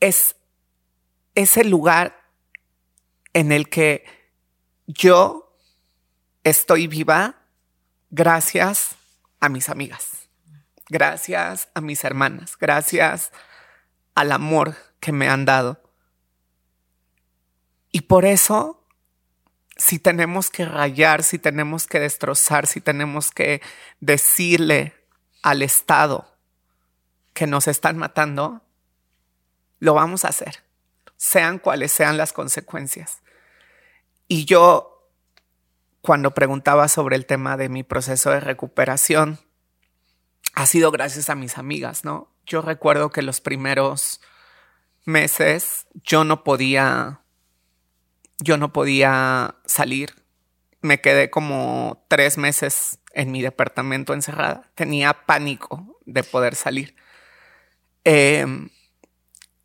es 0.00 0.36
ese 1.34 1.64
lugar 1.64 2.18
en 3.34 3.52
el 3.52 3.68
que 3.68 4.06
yo 4.86 5.54
estoy 6.44 6.86
viva 6.86 7.42
gracias 8.08 8.96
a 9.38 9.50
mis 9.50 9.68
amigas, 9.68 10.30
gracias 10.88 11.68
a 11.74 11.82
mis 11.82 12.02
hermanas, 12.04 12.56
gracias 12.58 13.32
al 14.14 14.32
amor 14.32 14.74
que 14.98 15.12
me 15.12 15.28
han 15.28 15.44
dado. 15.44 15.89
Y 17.92 18.02
por 18.02 18.24
eso, 18.24 18.84
si 19.76 19.98
tenemos 19.98 20.50
que 20.50 20.64
rayar, 20.64 21.22
si 21.22 21.38
tenemos 21.38 21.86
que 21.86 22.00
destrozar, 22.00 22.66
si 22.66 22.80
tenemos 22.80 23.30
que 23.30 23.62
decirle 24.00 24.94
al 25.42 25.62
Estado 25.62 26.30
que 27.32 27.46
nos 27.46 27.68
están 27.68 27.96
matando, 27.96 28.62
lo 29.78 29.94
vamos 29.94 30.24
a 30.24 30.28
hacer, 30.28 30.62
sean 31.16 31.58
cuales 31.58 31.90
sean 31.90 32.16
las 32.16 32.32
consecuencias. 32.32 33.22
Y 34.28 34.44
yo, 34.44 35.08
cuando 36.02 36.34
preguntaba 36.34 36.86
sobre 36.88 37.16
el 37.16 37.26
tema 37.26 37.56
de 37.56 37.68
mi 37.68 37.82
proceso 37.82 38.30
de 38.30 38.40
recuperación, 38.40 39.40
ha 40.54 40.66
sido 40.66 40.90
gracias 40.90 41.30
a 41.30 41.34
mis 41.34 41.58
amigas, 41.58 42.04
¿no? 42.04 42.30
Yo 42.44 42.62
recuerdo 42.62 43.10
que 43.10 43.22
los 43.22 43.40
primeros 43.40 44.20
meses 45.04 45.86
yo 45.94 46.24
no 46.24 46.44
podía, 46.44 47.19
yo 48.40 48.56
no 48.56 48.72
podía 48.72 49.56
salir. 49.66 50.14
Me 50.80 51.00
quedé 51.00 51.30
como 51.30 52.04
tres 52.08 52.38
meses 52.38 52.98
en 53.12 53.30
mi 53.30 53.42
departamento 53.42 54.14
encerrada. 54.14 54.70
Tenía 54.74 55.26
pánico 55.26 55.98
de 56.06 56.22
poder 56.22 56.54
salir. 56.54 56.96
Eh, 58.04 58.46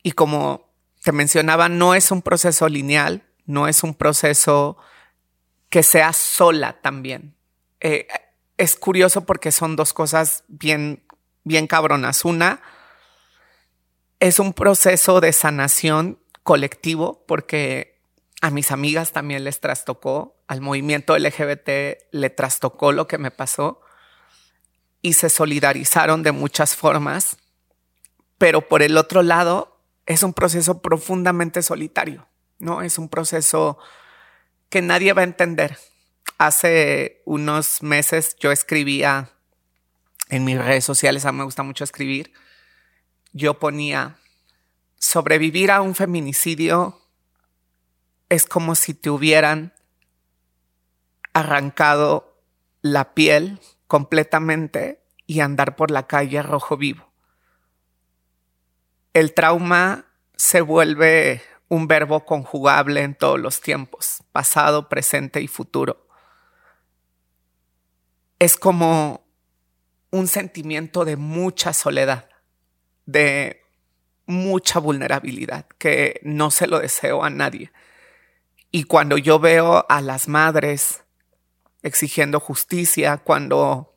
y 0.03 0.11
como 0.11 0.69
te 1.03 1.11
mencionaba, 1.11 1.69
no 1.69 1.95
es 1.95 2.11
un 2.11 2.21
proceso 2.21 2.67
lineal, 2.67 3.23
no 3.45 3.67
es 3.67 3.83
un 3.83 3.93
proceso 3.93 4.77
que 5.69 5.83
sea 5.83 6.13
sola 6.13 6.81
también. 6.81 7.35
Eh, 7.79 8.07
es 8.57 8.75
curioso 8.75 9.25
porque 9.25 9.51
son 9.51 9.75
dos 9.75 9.93
cosas 9.93 10.43
bien, 10.47 11.03
bien 11.43 11.67
cabronas. 11.67 12.25
Una, 12.25 12.61
es 14.19 14.39
un 14.39 14.53
proceso 14.53 15.21
de 15.21 15.33
sanación 15.33 16.19
colectivo 16.43 17.23
porque 17.27 17.94
a 18.45 18.51
mis 18.51 18.69
amigas 18.69 19.11
también 19.11 19.43
les 19.43 19.59
trastocó, 19.59 20.39
al 20.47 20.61
movimiento 20.61 21.17
LGBT 21.17 21.97
le 22.11 22.29
trastocó 22.29 22.91
lo 22.91 23.07
que 23.07 23.17
me 23.17 23.31
pasó 23.31 23.81
y 25.01 25.13
se 25.13 25.31
solidarizaron 25.31 26.21
de 26.21 26.31
muchas 26.31 26.75
formas, 26.75 27.37
pero 28.37 28.67
por 28.67 28.83
el 28.83 28.97
otro 28.97 29.23
lado 29.23 29.81
es 30.05 30.21
un 30.21 30.31
proceso 30.31 30.83
profundamente 30.83 31.63
solitario, 31.63 32.27
¿no? 32.59 32.83
Es 32.83 32.99
un 32.99 33.09
proceso 33.09 33.79
que 34.69 34.83
nadie 34.83 35.13
va 35.13 35.21
a 35.21 35.25
entender. 35.25 35.79
Hace 36.37 37.23
unos 37.25 37.81
meses 37.81 38.35
yo 38.39 38.51
escribía 38.51 39.31
en 40.29 40.43
mis 40.43 40.59
redes 40.59 40.85
sociales, 40.85 41.25
a 41.25 41.31
mí 41.31 41.39
me 41.39 41.45
gusta 41.45 41.63
mucho 41.63 41.83
escribir, 41.83 42.31
yo 43.33 43.57
ponía, 43.57 44.17
sobrevivir 44.99 45.71
a 45.71 45.81
un 45.81 45.95
feminicidio 45.95 47.01
es 48.29 48.45
como 48.45 48.75
si 48.75 48.93
te 48.93 49.09
hubieran 49.09 49.73
arrancado 51.33 52.39
la 52.81 53.13
piel 53.13 53.59
completamente 53.87 55.01
y 55.27 55.39
andar 55.39 55.75
por 55.75 55.91
la 55.91 56.07
calle 56.07 56.41
rojo 56.41 56.77
vivo 56.77 57.15
el 59.15 59.33
trauma 59.33 60.05
se 60.35 60.59
vuelve 60.59 61.41
un 61.69 61.87
verbo 61.87 62.25
conjugable 62.25 63.01
en 63.01 63.15
todos 63.15 63.39
los 63.39 63.61
tiempos, 63.61 64.21
pasado, 64.33 64.89
presente 64.89 65.39
y 65.39 65.47
futuro. 65.47 66.05
Es 68.37 68.57
como 68.57 69.25
un 70.11 70.27
sentimiento 70.27 71.05
de 71.05 71.15
mucha 71.15 71.71
soledad, 71.71 72.27
de 73.05 73.61
mucha 74.25 74.79
vulnerabilidad, 74.79 75.65
que 75.77 76.19
no 76.23 76.51
se 76.51 76.67
lo 76.67 76.79
deseo 76.79 77.23
a 77.23 77.29
nadie. 77.29 77.71
Y 78.75 78.83
cuando 78.83 79.17
yo 79.17 79.39
veo 79.39 79.85
a 79.87 80.01
las 80.01 80.27
madres 80.27 81.05
exigiendo 81.81 82.41
justicia, 82.41 83.19
cuando 83.19 83.95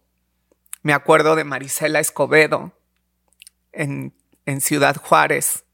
me 0.83 0.93
acuerdo 0.93 1.35
de 1.35 1.43
Marisela 1.43 1.99
Escobedo 1.99 2.79
en, 3.73 4.15
en 4.47 4.61
Ciudad 4.61 4.95
Juárez, 4.95 5.65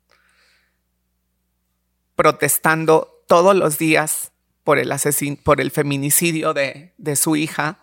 protestando 2.16 3.22
todos 3.28 3.54
los 3.54 3.76
días 3.76 4.32
por 4.62 4.78
el, 4.78 4.90
por 5.44 5.60
el 5.60 5.70
feminicidio 5.70 6.54
de, 6.54 6.94
de 6.96 7.16
su 7.16 7.36
hija, 7.36 7.80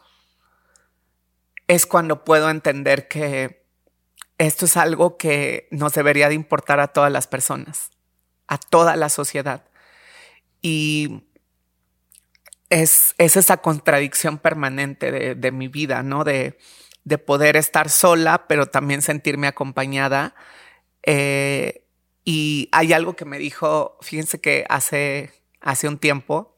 es 1.67 1.85
cuando 1.85 2.25
puedo 2.25 2.49
entender 2.49 3.07
que 3.07 3.63
esto 4.39 4.65
es 4.65 4.75
algo 4.75 5.17
que 5.17 5.67
nos 5.69 5.93
debería 5.93 6.29
de 6.29 6.33
importar 6.33 6.79
a 6.79 6.87
todas 6.87 7.11
las 7.11 7.27
personas, 7.27 7.91
a 8.47 8.57
toda 8.57 8.95
la 8.95 9.09
sociedad. 9.09 9.65
Y 10.61 11.23
es, 12.69 13.15
es 13.17 13.35
esa 13.37 13.57
contradicción 13.57 14.37
permanente 14.37 15.11
de, 15.11 15.35
de 15.35 15.51
mi 15.51 15.67
vida, 15.67 16.03
¿no? 16.03 16.23
De, 16.23 16.57
de, 17.03 17.17
poder 17.17 17.57
estar 17.57 17.89
sola, 17.89 18.47
pero 18.47 18.67
también 18.67 19.01
sentirme 19.01 19.47
acompañada. 19.47 20.35
Eh, 21.03 21.85
y 22.23 22.69
hay 22.71 22.93
algo 22.93 23.15
que 23.15 23.25
me 23.25 23.39
dijo, 23.39 23.97
fíjense 24.01 24.39
que 24.39 24.65
hace, 24.69 25.31
hace 25.59 25.87
un 25.87 25.97
tiempo 25.97 26.55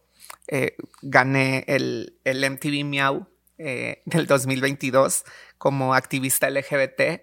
eh, 0.47 0.75
gané 1.01 1.63
el, 1.67 2.19
el, 2.25 2.49
MTV 2.51 2.83
Miau 2.83 3.27
eh, 3.57 4.01
del 4.05 4.27
2022 4.27 5.23
como 5.57 5.93
activista 5.93 6.49
LGBT 6.49 7.21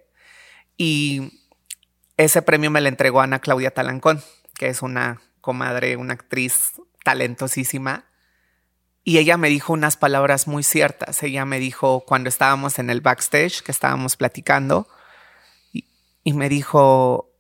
y 0.79 1.43
ese 2.17 2.41
premio 2.41 2.71
me 2.71 2.81
lo 2.81 2.89
entregó 2.89 3.21
Ana 3.21 3.41
Claudia 3.41 3.73
Talancón, 3.73 4.23
que 4.55 4.69
es 4.69 4.81
una 4.81 5.21
comadre, 5.41 5.97
una 5.97 6.15
actriz 6.15 6.73
talentosísima. 7.05 8.07
Y 9.03 9.19
ella 9.19 9.37
me 9.37 9.49
dijo 9.49 9.73
unas 9.73 9.97
palabras 9.97 10.47
muy 10.47 10.63
ciertas. 10.63 11.23
Ella 11.23 11.45
me 11.45 11.59
dijo 11.59 12.05
cuando 12.07 12.29
estábamos 12.29 12.79
en 12.79 12.91
el 12.91 13.01
backstage, 13.01 13.63
que 13.63 13.73
estábamos 13.73 14.17
platicando, 14.17 14.89
y, 15.73 15.87
y 16.23 16.33
me 16.35 16.49
dijo, 16.49 17.31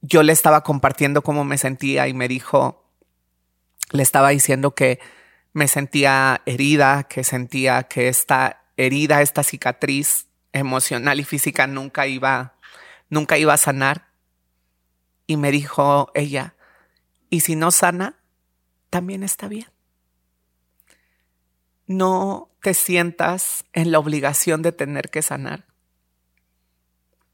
yo 0.00 0.22
le 0.22 0.32
estaba 0.32 0.62
compartiendo 0.62 1.22
cómo 1.22 1.44
me 1.44 1.58
sentía 1.58 2.08
y 2.08 2.14
me 2.14 2.28
dijo, 2.28 2.84
le 3.92 4.02
estaba 4.02 4.30
diciendo 4.30 4.74
que 4.74 4.98
me 5.52 5.68
sentía 5.68 6.42
herida, 6.46 7.04
que 7.04 7.24
sentía 7.24 7.84
que 7.84 8.08
esta 8.08 8.64
herida, 8.76 9.22
esta 9.22 9.42
cicatriz 9.42 10.26
emocional 10.52 11.20
y 11.20 11.24
física 11.24 11.66
nunca 11.66 12.06
iba, 12.06 12.54
nunca 13.10 13.38
iba 13.38 13.54
a 13.54 13.58
sanar. 13.58 14.11
Y 15.32 15.38
me 15.38 15.50
dijo 15.50 16.10
ella, 16.12 16.56
y 17.30 17.40
si 17.40 17.56
no 17.56 17.70
sana, 17.70 18.22
también 18.90 19.22
está 19.22 19.48
bien. 19.48 19.72
No 21.86 22.50
te 22.60 22.74
sientas 22.74 23.64
en 23.72 23.92
la 23.92 23.98
obligación 23.98 24.60
de 24.60 24.72
tener 24.72 25.08
que 25.08 25.22
sanar. 25.22 25.66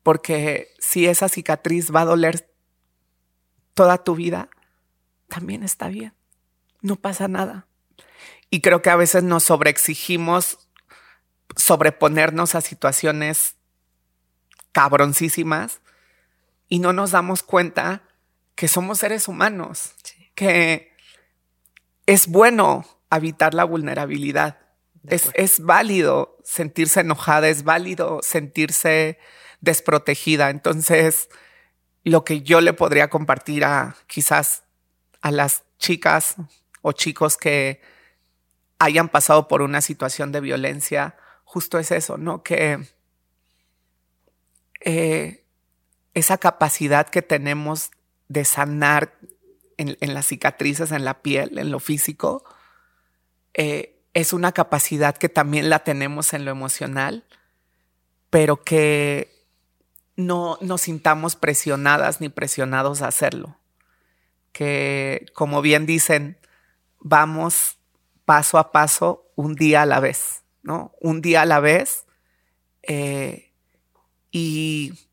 Porque 0.05 0.73
si 0.79 1.09
esa 1.09 1.29
cicatriz 1.29 1.93
va 1.93 2.03
a 2.03 2.05
doler 2.05 2.55
toda 3.75 4.05
tu 4.05 4.15
vida, 4.15 4.49
también 5.27 5.65
está 5.65 5.89
bien. 5.89 6.15
No 6.81 6.95
pasa 6.95 7.27
nada. 7.27 7.67
Y 8.49 8.61
creo 8.61 8.81
que 8.81 8.91
a 8.91 8.97
veces 8.97 9.25
nos 9.25 9.43
sobreexigimos 9.43 10.69
sobreponernos 11.57 12.55
a 12.55 12.61
situaciones 12.61 13.57
cabroncísimas 14.71 15.81
y 16.69 16.79
no 16.79 16.93
nos 16.93 17.13
damos 17.13 17.43
cuenta 17.43 18.03
que 18.55 18.69
somos 18.69 18.99
seres 18.99 19.29
humanos, 19.29 19.93
que 20.35 20.93
es 22.07 22.27
bueno 22.27 22.85
habitar 23.11 23.55
la 23.55 23.65
vulnerabilidad. 23.65 24.59
Es, 25.07 25.31
es, 25.35 25.61
válido 25.61 26.37
sentirse 26.45 27.01
enojada, 27.01 27.49
es 27.49 27.65
válido 27.65 28.21
sentirse 28.23 29.19
desprotegida. 29.61 30.51
Entonces, 30.51 31.29
lo 32.05 32.25
que 32.25 32.43
yo 32.43 32.61
le 32.61 32.73
podría 32.73 33.09
compartir 33.09 33.65
a 33.65 33.97
quizás 34.07 34.65
a 35.21 35.31
las 35.31 35.65
chicas 35.79 36.37
o 36.83 36.93
chicos 36.93 37.37
que 37.37 37.81
hayan 38.79 39.09
pasado 39.09 39.49
por 39.49 39.63
una 39.63 39.81
situación 39.81 40.33
de 40.33 40.41
violencia, 40.41 41.17
justo 41.45 41.79
es 41.79 41.91
eso, 41.91 42.17
¿no? 42.19 42.43
Que 42.43 42.79
eh, 44.81 45.45
esa 46.19 46.39
capacidad 46.39 47.09
que 47.09 47.23
tenemos 47.23 47.91
de 48.29 48.45
sanar 48.45 49.15
en, 49.77 49.97
las 50.15 50.27
cicatrices, 50.27 50.91
en 50.91 51.05
la 51.05 51.23
piel, 51.23 51.59
en 51.59 51.71
lo 51.71 51.79
físico, 51.79 52.45
eh, 53.55 53.97
es 54.15 54.33
una 54.33 54.53
capacidad 54.53 55.17
que 55.17 55.29
también 55.29 55.71
la 55.71 55.85
tenemos 55.85 56.35
en 56.35 56.45
lo 56.45 56.51
emocional, 56.51 57.25
pero 58.31 58.63
que 58.63 59.33
no 60.17 60.59
nos 60.61 60.83
sintamos 60.83 61.37
presionadas 61.37 62.21
ni 62.21 62.29
presionados 62.29 63.03
a 63.03 63.09
hacerlo. 63.09 63.57
Que, 64.51 65.27
como 65.35 65.63
bien 65.63 65.87
dicen, 65.87 66.39
vamos 66.99 67.79
paso 68.25 68.59
a 68.59 68.73
paso, 68.73 69.31
un 69.37 69.55
día 69.55 69.83
a 69.83 69.87
la 69.87 70.01
vez, 70.01 70.43
¿no? 70.63 70.93
Un 71.01 71.23
día 71.23 71.43
a 71.43 71.47
la 71.47 71.61
vez. 71.61 72.05
Eh, 72.83 73.53
y 74.33 75.08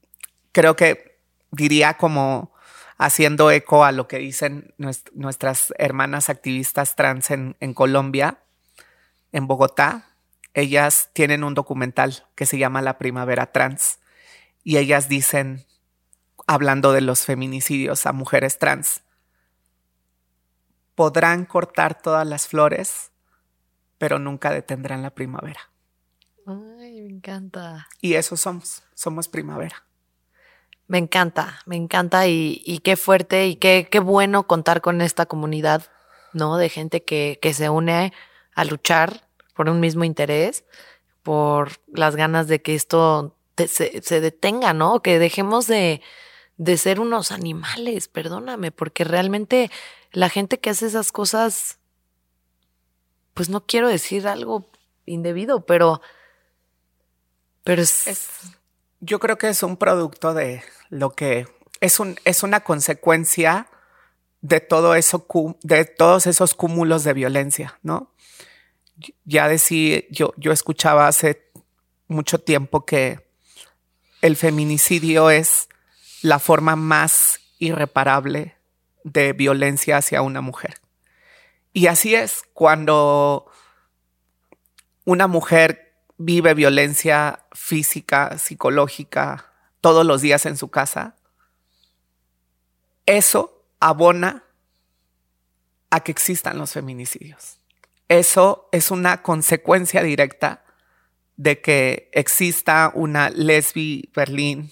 creo 0.56 0.78
que 0.78 1.20
diría 1.52 1.96
como 1.96 2.54
haciendo 2.98 3.52
eco 3.52 3.84
a 3.84 3.92
lo 3.92 4.08
que 4.08 4.20
dicen 4.20 4.74
nuestras 4.78 5.74
hermanas 5.78 6.30
activistas 6.30 6.96
trans 6.96 7.30
en, 7.30 7.58
en 7.60 7.74
Colombia, 7.74 8.40
en 9.34 9.48
Bogotá. 9.48 10.16
Ellas 10.54 11.10
tienen 11.12 11.44
un 11.44 11.56
documental 11.56 12.26
que 12.36 12.46
se 12.46 12.58
llama 12.58 12.82
La 12.82 12.98
Primavera 12.98 13.52
Trans 13.52 14.00
y 14.64 14.78
ellas 14.78 15.10
dicen, 15.10 15.66
hablando 16.48 16.94
de 16.94 17.02
los 17.02 17.26
feminicidios 17.26 18.06
a 18.06 18.14
mujeres 18.14 18.58
trans, 18.58 19.02
podrán 20.96 21.44
cortar 21.44 22.02
todas 22.02 22.26
las 22.26 22.48
flores, 22.48 23.12
pero 23.98 24.20
nunca 24.20 24.52
detendrán 24.52 25.02
la 25.02 25.10
primavera. 25.10 25.60
Ay, 26.48 27.02
me 27.02 27.10
encanta. 27.10 27.90
Y 28.00 28.14
eso 28.14 28.38
somos, 28.38 28.84
somos 28.94 29.28
primavera. 29.28 29.85
Me 30.88 31.00
encanta, 31.00 31.62
me 31.66 31.76
encanta 31.76 32.28
y, 32.28 32.80
qué 32.84 32.96
fuerte 32.96 33.48
y 33.48 33.56
qué, 33.56 33.88
qué, 33.90 34.00
bueno 34.00 34.46
contar 34.46 34.82
con 34.82 35.02
esta 35.02 35.26
comunidad, 35.26 35.84
¿no? 36.34 36.58
De 36.58 36.70
gente 36.70 37.04
que, 37.04 37.40
que 37.42 37.54
se 37.54 37.70
une 37.70 38.14
a 38.54 38.66
luchar 38.66 39.28
por 39.56 39.70
un 39.70 39.80
mismo 39.80 40.04
interés, 40.04 40.64
por 41.24 41.72
las 41.88 42.16
ganas 42.16 42.48
de 42.48 42.62
que 42.62 42.76
esto 42.76 43.36
se, 43.68 44.22
detenga, 44.22 44.74
¿no? 44.74 45.02
Que 45.02 45.18
dejemos 45.18 45.66
de, 45.66 46.02
de 46.58 46.78
ser 46.78 47.00
unos 47.00 47.32
animales, 47.32 48.08
perdóname, 48.08 48.72
porque 48.72 49.04
realmente 49.04 49.72
la 50.12 50.30
gente 50.30 50.60
que 50.60 50.70
hace 50.70 50.86
esas 50.86 51.12
cosas, 51.12 51.80
pues 53.34 53.50
no 53.50 53.66
quiero 53.66 53.88
decir 53.88 54.28
algo 54.28 54.70
indebido, 55.06 55.66
pero, 55.66 56.02
pero 57.64 57.82
es, 57.82 58.58
yo 59.06 59.20
creo 59.20 59.38
que 59.38 59.50
es 59.50 59.62
un 59.64 59.78
producto 59.78 60.34
de 60.34 60.64
lo 60.90 61.12
que 61.12 61.48
es 61.80 62.00
un, 62.00 62.16
es 62.26 62.44
una 62.44 62.62
consecuencia 62.62 63.68
de 64.42 64.60
todo 64.60 64.96
eso, 64.96 65.26
de 65.62 65.86
todos 65.86 66.28
esos 66.28 66.54
cúmulos 66.54 67.04
de 67.04 67.14
violencia, 67.14 67.80
¿no? 67.84 68.12
Ya 69.24 69.48
decía, 69.48 70.04
yo, 70.10 70.34
yo 70.38 70.52
escuchaba 70.52 71.08
hace 71.08 71.52
mucho 72.08 72.40
tiempo 72.40 72.86
que 72.86 73.28
el 74.22 74.36
feminicidio 74.36 75.30
es 75.30 75.70
la 76.22 76.40
forma 76.40 76.76
más 76.76 77.40
irreparable 77.60 78.56
de 79.04 79.34
violencia 79.34 79.98
hacia 79.98 80.22
una 80.22 80.42
mujer. 80.42 80.82
Y 81.74 81.88
así 81.88 82.16
es 82.16 82.44
cuando 82.54 83.52
una 85.04 85.28
mujer 85.28 85.85
vive 86.18 86.54
violencia 86.54 87.46
física, 87.54 88.38
psicológica, 88.38 89.52
todos 89.82 90.06
los 90.06 90.22
días 90.22 90.46
en 90.46 90.58
su 90.58 90.70
casa, 90.70 91.16
eso 93.06 93.64
abona 93.80 94.44
a 95.90 96.00
que 96.00 96.12
existan 96.12 96.58
los 96.58 96.74
feminicidios. 96.74 97.60
Eso 98.08 98.70
es 98.72 98.92
una 98.92 99.22
consecuencia 99.22 100.04
directa 100.04 100.64
de 101.38 101.62
que 101.62 102.10
exista 102.14 102.92
una 102.94 103.30
Lesbi 103.30 104.10
Berlín, 104.16 104.72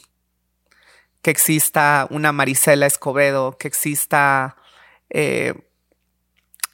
que 1.21 1.31
exista 1.31 2.07
una 2.09 2.31
Marisela 2.31 2.85
Escobedo, 2.85 3.57
que 3.57 3.67
exista 3.67 4.57
eh, 5.09 5.53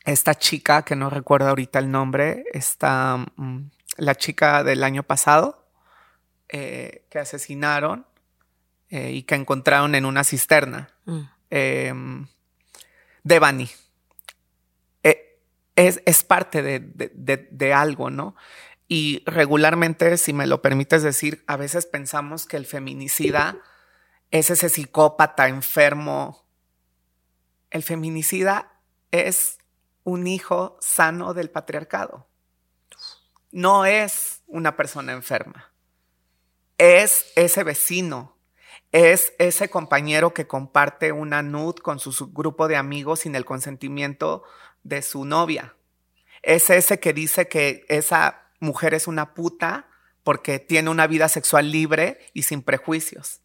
esta 0.05 0.35
chica, 0.35 0.83
que 0.83 0.95
no 0.95 1.09
recuerdo 1.09 1.49
ahorita 1.49 1.79
el 1.79 1.91
nombre, 1.91 2.45
esta, 2.53 3.17
mm, 3.35 3.69
la 3.99 4.15
chica 4.15 4.63
del 4.63 4.83
año 4.83 5.03
pasado, 5.03 5.67
eh, 6.47 7.05
que 7.09 7.19
asesinaron 7.19 8.05
eh, 8.89 9.11
y 9.11 9.23
que 9.23 9.35
encontraron 9.35 9.95
en 9.95 10.05
una 10.05 10.23
cisterna. 10.23 10.89
Mm. 11.05 12.23
Devani. 13.23 13.69
es, 15.75 16.01
es 16.05 16.23
parte 16.23 16.61
de, 16.61 16.79
de, 16.79 17.47
de, 17.49 17.73
algo, 17.73 18.09
¿no? 18.09 18.35
Y 18.87 19.23
regularmente, 19.25 20.17
si 20.17 20.33
me 20.33 20.47
lo 20.47 20.61
permites 20.61 21.03
decir, 21.03 21.43
a 21.47 21.55
veces 21.57 21.85
pensamos 21.85 22.45
que 22.45 22.57
el 22.57 22.65
feminicida 22.65 23.57
es 24.31 24.49
ese 24.49 24.69
psicópata 24.69 25.47
enfermo. 25.47 26.45
El 27.69 27.83
feminicida 27.83 28.79
es 29.11 29.59
un 30.03 30.27
hijo 30.27 30.77
sano 30.81 31.33
del 31.33 31.49
patriarcado. 31.49 32.28
No 33.51 33.85
es 33.85 34.41
una 34.47 34.75
persona 34.75 35.11
enferma. 35.13 35.71
Es 36.77 37.31
ese 37.35 37.63
vecino, 37.63 38.37
es 38.91 39.33
ese 39.37 39.69
compañero 39.69 40.33
que 40.33 40.47
comparte 40.47 41.11
una 41.11 41.41
nud 41.41 41.75
con 41.75 41.99
su 41.99 42.31
grupo 42.31 42.67
de 42.67 42.77
amigos 42.77 43.21
sin 43.21 43.35
el 43.35 43.45
consentimiento 43.45 44.43
de 44.83 45.01
su 45.01 45.25
novia. 45.25 45.75
Es 46.41 46.69
ese 46.69 46.99
que 46.99 47.13
dice 47.13 47.47
que 47.47 47.85
esa 47.89 48.49
mujer 48.59 48.93
es 48.93 49.07
una 49.07 49.33
puta 49.33 49.89
porque 50.23 50.59
tiene 50.59 50.89
una 50.89 51.07
vida 51.07 51.27
sexual 51.27 51.71
libre 51.71 52.19
y 52.33 52.43
sin 52.43 52.61
prejuicios. 52.61 53.41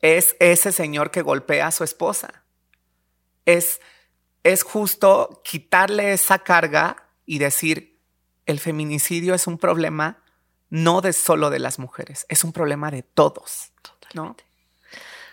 Es 0.00 0.36
ese 0.38 0.72
señor 0.72 1.10
que 1.10 1.22
golpea 1.22 1.68
a 1.68 1.72
su 1.72 1.84
esposa. 1.84 2.44
Es, 3.44 3.80
es 4.42 4.62
justo 4.62 5.42
quitarle 5.44 6.12
esa 6.12 6.38
carga 6.40 7.08
y 7.26 7.38
decir, 7.38 7.93
el 8.46 8.60
feminicidio 8.60 9.34
es 9.34 9.46
un 9.46 9.58
problema 9.58 10.18
no 10.70 11.00
de 11.00 11.12
solo 11.12 11.50
de 11.50 11.58
las 11.58 11.78
mujeres, 11.78 12.26
es 12.28 12.44
un 12.44 12.52
problema 12.52 12.90
de 12.90 13.02
todos. 13.02 13.70
Totalmente. 13.82 14.44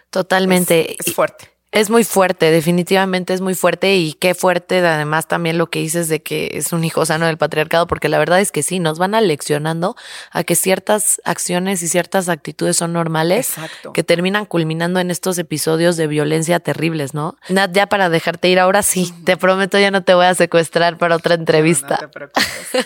Totalmente. 0.09 0.95
es 0.99 1.16
fuerte. 1.16 1.51
Es 1.72 1.89
muy 1.89 2.03
fuerte, 2.03 2.51
definitivamente 2.51 3.34
es 3.34 3.39
muy 3.39 3.55
fuerte 3.55 3.95
y 3.95 4.11
qué 4.13 4.36
fuerte 4.36 4.86
además 4.86 5.30
también 5.30 5.57
lo 5.57 5.69
que 5.69 5.80
dices 5.80 6.09
de 6.09 6.22
que 6.22 6.51
es 6.55 6.74
un 6.74 6.84
hijo 6.84 7.05
sano 7.05 7.28
del 7.28 7.38
patriarcado, 7.38 7.88
porque 7.88 8.09
la 8.09 8.19
verdad 8.19 8.41
es 8.41 8.51
que 8.51 8.61
sí, 8.61 8.80
nos 8.80 8.99
van 8.99 9.15
aleccionando 9.15 9.95
a 10.32 10.43
que 10.43 10.55
ciertas 10.55 11.22
acciones 11.24 11.82
y 11.82 11.88
ciertas 11.88 12.28
actitudes 12.28 12.76
son 12.76 12.91
normales, 12.91 13.53
que 13.93 14.03
terminan 14.03 14.45
culminando 14.45 14.99
en 14.99 15.11
estos 15.11 15.38
episodios 15.38 15.95
de 15.95 16.07
violencia 16.07 16.59
terribles, 16.59 17.13
¿no? 17.13 17.38
Nat, 17.47 17.72
ya 17.72 17.88
para 17.88 18.09
dejarte 18.09 18.49
ir 18.49 18.59
ahora 18.59 18.84
sí, 18.84 19.13
te 19.26 19.38
prometo 19.38 19.80
ya 19.80 19.91
no 19.91 20.03
te 20.03 20.13
voy 20.13 20.26
a 20.26 20.36
secuestrar 20.36 20.97
para 20.97 21.15
otra 21.15 21.36
entrevista. 21.36 21.99
No, 22.01 22.07
te 22.07 22.07
preocupes. 22.09 22.45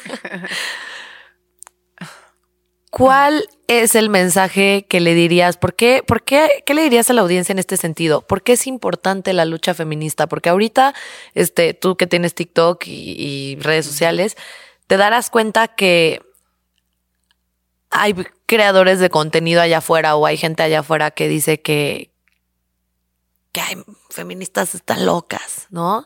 ¿Cuál 2.92 3.44
es 3.68 3.96
el 3.96 4.10
mensaje 4.10 4.86
que 4.88 5.00
le 5.00 5.14
dirías? 5.14 5.58
¿Por 5.58 5.76
qué, 5.76 6.04
por 6.06 6.24
qué, 6.24 6.64
qué 6.66 6.74
le 6.74 6.84
dirías 6.84 7.10
a 7.10 7.14
la 7.14 7.22
audiencia 7.22 7.54
en 7.54 7.60
este 7.60 7.78
sentido? 7.78 8.22
¿Por 8.22 8.44
qué 8.44 8.54
es 8.54 8.68
importante 8.68 9.34
la 9.34 9.46
lucha 9.46 9.74
feminista? 9.74 10.28
Porque 10.28 10.50
ahorita, 10.50 10.94
este, 11.34 11.74
tú 11.74 11.98
que 11.98 12.08
tienes 12.08 12.36
TikTok 12.36 12.84
y, 12.86 13.58
redes 13.60 13.86
sociales, 13.86 14.38
te 14.88 14.98
darás 14.98 15.30
cuenta 15.30 15.68
que 15.68 16.22
hay 17.90 18.14
creadores 18.46 19.00
de 19.00 19.10
contenido 19.10 19.62
allá 19.62 19.80
afuera 19.80 20.16
o 20.16 20.26
hay 20.26 20.38
gente 20.38 20.64
allá 20.64 20.80
afuera 20.80 21.12
que 21.12 21.28
dice 21.28 21.62
que, 21.62 22.12
que 23.52 23.62
hay 23.62 23.78
feministas 24.10 24.76
están 24.76 25.06
locas, 25.06 25.68
¿no? 25.70 26.06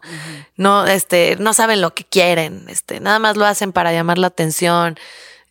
No, 0.55 0.86
este, 0.86 1.36
no 1.39 1.53
saben 1.53 1.82
lo 1.82 1.93
que 1.93 2.05
quieren, 2.05 2.66
este, 2.70 2.99
nada 2.99 3.20
más 3.20 3.38
lo 3.38 3.45
hacen 3.45 3.74
para 3.74 3.91
llamar 3.91 4.18
la 4.18 4.28
atención. 4.28 4.97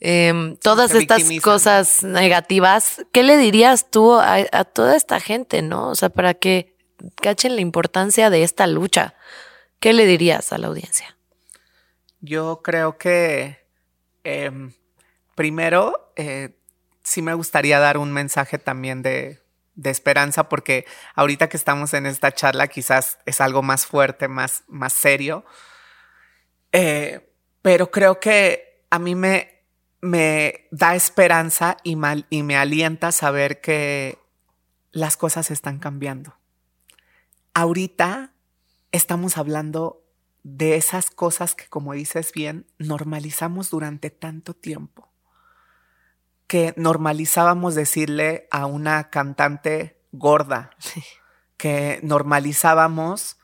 Em, 0.00 0.56
todas 0.56 0.94
estas 0.94 1.24
cosas 1.42 2.04
negativas, 2.04 3.04
¿qué 3.12 3.24
le 3.24 3.36
dirías 3.36 3.90
tú 3.90 4.14
a, 4.14 4.64
toda 4.64 4.96
esta 4.96 5.18
gente, 5.18 5.60
no? 5.62 5.88
O 5.88 5.94
sea, 5.96 6.08
para 6.08 6.34
que 6.34 6.76
cachen 7.16 7.56
la 7.56 7.62
importancia 7.62 8.30
de 8.30 8.44
esta 8.44 8.66
lucha, 8.68 9.14
¿qué 9.80 9.92
le 9.92 10.06
dirías 10.06 10.52
a 10.52 10.58
la 10.58 10.68
audiencia? 10.68 11.16
Yo 12.20 12.60
creo 12.62 12.96
que 12.96 13.58
em, 14.22 14.72
primero 15.34 16.12
eh, 16.14 16.56
sí 17.02 17.22
me 17.22 17.34
gustaría 17.34 17.80
dar 17.80 17.98
un 17.98 18.12
mensaje 18.12 18.58
también 18.58 19.02
de, 19.02 19.40
esperanza, 19.84 20.48
porque 20.48 20.86
ahorita 21.14 21.48
que 21.48 21.56
estamos 21.56 21.94
en 21.94 22.06
esta 22.06 22.32
charla 22.32 22.66
quizás 22.66 23.18
es 23.26 23.40
algo 23.40 23.62
más 23.62 23.86
fuerte, 23.86 24.26
más, 24.26 24.64
más 24.66 24.92
serio, 24.92 25.44
eh, 26.72 27.32
pero 27.62 27.90
creo 27.90 28.18
que 28.18 28.84
a 28.90 28.98
mí 28.98 29.14
me, 29.14 29.57
me 30.00 30.68
da 30.70 30.94
esperanza 30.94 31.76
y, 31.82 31.96
y 32.30 32.42
me 32.42 32.56
alienta 32.56 33.12
saber 33.12 33.60
que 33.60 34.18
las 34.92 35.16
cosas 35.16 35.50
están 35.50 35.78
cambiando. 35.78 36.36
Ahorita 37.54 38.32
estamos 38.92 39.36
hablando 39.36 40.04
de 40.44 40.76
esas 40.76 41.10
cosas 41.10 41.54
que, 41.54 41.66
como 41.66 41.92
dices 41.92 42.32
bien, 42.32 42.66
normalizamos 42.78 43.70
durante 43.70 44.10
tanto 44.10 44.54
tiempo. 44.54 45.08
Que 46.46 46.72
normalizábamos 46.76 47.74
decirle 47.74 48.48
a 48.50 48.66
una 48.66 49.10
cantante 49.10 50.00
gorda, 50.12 50.70
que 51.56 52.00
normalizábamos 52.02 53.36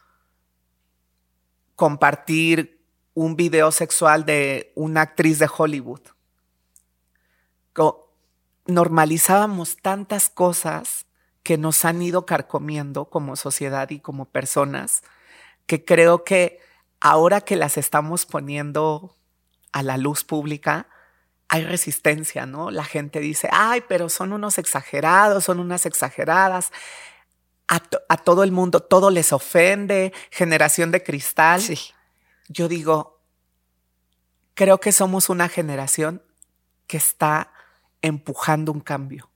compartir 1.75 2.81
un 3.13 3.37
video 3.37 3.73
sexual 3.73 4.25
de 4.25 4.73
una 4.77 5.03
actriz 5.03 5.39
de 5.39 5.51
Hollywood 5.55 6.14
normalizábamos 8.67 9.77
tantas 9.77 10.29
cosas 10.29 11.07
que 11.43 11.59
nos 11.59 11.85
han 11.85 12.01
ido 12.01 12.25
carcomiendo 12.25 13.05
como 13.07 13.37
sociedad 13.37 13.91
y 13.91 14.01
como 14.01 14.25
personas, 14.25 15.03
que 15.67 15.85
creo 15.85 16.25
que 16.25 16.61
ahora 17.01 17.43
que 17.43 17.57
las 17.57 17.77
estamos 17.77 18.25
poniendo 18.25 19.15
a 19.73 19.83
la 19.83 19.99
luz 19.99 20.25
pública, 20.25 20.89
hay 21.49 21.65
resistencia, 21.65 22.47
¿no? 22.47 22.71
La 22.71 22.85
gente 22.85 23.21
dice, 23.21 23.49
ay, 23.53 23.83
pero 23.87 24.09
son 24.09 24.33
unos 24.33 24.59
exagerados, 24.59 25.45
son 25.45 25.61
unas 25.61 25.87
exageradas. 25.87 26.73
A, 27.67 27.79
todo 28.19 28.45
el 28.45 28.53
mundo, 28.53 28.81
todo 28.81 29.11
les 29.11 29.33
ofende, 29.33 30.13
generación 30.31 30.91
de 30.91 31.03
cristal. 31.03 31.61
Sí. 31.61 31.79
Yo 32.49 32.69
digo, 32.69 33.21
creo 34.55 34.81
que 34.81 34.93
somos 34.93 35.29
una 35.29 35.49
generación 35.49 36.23
que 36.87 36.97
está 36.97 37.54
empujando 38.05 38.71
un 38.71 38.81
cambio. 38.81 39.31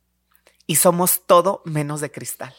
Y 0.66 0.76
somos 0.76 1.26
todo 1.26 1.62
menos 1.64 2.02
de 2.02 2.10
cristal, 2.10 2.54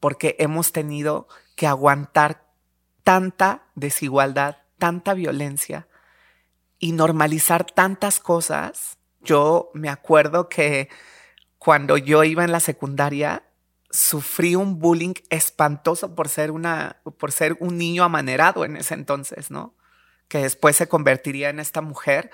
porque 0.00 0.34
hemos 0.38 0.72
tenido 0.72 1.28
que 1.54 1.66
aguantar 1.66 2.46
tanta 3.04 3.64
desigualdad, 3.74 4.56
tanta 4.78 5.12
violencia 5.12 5.86
y 6.78 6.92
normalizar 6.92 7.64
tantas 7.64 8.20
cosas. 8.20 8.96
Yo 9.20 9.70
me 9.74 9.90
acuerdo 9.90 10.48
que 10.48 10.88
cuando 11.58 11.98
yo 11.98 12.24
iba 12.24 12.44
en 12.44 12.52
la 12.52 12.60
secundaria, 12.60 13.44
sufrí 13.90 14.54
un 14.54 14.78
bullying 14.78 15.14
espantoso 15.28 16.14
por 16.14 16.30
ser 16.30 16.50
una, 16.50 17.02
por 17.18 17.32
ser 17.32 17.58
un 17.60 17.76
niño 17.76 18.04
amanerado 18.04 18.64
en 18.64 18.76
ese 18.76 18.94
entonces, 18.94 19.50
¿no? 19.50 19.74
Que 20.28 20.38
después 20.38 20.76
se 20.76 20.88
convertiría 20.88 21.50
en 21.50 21.60
esta 21.60 21.82
mujer 21.82 22.30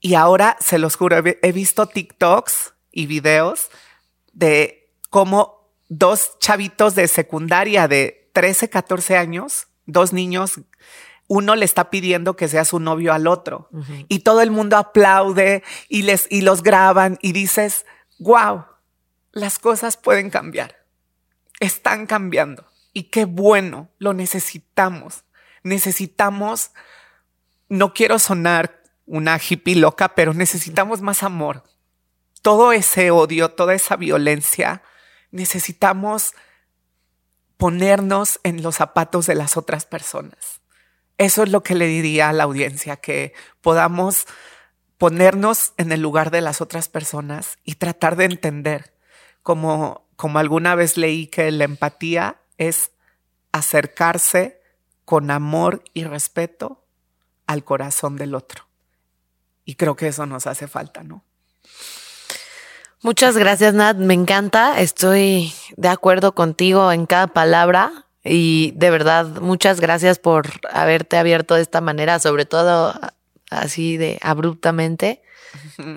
y 0.00 0.14
ahora, 0.14 0.56
se 0.60 0.78
los 0.78 0.96
juro, 0.96 1.16
he 1.24 1.52
visto 1.52 1.86
TikToks 1.86 2.74
y 2.92 3.06
videos 3.06 3.70
de 4.32 4.92
cómo 5.10 5.68
dos 5.88 6.38
chavitos 6.38 6.94
de 6.94 7.08
secundaria 7.08 7.88
de 7.88 8.30
13, 8.32 8.70
14 8.70 9.16
años, 9.16 9.68
dos 9.86 10.12
niños, 10.12 10.60
uno 11.26 11.56
le 11.56 11.64
está 11.64 11.90
pidiendo 11.90 12.36
que 12.36 12.48
sea 12.48 12.64
su 12.64 12.80
novio 12.80 13.12
al 13.12 13.26
otro 13.26 13.68
y 14.08 14.20
todo 14.20 14.40
el 14.40 14.50
mundo 14.50 14.76
aplaude 14.76 15.62
y 15.88 16.02
les 16.02 16.26
y 16.30 16.40
los 16.40 16.62
graban 16.62 17.18
y 17.20 17.32
dices, 17.32 17.84
"Wow, 18.18 18.64
las 19.32 19.58
cosas 19.58 19.98
pueden 19.98 20.30
cambiar. 20.30 20.86
Están 21.60 22.06
cambiando 22.06 22.66
y 22.94 23.04
qué 23.04 23.26
bueno, 23.26 23.90
lo 23.98 24.14
necesitamos. 24.14 25.24
Necesitamos 25.62 26.70
no 27.68 27.92
quiero 27.92 28.18
sonar 28.18 28.77
una 29.08 29.38
hippie 29.38 29.74
loca, 29.74 30.14
pero 30.14 30.34
necesitamos 30.34 31.00
más 31.00 31.22
amor. 31.22 31.64
Todo 32.42 32.72
ese 32.72 33.10
odio, 33.10 33.50
toda 33.50 33.74
esa 33.74 33.96
violencia, 33.96 34.82
necesitamos 35.30 36.34
ponernos 37.56 38.38
en 38.44 38.62
los 38.62 38.76
zapatos 38.76 39.26
de 39.26 39.34
las 39.34 39.56
otras 39.56 39.86
personas. 39.86 40.60
Eso 41.16 41.42
es 41.42 41.50
lo 41.50 41.64
que 41.64 41.74
le 41.74 41.86
diría 41.86 42.28
a 42.28 42.32
la 42.32 42.44
audiencia, 42.44 42.96
que 42.96 43.34
podamos 43.60 44.26
ponernos 44.98 45.72
en 45.76 45.90
el 45.90 46.00
lugar 46.00 46.30
de 46.30 46.40
las 46.40 46.60
otras 46.60 46.88
personas 46.88 47.58
y 47.64 47.74
tratar 47.74 48.16
de 48.16 48.26
entender, 48.26 48.94
como, 49.42 50.08
como 50.16 50.38
alguna 50.38 50.74
vez 50.76 50.96
leí 50.96 51.26
que 51.26 51.50
la 51.50 51.64
empatía 51.64 52.40
es 52.56 52.92
acercarse 53.50 54.60
con 55.04 55.30
amor 55.30 55.82
y 55.94 56.04
respeto 56.04 56.84
al 57.46 57.64
corazón 57.64 58.16
del 58.16 58.34
otro. 58.34 58.67
Y 59.68 59.74
creo 59.74 59.96
que 59.96 60.08
eso 60.08 60.24
nos 60.24 60.46
hace 60.46 60.66
falta, 60.66 61.02
¿no? 61.02 61.22
Muchas 63.02 63.36
gracias, 63.36 63.74
Nat. 63.74 63.98
Me 63.98 64.14
encanta. 64.14 64.80
Estoy 64.80 65.52
de 65.76 65.88
acuerdo 65.88 66.34
contigo 66.34 66.90
en 66.90 67.04
cada 67.04 67.26
palabra. 67.26 68.06
Y 68.24 68.72
de 68.76 68.88
verdad, 68.88 69.26
muchas 69.42 69.78
gracias 69.78 70.18
por 70.18 70.46
haberte 70.72 71.18
abierto 71.18 71.54
de 71.54 71.60
esta 71.60 71.82
manera, 71.82 72.18
sobre 72.18 72.46
todo 72.46 72.98
así 73.50 73.98
de 73.98 74.18
abruptamente. 74.22 75.20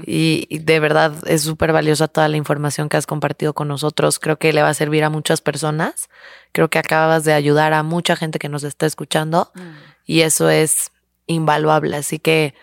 Y, 0.06 0.60
de 0.60 0.80
verdad 0.82 1.14
es 1.26 1.44
súper 1.44 1.72
valiosa 1.72 2.10
toda 2.10 2.28
la 2.28 2.36
información 2.36 2.90
que 2.90 2.98
has 2.98 3.08
compartido 3.08 3.54
con 3.54 3.70
nosotros. 3.70 4.20
Creo 4.20 4.38
que 4.38 4.52
le 4.52 4.64
va 4.64 4.68
a 4.68 4.74
servir 4.74 5.06
a 5.06 5.10
muchas 5.10 5.40
personas. 5.40 6.10
Creo 6.52 6.70
que 6.70 6.78
acabas 6.78 7.24
de 7.24 7.32
ayudar 7.32 7.72
a 7.72 7.84
mucha 7.84 8.18
gente 8.18 8.38
que 8.38 8.50
nos 8.50 8.64
está 8.64 8.86
escuchando 8.86 9.50
mm. 9.56 9.62
y 10.08 10.22
eso 10.22 10.50
es 10.50 10.92
invaluable. 11.26 11.96
Así 11.96 12.20
que 12.20 12.54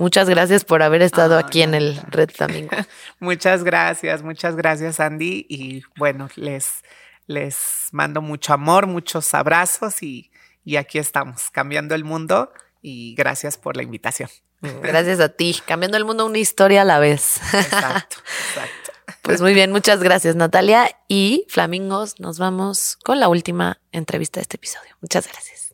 muchas 0.00 0.28
gracias 0.28 0.64
por 0.64 0.82
haber 0.82 1.02
estado 1.02 1.38
aquí 1.38 1.62
en 1.62 1.74
el 1.74 2.00
Red 2.08 2.30
Flamingo. 2.30 2.70
muchas 3.20 3.62
gracias, 3.62 4.22
muchas 4.22 4.56
gracias 4.56 4.98
Andy. 4.98 5.46
Y 5.48 5.82
bueno, 5.96 6.28
les, 6.34 6.82
les 7.26 7.88
mando 7.92 8.20
mucho 8.20 8.52
amor, 8.52 8.86
muchos 8.88 9.32
abrazos 9.34 10.02
y, 10.02 10.32
y 10.64 10.76
aquí 10.76 10.98
estamos, 10.98 11.50
cambiando 11.50 11.94
el 11.94 12.04
mundo 12.04 12.52
y 12.82 13.14
gracias 13.14 13.56
por 13.56 13.76
la 13.76 13.82
invitación. 13.82 14.30
Gracias 14.60 15.20
a 15.20 15.30
ti, 15.30 15.56
cambiando 15.66 15.96
el 15.96 16.04
mundo 16.04 16.26
una 16.26 16.38
historia 16.38 16.82
a 16.82 16.84
la 16.84 16.98
vez. 16.98 17.38
Exacto, 17.54 18.16
exacto. 18.48 18.92
Pues 19.22 19.40
muy 19.40 19.54
bien, 19.54 19.72
muchas 19.72 20.02
gracias 20.02 20.36
Natalia 20.36 20.96
y 21.08 21.46
Flamingos, 21.48 22.20
nos 22.20 22.38
vamos 22.38 22.96
con 23.02 23.20
la 23.20 23.28
última 23.28 23.80
entrevista 23.92 24.40
de 24.40 24.42
este 24.42 24.56
episodio. 24.56 24.96
Muchas 25.00 25.26
gracias. 25.26 25.69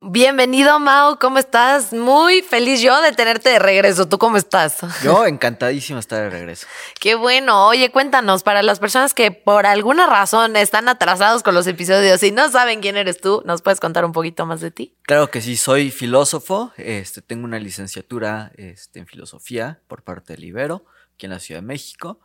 Bienvenido, 0.00 0.78
Mao. 0.78 1.18
¿Cómo 1.18 1.38
estás? 1.38 1.92
Muy 1.92 2.42
feliz 2.42 2.80
yo 2.80 3.02
de 3.02 3.10
tenerte 3.10 3.48
de 3.48 3.58
regreso. 3.58 4.08
¿Tú 4.08 4.16
cómo 4.16 4.36
estás? 4.36 4.78
Yo 5.02 5.26
encantadísimo 5.26 5.96
de 5.96 6.00
estar 6.00 6.22
de 6.22 6.30
regreso. 6.30 6.68
Qué 7.00 7.16
bueno. 7.16 7.66
Oye, 7.66 7.90
cuéntanos, 7.90 8.44
para 8.44 8.62
las 8.62 8.78
personas 8.78 9.12
que 9.12 9.32
por 9.32 9.66
alguna 9.66 10.06
razón 10.06 10.54
están 10.54 10.88
atrasados 10.88 11.42
con 11.42 11.52
los 11.52 11.66
episodios 11.66 12.22
y 12.22 12.30
no 12.30 12.48
saben 12.48 12.80
quién 12.80 12.96
eres 12.96 13.20
tú, 13.20 13.42
¿nos 13.44 13.60
puedes 13.60 13.80
contar 13.80 14.04
un 14.04 14.12
poquito 14.12 14.46
más 14.46 14.60
de 14.60 14.70
ti? 14.70 14.94
Claro 15.02 15.32
que 15.32 15.40
sí, 15.40 15.56
soy 15.56 15.90
filósofo. 15.90 16.72
Este, 16.76 17.20
tengo 17.20 17.44
una 17.44 17.58
licenciatura 17.58 18.52
este, 18.54 19.00
en 19.00 19.06
filosofía 19.06 19.80
por 19.88 20.04
parte 20.04 20.34
del 20.34 20.44
Ibero, 20.44 20.84
aquí 21.16 21.26
en 21.26 21.32
la 21.32 21.40
Ciudad 21.40 21.60
de 21.60 21.66
México. 21.66 22.20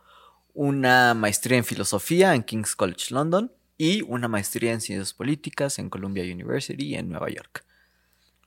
Una 0.52 1.12
maestría 1.14 1.58
en 1.58 1.64
filosofía 1.64 2.36
en 2.36 2.44
King's 2.44 2.76
College 2.76 3.12
London 3.12 3.50
y 3.84 4.00
una 4.08 4.28
maestría 4.28 4.72
en 4.72 4.80
ciencias 4.80 5.12
políticas 5.12 5.78
en 5.78 5.90
Columbia 5.90 6.24
University 6.24 6.94
en 6.94 7.10
Nueva 7.10 7.28
York. 7.28 7.64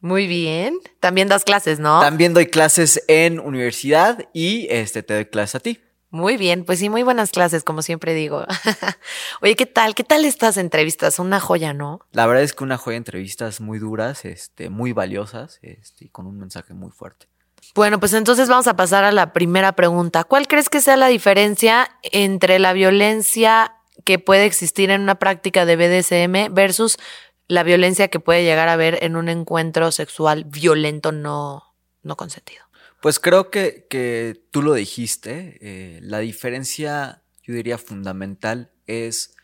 Muy 0.01 0.25
bien. 0.25 0.79
También 0.99 1.27
das 1.27 1.43
clases, 1.43 1.79
¿no? 1.79 2.01
También 2.01 2.33
doy 2.33 2.47
clases 2.47 3.03
en 3.07 3.39
universidad 3.39 4.27
y 4.33 4.65
este 4.71 5.03
te 5.03 5.13
doy 5.13 5.25
clases 5.25 5.55
a 5.55 5.59
ti. 5.59 5.79
Muy 6.09 6.37
bien, 6.37 6.63
pues 6.65 6.79
sí, 6.79 6.89
muy 6.89 7.03
buenas 7.03 7.29
clases, 7.29 7.63
como 7.63 7.83
siempre 7.83 8.15
digo. 8.15 8.45
Oye, 9.41 9.55
¿qué 9.55 9.67
tal? 9.67 9.93
¿Qué 9.93 10.03
tal 10.03 10.25
estas 10.25 10.57
entrevistas? 10.57 11.19
Una 11.19 11.39
joya, 11.39 11.71
¿no? 11.73 11.99
La 12.13 12.25
verdad 12.25 12.41
es 12.43 12.53
que 12.53 12.63
una 12.63 12.77
joya 12.77 12.93
de 12.93 12.97
entrevistas 12.97 13.61
muy 13.61 13.77
duras, 13.77 14.25
este, 14.25 14.71
muy 14.71 14.93
valiosas, 14.93 15.59
este, 15.61 16.05
y 16.05 16.09
con 16.09 16.25
un 16.25 16.39
mensaje 16.39 16.73
muy 16.73 16.89
fuerte. 16.89 17.27
Bueno, 17.75 17.99
pues 17.99 18.13
entonces 18.13 18.49
vamos 18.49 18.67
a 18.67 18.75
pasar 18.75 19.03
a 19.03 19.11
la 19.11 19.33
primera 19.33 19.73
pregunta. 19.73 20.23
¿Cuál 20.23 20.47
crees 20.47 20.69
que 20.69 20.81
sea 20.81 20.97
la 20.97 21.07
diferencia 21.07 21.89
entre 22.01 22.57
la 22.57 22.73
violencia 22.73 23.76
que 24.07 24.19
puede 24.19 24.45
existir 24.45 24.89
en 24.89 25.01
una 25.01 25.15
práctica 25.15 25.65
de 25.65 25.75
BDSM 25.75 26.53
versus 26.53 26.97
la 27.49 27.63
violencia 27.63 28.07
que 28.07 28.21
puede 28.21 28.45
llegar 28.45 28.69
a 28.69 28.73
haber 28.73 29.03
en 29.03 29.17
un 29.17 29.27
encuentro 29.27 29.91
sexual 29.91 30.45
violento 30.45 31.11
no, 31.11 31.75
no 32.03 32.15
consentido. 32.15 32.63
Pues 33.01 33.19
creo 33.19 33.51
que, 33.51 33.85
que 33.89 34.41
tú 34.51 34.61
lo 34.61 34.73
dijiste, 34.75 35.57
eh, 35.59 35.99
la 36.01 36.19
diferencia, 36.19 37.21
yo 37.43 37.53
diría 37.53 37.77
fundamental, 37.77 38.71
es 38.85 39.35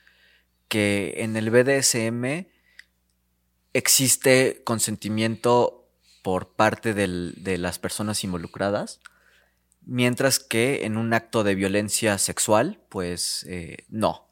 que 0.70 1.16
en 1.18 1.36
el 1.36 1.50
BDSM 1.50 2.48
existe 3.74 4.62
consentimiento 4.64 5.90
por 6.22 6.56
parte 6.56 6.94
de 6.94 7.58
las 7.58 7.80
personas 7.80 8.24
involucradas, 8.24 9.02
mientras 9.82 10.40
que 10.40 10.86
en 10.86 10.96
un 10.96 11.14
acto 11.14 11.44
de 11.44 11.54
violencia 11.54 12.18
sexual, 12.18 12.80
pues 12.88 13.46
eh, 13.50 13.80
no, 13.90 14.30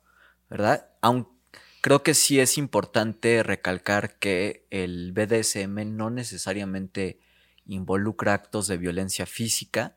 ¿verdad? 0.52 0.90
Aunque 1.00 1.32
creo 1.80 2.04
que 2.04 2.14
sí 2.14 2.42
es 2.42 2.58
importante 2.58 3.42
recalcar 3.42 4.20
que 4.20 4.68
el 4.70 5.14
BDSM 5.14 5.96
no 5.96 6.10
necesariamente 6.10 7.20
involucra 7.66 8.34
actos 8.34 8.68
de 8.68 8.78
violencia 8.78 9.26
física. 9.26 9.96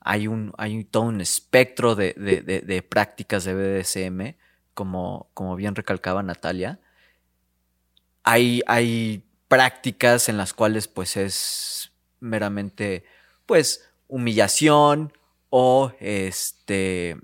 Hay, 0.00 0.28
un, 0.28 0.52
hay 0.58 0.84
todo 0.84 1.04
un 1.04 1.22
espectro 1.22 1.94
de, 1.94 2.86
prácticas 2.88 3.44
de 3.44 3.54
BDSM, 3.54 4.36
como, 4.74 5.56
bien 5.56 5.74
recalcaba 5.74 6.22
Natalia. 6.22 6.80
Hay, 8.24 8.62
hay 8.66 9.24
prácticas 9.48 10.28
en 10.28 10.36
las 10.36 10.52
cuales 10.52 10.86
pues 10.86 11.16
es 11.16 11.92
meramente 12.20 13.04
pues 13.46 13.88
humillación 14.06 15.14
o 15.48 15.92
este 15.98 17.16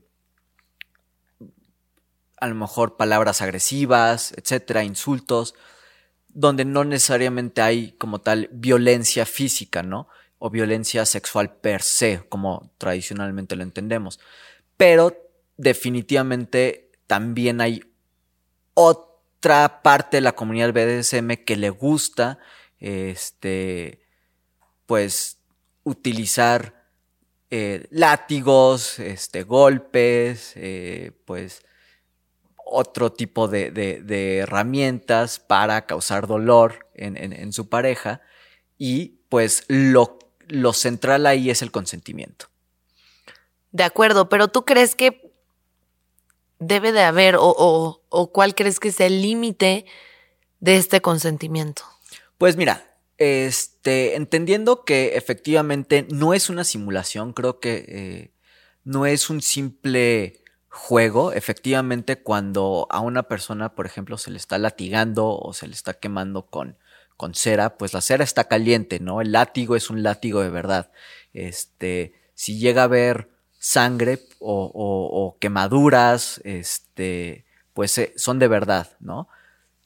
a 2.45 2.47
lo 2.47 2.55
mejor 2.55 2.99
palabras 2.99 3.41
agresivas, 3.41 4.35
etcétera, 4.37 4.85
insultos, 4.85 5.55
donde 6.29 6.67
no 6.67 6.85
necesariamente 6.85 7.63
hay 7.63 7.93
como 7.93 8.21
tal 8.21 8.51
violencia 8.53 9.25
física, 9.25 9.83
¿no? 9.83 10.09
O 10.39 10.51
violencia 10.51 11.07
sexual 11.07 11.57
per 11.57 11.81
se, 11.81 12.23
como 12.29 12.71
tradicionalmente 12.77 13.57
lo 13.57 13.63
entendemos. 13.63 14.21
Pero 14.77 15.17
definitivamente 15.57 16.91
también 17.07 17.63
hay 17.63 17.83
otra 18.75 19.81
parte 19.83 20.19
de 20.19 20.21
la 20.21 20.33
comunidad 20.33 20.75
BDSM 20.75 21.45
que 21.47 21.57
le 21.57 21.71
gusta, 21.71 22.39
este, 22.79 24.03
pues, 24.85 25.39
utilizar 25.83 26.85
eh, 27.51 27.87
látigos, 27.91 28.99
este, 28.99 29.45
golpes, 29.45 30.53
eh, 30.57 31.13
pues, 31.25 31.63
otro 32.65 33.13
tipo 33.13 33.49
de, 33.49 34.39
herramientas 34.39 35.39
para 35.39 35.87
causar 35.87 36.27
dolor 36.27 36.87
en, 36.95 37.53
su 37.53 37.69
pareja 37.69 38.21
y 38.79 39.21
pues 39.29 39.65
lo, 39.69 40.19
lo, 40.49 40.73
central 40.73 41.27
ahí 41.27 41.51
es 41.51 41.63
el 41.63 41.71
consentimiento. 41.71 42.47
De 43.73 43.83
acuerdo, 43.83 44.29
pero 44.29 44.49
tú 44.49 44.65
crees 44.65 44.95
que 44.95 45.33
debe 46.59 46.93
de 46.93 47.03
haber 47.03 47.37
o, 47.37 48.03
o 48.09 48.33
cuál 48.33 48.55
crees 48.55 48.81
que 48.81 48.89
es 48.89 49.01
el 49.01 49.21
límite 49.21 49.85
de 50.65 50.77
este 50.77 51.03
consentimiento? 51.03 51.83
Pues 52.39 52.57
mira, 52.57 52.97
este, 53.19 54.17
entendiendo 54.17 54.85
que 54.85 55.17
efectivamente 55.17 56.07
no 56.09 56.33
es 56.33 56.49
una 56.49 56.65
simulación, 56.65 57.35
creo 57.35 57.61
que 57.61 57.85
eh, 57.87 58.31
no 58.83 59.05
es 59.05 59.29
un 59.29 59.43
simple 59.43 60.44
juego, 60.75 61.33
efectivamente, 61.33 62.21
cuando 62.21 62.89
a 62.91 63.01
una 63.01 63.23
persona, 63.23 63.75
por 63.77 63.87
ejemplo, 63.87 64.19
se 64.19 64.33
le 64.33 64.37
está 64.37 64.59
latigando 64.59 65.29
o 65.39 65.53
se 65.53 65.69
le 65.69 65.73
está 65.73 65.95
quemando 65.95 66.47
con, 66.47 66.77
con 67.17 67.35
cera, 67.35 67.79
pues 67.79 67.95
la 67.95 68.01
cera 68.01 68.25
está 68.25 68.49
caliente, 68.49 68.99
¿no? 68.99 69.21
El 69.21 69.31
látigo 69.31 69.77
es 69.77 69.89
un 69.89 70.03
látigo 70.03 70.43
de 70.43 70.51
verdad. 70.51 70.91
Este, 71.33 72.15
si 72.35 72.59
llega 72.59 72.83
a 72.83 72.87
haber 72.87 73.31
sangre 73.57 74.19
o, 74.41 75.37
quemaduras, 75.41 76.41
este, 76.45 77.47
pues 77.73 77.97
eh, 77.99 78.13
son 78.17 78.41
de 78.41 78.49
verdad, 78.49 78.97
¿no? 78.99 79.29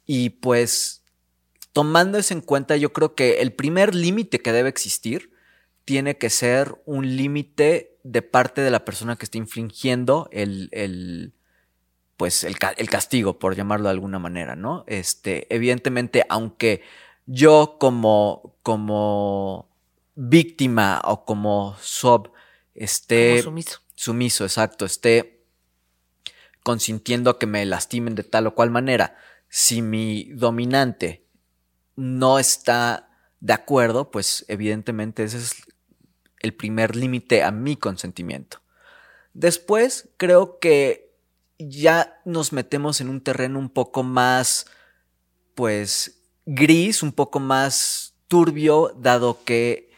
Y 0.06 0.30
pues, 0.30 1.02
tomando 1.74 2.16
eso 2.16 2.32
en 2.32 2.40
cuenta, 2.40 2.78
yo 2.78 2.94
creo 2.94 3.14
que 3.14 3.42
el 3.42 3.52
primer 3.52 3.94
límite 3.94 4.40
que 4.40 4.52
debe 4.52 4.70
existir 4.70 5.32
tiene 5.84 6.16
que 6.16 6.30
ser 6.30 6.74
un 6.86 7.16
límite 7.16 7.97
de 8.08 8.22
parte 8.22 8.62
de 8.62 8.70
la 8.70 8.86
persona 8.86 9.16
que 9.16 9.26
está 9.26 9.36
infringiendo 9.36 10.28
el, 10.32 11.34
pues 12.16 12.42
el, 12.42 12.58
castigo, 12.58 13.38
por 13.38 13.54
llamarlo 13.54 13.84
de 13.84 13.92
alguna 13.92 14.18
manera, 14.18 14.56
¿no? 14.56 14.84
Este, 14.86 15.52
evidentemente, 15.54 16.24
aunque 16.30 16.82
yo 17.26 17.76
como, 17.78 18.56
como 18.62 19.68
víctima 20.14 21.02
o 21.04 21.26
como 21.26 21.76
sub 21.80 22.32
esté... 22.74 23.42
sumiso. 23.42 23.80
Sumiso, 23.94 24.44
exacto, 24.44 24.86
esté 24.86 25.44
consintiendo 26.62 27.38
que 27.38 27.46
me 27.46 27.66
lastimen 27.66 28.14
de 28.14 28.22
tal 28.22 28.46
o 28.46 28.54
cual 28.54 28.70
manera. 28.70 29.16
Si 29.48 29.82
mi 29.82 30.30
dominante 30.32 31.26
no 31.96 32.38
está 32.38 33.10
de 33.40 33.52
acuerdo, 33.52 34.10
pues 34.10 34.46
evidentemente 34.48 35.24
ese 35.24 35.38
es 35.38 35.67
el 36.40 36.54
primer 36.54 36.96
límite 36.96 37.42
a 37.42 37.50
mi 37.50 37.76
consentimiento. 37.76 38.60
Después 39.34 40.08
creo 40.16 40.58
que 40.58 41.14
ya 41.58 42.20
nos 42.24 42.52
metemos 42.52 43.00
en 43.00 43.08
un 43.08 43.20
terreno 43.20 43.58
un 43.58 43.68
poco 43.68 44.02
más, 44.02 44.66
pues, 45.54 46.22
gris, 46.46 47.02
un 47.02 47.12
poco 47.12 47.40
más 47.40 48.14
turbio, 48.28 48.94
dado 48.96 49.42
que, 49.44 49.90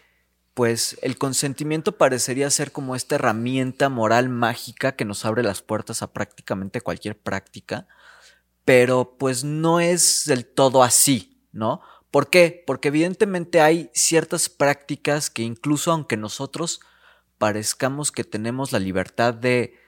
pues, 0.55 0.99
el 1.03 1.19
consentimiento 1.19 1.97
parecería 1.97 2.51
ser 2.51 2.73
como 2.73 2.97
esta 2.97 3.17
herramienta 3.17 3.89
moral 3.89 4.29
mágica 4.29 4.93
que 4.93 5.05
nos 5.05 5.25
abre 5.25 5.43
las 5.43 5.63
puertas 5.63 6.03
a 6.03 6.13
prácticamente 6.13 6.81
cualquier 6.81 7.19
práctica, 7.19 7.87
pero 8.65 9.17
pues 9.19 9.43
no 9.45 9.81
es 9.81 10.25
del 10.27 10.47
todo 10.47 10.83
así, 10.83 11.43
¿no? 11.53 11.81
¿Por 12.11 12.29
qué? 12.29 12.65
Porque 12.67 12.89
evidentemente 12.89 13.61
hay 13.61 13.91
ciertas 13.95 14.49
prácticas 14.49 15.31
que 15.31 15.43
incluso 15.43 15.93
aunque 15.93 16.17
nosotros 16.17 16.81
parezcamos 17.39 18.11
que 18.13 18.25
tenemos 18.25 18.73
la 18.73 18.79
libertad 18.79 19.33
de, 19.33 19.79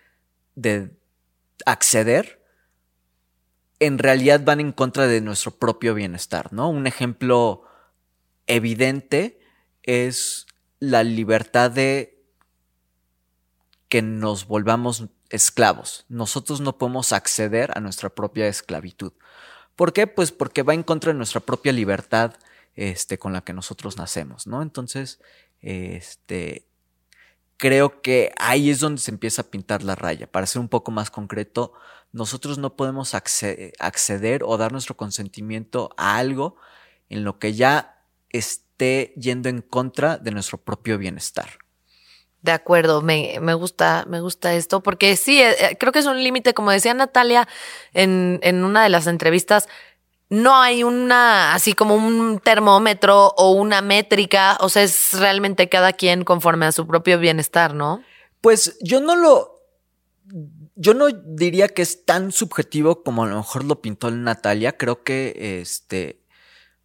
de 0.55 0.97
acceder, 1.67 2.43
en 3.81 3.99
realidad 3.99 4.43
van 4.45 4.61
en 4.61 4.73
contra 4.73 5.07
de 5.07 5.21
nuestro 5.21 5.51
propio 5.51 5.95
bienestar, 5.95 6.53
¿no? 6.53 6.71
Un 6.71 6.87
ejemplo 6.87 7.65
evidente 8.47 9.41
es 9.83 10.47
la 10.79 11.03
libertad 11.03 11.71
de 11.71 12.25
que 13.89 14.01
nos 14.01 14.47
volvamos 14.47 15.07
esclavos. 15.31 16.05
Nosotros 16.09 16.61
no 16.61 16.79
podemos 16.79 17.13
acceder 17.13 17.71
a 17.77 17.81
nuestra 17.81 18.09
propia 18.11 18.47
esclavitud. 18.47 19.13
¿Por 19.77 19.93
qué? 19.93 20.07
Pues 20.07 20.33
porque 20.33 20.63
va 20.63 20.75
en 20.75 20.83
contra 20.83 21.13
de 21.13 21.19
nuestra 21.19 21.41
propia 21.41 21.73
libertad 21.73 22.35
este, 22.75 23.19
con 23.19 23.33
la 23.33 23.43
que 23.43 23.53
nosotros 23.53 23.97
nacemos, 23.97 24.47
¿no? 24.47 24.63
Entonces, 24.63 25.21
este, 25.61 26.67
creo 27.57 28.03
que 28.03 28.33
ahí 28.39 28.71
es 28.71 28.81
donde 28.81 29.01
se 29.01 29.11
empieza 29.11 29.43
a 29.43 29.51
pintar 29.51 29.83
la 29.83 29.95
raya. 29.95 30.27
Para 30.27 30.47
ser 30.47 30.61
un 30.61 30.69
poco 30.69 30.91
más 30.91 31.11
concreto, 31.11 31.73
nosotros 32.13 32.59
no 32.59 32.77
podemos 32.77 33.15
acceder 33.15 34.43
o 34.45 34.57
dar 34.57 34.73
nuestro 34.73 34.97
consentimiento 34.97 35.91
a 35.97 36.19
algo 36.19 36.57
en 37.09 37.25
lo 37.25 37.39
que 37.39 37.55
ya 37.55 38.05
esté 38.31 39.15
yendo 39.17 39.49
en 39.49 39.63
contra 39.63 40.19
de 40.19 40.31
nuestro 40.31 40.59
propio 40.59 40.99
bienestar. 40.99 41.62
De 42.43 42.53
acuerdo, 42.53 43.03
me, 43.03 43.39
me, 43.41 43.55
gusta, 43.55 44.05
me 44.09 44.21
gusta 44.21 44.55
esto, 44.55 44.83
porque 44.83 45.17
sí, 45.17 45.41
eh, 45.41 45.55
eh, 45.59 45.77
creo 45.79 45.93
que 45.93 46.01
es 46.01 46.07
un 46.07 46.23
límite, 46.23 46.55
como 46.55 46.73
decía 46.73 46.93
Natalia 46.93 47.49
en, 47.95 48.41
en 48.43 48.65
una 48.65 48.83
de 48.83 48.89
las 48.89 49.07
entrevistas, 49.07 49.69
no 50.29 50.57
hay 50.57 50.83
una, 50.83 51.55
así 51.55 51.75
como 51.75 51.95
un 51.95 52.41
termómetro 52.41 53.35
o 53.37 53.51
una 53.51 53.83
métrica, 53.83 54.57
o 54.61 54.71
sea, 54.71 54.83
es 54.83 55.13
realmente 55.13 55.69
cada 55.69 55.93
quien 55.93 56.25
conforme 56.25 56.67
a 56.67 56.73
su 56.73 56.87
propio 56.87 57.19
bienestar, 57.19 57.75
¿no? 57.75 58.03
Pues 58.41 58.79
yo 58.81 59.01
no 59.01 59.15
lo, 59.15 59.61
yo 60.75 60.95
no 60.95 61.09
diría 61.11 61.69
que 61.69 61.83
es 61.83 62.07
tan 62.07 62.33
subjetivo 62.33 63.03
como 63.03 63.25
a 63.25 63.29
lo 63.29 63.37
mejor 63.37 63.65
lo 63.65 63.83
pintó 63.83 64.11
Natalia, 64.11 64.77
creo 64.77 65.03
que, 65.05 65.61
este, 65.61 66.25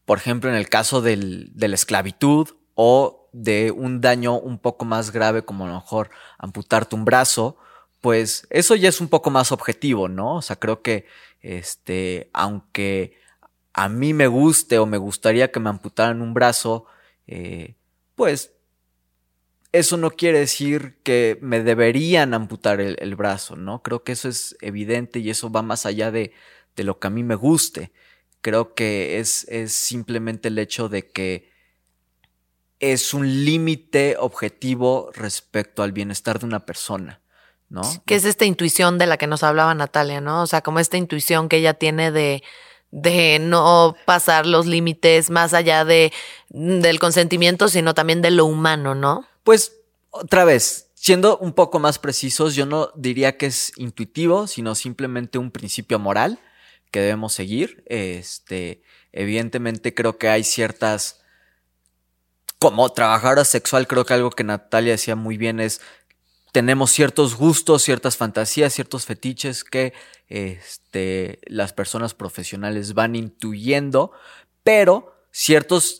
por 0.04 0.18
ejemplo, 0.18 0.50
en 0.50 0.58
el 0.58 0.68
caso 0.68 1.02
del, 1.02 1.50
de 1.54 1.70
la 1.70 1.76
esclavitud 1.76 2.50
o 2.76 3.27
de 3.44 3.72
un 3.72 4.02
daño 4.02 4.40
un 4.40 4.58
poco 4.58 4.84
más 4.84 5.12
grave, 5.12 5.44
como 5.44 5.66
a 5.66 5.68
lo 5.68 5.76
mejor 5.76 6.10
amputarte 6.40 6.96
un 6.96 7.06
brazo, 7.06 7.58
pues 8.02 8.48
eso 8.50 8.76
ya 8.76 8.90
es 8.90 9.00
un 9.00 9.10
poco 9.10 9.30
más 9.30 9.52
objetivo, 9.52 10.08
¿no? 10.10 10.38
O 10.38 10.42
sea, 10.42 10.56
creo 10.58 10.82
que, 10.82 11.06
este, 11.42 12.30
aunque 12.34 13.18
a 13.74 13.90
mí 13.90 14.14
me 14.14 14.28
guste 14.28 14.80
o 14.80 14.86
me 14.88 14.98
gustaría 14.98 15.52
que 15.52 15.60
me 15.60 15.70
amputaran 15.70 16.22
un 16.22 16.34
brazo, 16.34 16.86
eh, 17.28 17.76
pues 18.16 18.54
eso 19.72 19.98
no 19.98 20.12
quiere 20.12 20.40
decir 20.40 20.98
que 21.04 21.38
me 21.42 21.62
deberían 21.62 22.34
amputar 22.34 22.82
el, 22.82 23.16
brazo, 23.16 23.56
¿no? 23.56 23.84
Creo 23.84 24.04
que 24.04 24.14
eso 24.14 24.30
es 24.30 24.58
evidente 24.62 25.20
y 25.20 25.30
eso 25.30 25.52
va 25.52 25.62
más 25.62 25.86
allá 25.86 26.10
de, 26.12 26.34
de 26.76 26.84
lo 26.84 27.00
que 27.00 27.08
a 27.08 27.12
mí 27.12 27.24
me 27.24 27.36
guste. 27.36 27.92
Creo 28.42 28.74
que 28.74 29.20
es, 29.20 29.46
es 29.50 29.74
simplemente 29.74 30.48
el 30.48 30.58
hecho 30.58 30.90
de 30.90 31.08
que 31.08 31.57
es 32.80 33.14
un 33.14 33.46
límite 33.46 34.16
objetivo 34.20 35.10
respecto 35.14 35.84
al 35.84 35.92
bienestar 35.92 36.40
de 36.40 36.46
una 36.46 36.66
persona, 36.66 37.22
¿no? 37.70 37.82
Que 38.06 38.16
es 38.16 38.26
esta 38.26 38.46
intuición 38.46 38.98
de 38.98 39.08
la 39.08 39.18
que 39.18 39.28
nos 39.28 39.44
hablaba 39.44 39.74
Natalia, 39.74 40.22
¿no? 40.22 40.44
O 40.44 40.48
sea, 40.48 40.62
como 40.62 40.80
esta 40.80 40.98
intuición 40.98 41.50
que 41.50 41.58
ella 41.58 41.74
tiene 41.74 42.12
de, 42.12 42.44
de 42.92 43.40
no 43.40 43.96
pasar 44.06 44.46
los 44.46 44.66
límites 44.66 45.30
más 45.30 45.54
allá 45.54 45.86
de, 45.86 46.14
del 46.50 47.00
consentimiento, 47.00 47.68
sino 47.68 47.94
también 47.94 48.22
de 48.22 48.32
lo 48.32 48.46
humano, 48.46 48.96
¿no? 48.96 49.26
Pues, 49.44 49.74
otra 50.12 50.46
vez, 50.46 50.90
siendo 50.94 51.38
un 51.38 51.54
poco 51.54 51.80
más 51.80 52.00
precisos, 52.00 52.56
yo 52.56 52.66
no 52.66 52.92
diría 52.96 53.38
que 53.38 53.48
es 53.48 53.72
intuitivo, 53.78 54.48
sino 54.48 54.76
simplemente 54.76 55.38
un 55.38 55.52
principio 55.52 56.00
moral 56.00 56.40
que 56.92 57.02
debemos 57.02 57.34
seguir. 57.34 57.84
Este, 57.88 58.84
evidentemente 59.12 59.94
creo 59.94 60.18
que 60.18 60.30
hay 60.30 60.44
ciertas 60.44 61.22
como 62.60 62.90
trabajadora 62.92 63.46
sexual, 63.46 63.88
creo 63.88 64.06
que 64.06 64.14
algo 64.14 64.32
que 64.32 64.44
Natalia 64.44 64.94
decía 64.94 65.16
muy 65.16 65.38
bien 65.38 65.60
es, 65.60 65.82
tenemos 66.52 66.92
ciertos 66.92 67.36
gustos, 67.36 67.84
ciertas 67.84 68.18
fantasías, 68.18 68.74
ciertos 68.74 69.06
fetiches 69.06 69.64
que 69.64 69.94
este, 70.28 71.40
las 71.46 71.74
personas 71.74 72.14
profesionales 72.14 72.94
van 72.94 73.16
intuyendo, 73.16 74.12
pero 74.64 75.16
ciertos 75.32 76.00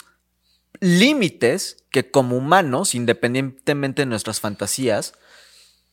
límites 0.80 1.86
que 1.92 2.10
como 2.10 2.38
humanos, 2.38 2.96
independientemente 2.96 4.02
de 4.02 4.08
nuestras 4.08 4.40
fantasías, 4.40 5.14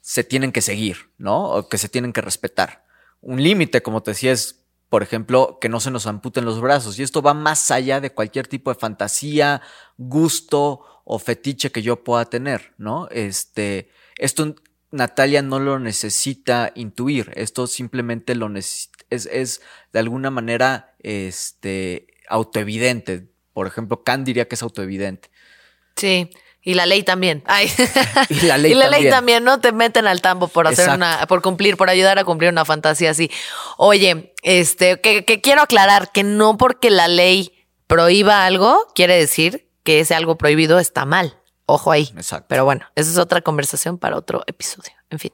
se 0.00 0.24
tienen 0.24 0.52
que 0.52 0.62
seguir, 0.62 1.10
¿no? 1.18 1.44
O 1.44 1.68
que 1.68 1.78
se 1.78 1.88
tienen 1.88 2.12
que 2.12 2.20
respetar. 2.20 2.84
Un 3.20 3.42
límite, 3.42 3.82
como 3.82 4.02
te 4.02 4.12
decía, 4.12 4.32
es 4.32 4.64
por 4.94 5.02
ejemplo, 5.02 5.58
que 5.60 5.68
no 5.68 5.80
se 5.80 5.90
nos 5.90 6.06
amputen 6.06 6.44
los 6.44 6.60
brazos. 6.60 6.96
Y 7.00 7.02
esto 7.02 7.20
va 7.20 7.34
más 7.34 7.72
allá 7.72 8.00
de 8.00 8.12
cualquier 8.12 8.46
tipo 8.46 8.72
de 8.72 8.78
fantasía, 8.78 9.60
gusto 9.96 10.84
o 11.04 11.18
fetiche 11.18 11.70
que 11.70 11.82
yo 11.82 12.02
pueda 12.02 12.24
tener, 12.24 12.72
¿no? 12.78 13.08
Este, 13.10 13.90
esto 14.16 14.54
Natalia 14.94 15.42
no 15.42 15.58
lo 15.58 15.78
necesita 15.78 16.72
intuir, 16.74 17.32
esto 17.34 17.66
simplemente 17.66 18.34
lo 18.34 18.54
es, 18.56 18.90
es 19.10 19.60
de 19.92 19.98
alguna 19.98 20.30
manera 20.30 20.94
este, 21.00 22.06
autoevidente. 22.28 23.26
Por 23.52 23.66
ejemplo, 23.66 24.02
Kant 24.02 24.24
diría 24.24 24.46
que 24.46 24.54
es 24.54 24.62
autoevidente. 24.62 25.30
Sí. 25.96 26.30
Y 26.62 26.74
la 26.74 26.86
ley 26.86 27.02
también. 27.02 27.42
Ay. 27.46 27.70
Y 28.30 28.46
la 28.46 28.56
ley, 28.56 28.72
y 28.72 28.74
la 28.74 28.88
ley 28.88 29.10
también, 29.10 29.44
¿no? 29.44 29.60
Te 29.60 29.72
meten 29.72 30.06
al 30.06 30.22
tambo 30.22 30.48
por 30.48 30.66
hacer 30.66 30.88
una, 30.88 31.26
por 31.26 31.42
cumplir, 31.42 31.76
por 31.76 31.90
ayudar 31.90 32.18
a 32.18 32.24
cumplir 32.24 32.50
una 32.50 32.64
fantasía 32.64 33.10
así. 33.10 33.30
Oye, 33.76 34.32
este, 34.42 35.00
que, 35.00 35.24
que 35.24 35.40
quiero 35.40 35.60
aclarar 35.60 36.10
que 36.12 36.22
no 36.22 36.56
porque 36.56 36.90
la 36.90 37.06
ley 37.06 37.66
prohíba 37.86 38.46
algo, 38.46 38.86
quiere 38.94 39.14
decir 39.16 39.68
que 39.84 40.00
ese 40.00 40.14
algo 40.14 40.36
prohibido 40.36 40.80
está 40.80 41.04
mal. 41.04 41.38
Ojo 41.66 41.92
ahí. 41.92 42.12
Exacto. 42.16 42.46
Pero 42.48 42.64
bueno, 42.64 42.86
esa 42.96 43.10
es 43.10 43.18
otra 43.18 43.40
conversación 43.40 43.98
para 43.98 44.16
otro 44.16 44.42
episodio. 44.46 44.92
En 45.10 45.18
fin. 45.18 45.32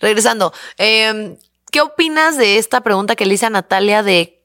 Regresando. 0.00 0.52
Em, 0.78 1.36
¿Qué 1.70 1.80
opinas 1.82 2.36
de 2.36 2.58
esta 2.58 2.80
pregunta 2.80 3.14
que 3.14 3.26
le 3.26 3.34
hice 3.34 3.46
a 3.46 3.50
Natalia 3.50 4.02
de 4.02 4.42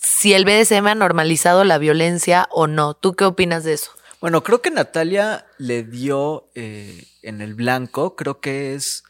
si 0.00 0.34
el 0.34 0.44
BDSM 0.44 0.86
ha 0.86 0.94
normalizado 0.94 1.64
la 1.64 1.78
violencia 1.78 2.46
o 2.52 2.68
no? 2.68 2.94
¿Tú 2.94 3.14
qué 3.14 3.24
opinas 3.24 3.64
de 3.64 3.72
eso? 3.72 3.90
Bueno, 4.20 4.44
creo 4.44 4.62
que 4.62 4.70
Natalia 4.70 5.46
le 5.58 5.82
dio 5.82 6.50
eh, 6.54 7.06
en 7.22 7.40
el 7.40 7.54
blanco, 7.54 8.14
creo 8.14 8.40
que 8.40 8.74
es 8.74 9.02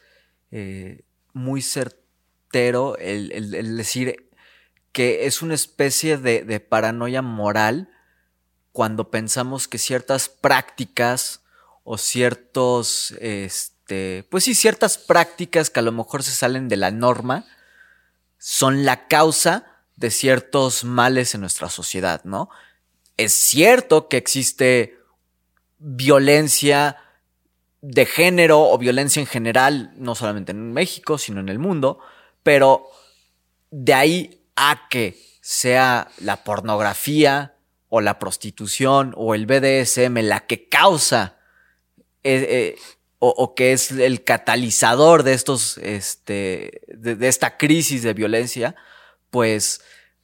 eh, 0.51 1.03
muy 1.33 1.61
certero 1.61 2.97
el, 2.97 3.77
decir 3.77 4.29
que 4.91 5.25
es 5.25 5.41
una 5.41 5.53
especie 5.53 6.17
de, 6.17 6.59
paranoia 6.61 7.21
moral 7.21 7.89
cuando 8.71 9.09
pensamos 9.11 9.67
que 9.67 9.77
ciertas 9.77 10.29
prácticas 10.29 11.41
o 11.83 11.97
ciertos, 11.97 13.11
este, 13.19 14.23
pues 14.29 14.43
sí, 14.43 14.55
ciertas 14.55 14.97
prácticas 14.97 15.69
que 15.69 15.79
a 15.79 15.83
lo 15.83 15.91
mejor 15.91 16.23
se 16.23 16.31
salen 16.31 16.69
de 16.69 16.77
la 16.77 16.91
norma 16.91 17.45
son 18.37 18.85
la 18.85 19.07
causa 19.07 19.65
de 19.97 20.09
ciertos 20.09 20.83
males 20.83 21.35
en 21.35 21.41
nuestra 21.41 21.69
sociedad, 21.69 22.23
¿no? 22.23 22.49
Es 23.17 23.33
cierto 23.33 24.07
que 24.07 24.17
existe 24.17 24.97
violencia 25.77 26.97
de 27.81 28.05
género 28.05 28.69
o 28.69 28.77
violencia 28.77 29.19
en 29.19 29.27
general, 29.27 29.93
no 29.97 30.15
solamente 30.15 30.51
en 30.51 30.71
México, 30.73 31.17
sino 31.17 31.39
en 31.39 31.49
el 31.49 31.59
mundo, 31.59 31.99
pero 32.43 32.87
de 33.69 33.93
ahí 33.93 34.43
a 34.55 34.87
que 34.89 35.19
sea 35.41 36.09
la 36.19 36.43
pornografía 36.43 37.55
o 37.93 37.99
la 37.99 38.19
prostitución 38.19 39.13
o 39.17 39.35
el 39.35 39.45
BDSM 39.45 40.17
la 40.21 40.47
que 40.47 40.69
causa 40.69 41.37
eh, 42.23 42.47
eh, 42.49 42.75
o, 43.19 43.53
que 43.53 43.73
es 43.73 43.91
el 43.91 44.23
catalizador 44.23 45.23
de 45.23 45.33
estos, 45.33 45.77
este, 45.77 46.81
de, 46.87 47.27
esta 47.27 47.57
crisis 47.57 48.01
de 48.01 48.13
violencia, 48.13 48.75
pues 49.29 49.81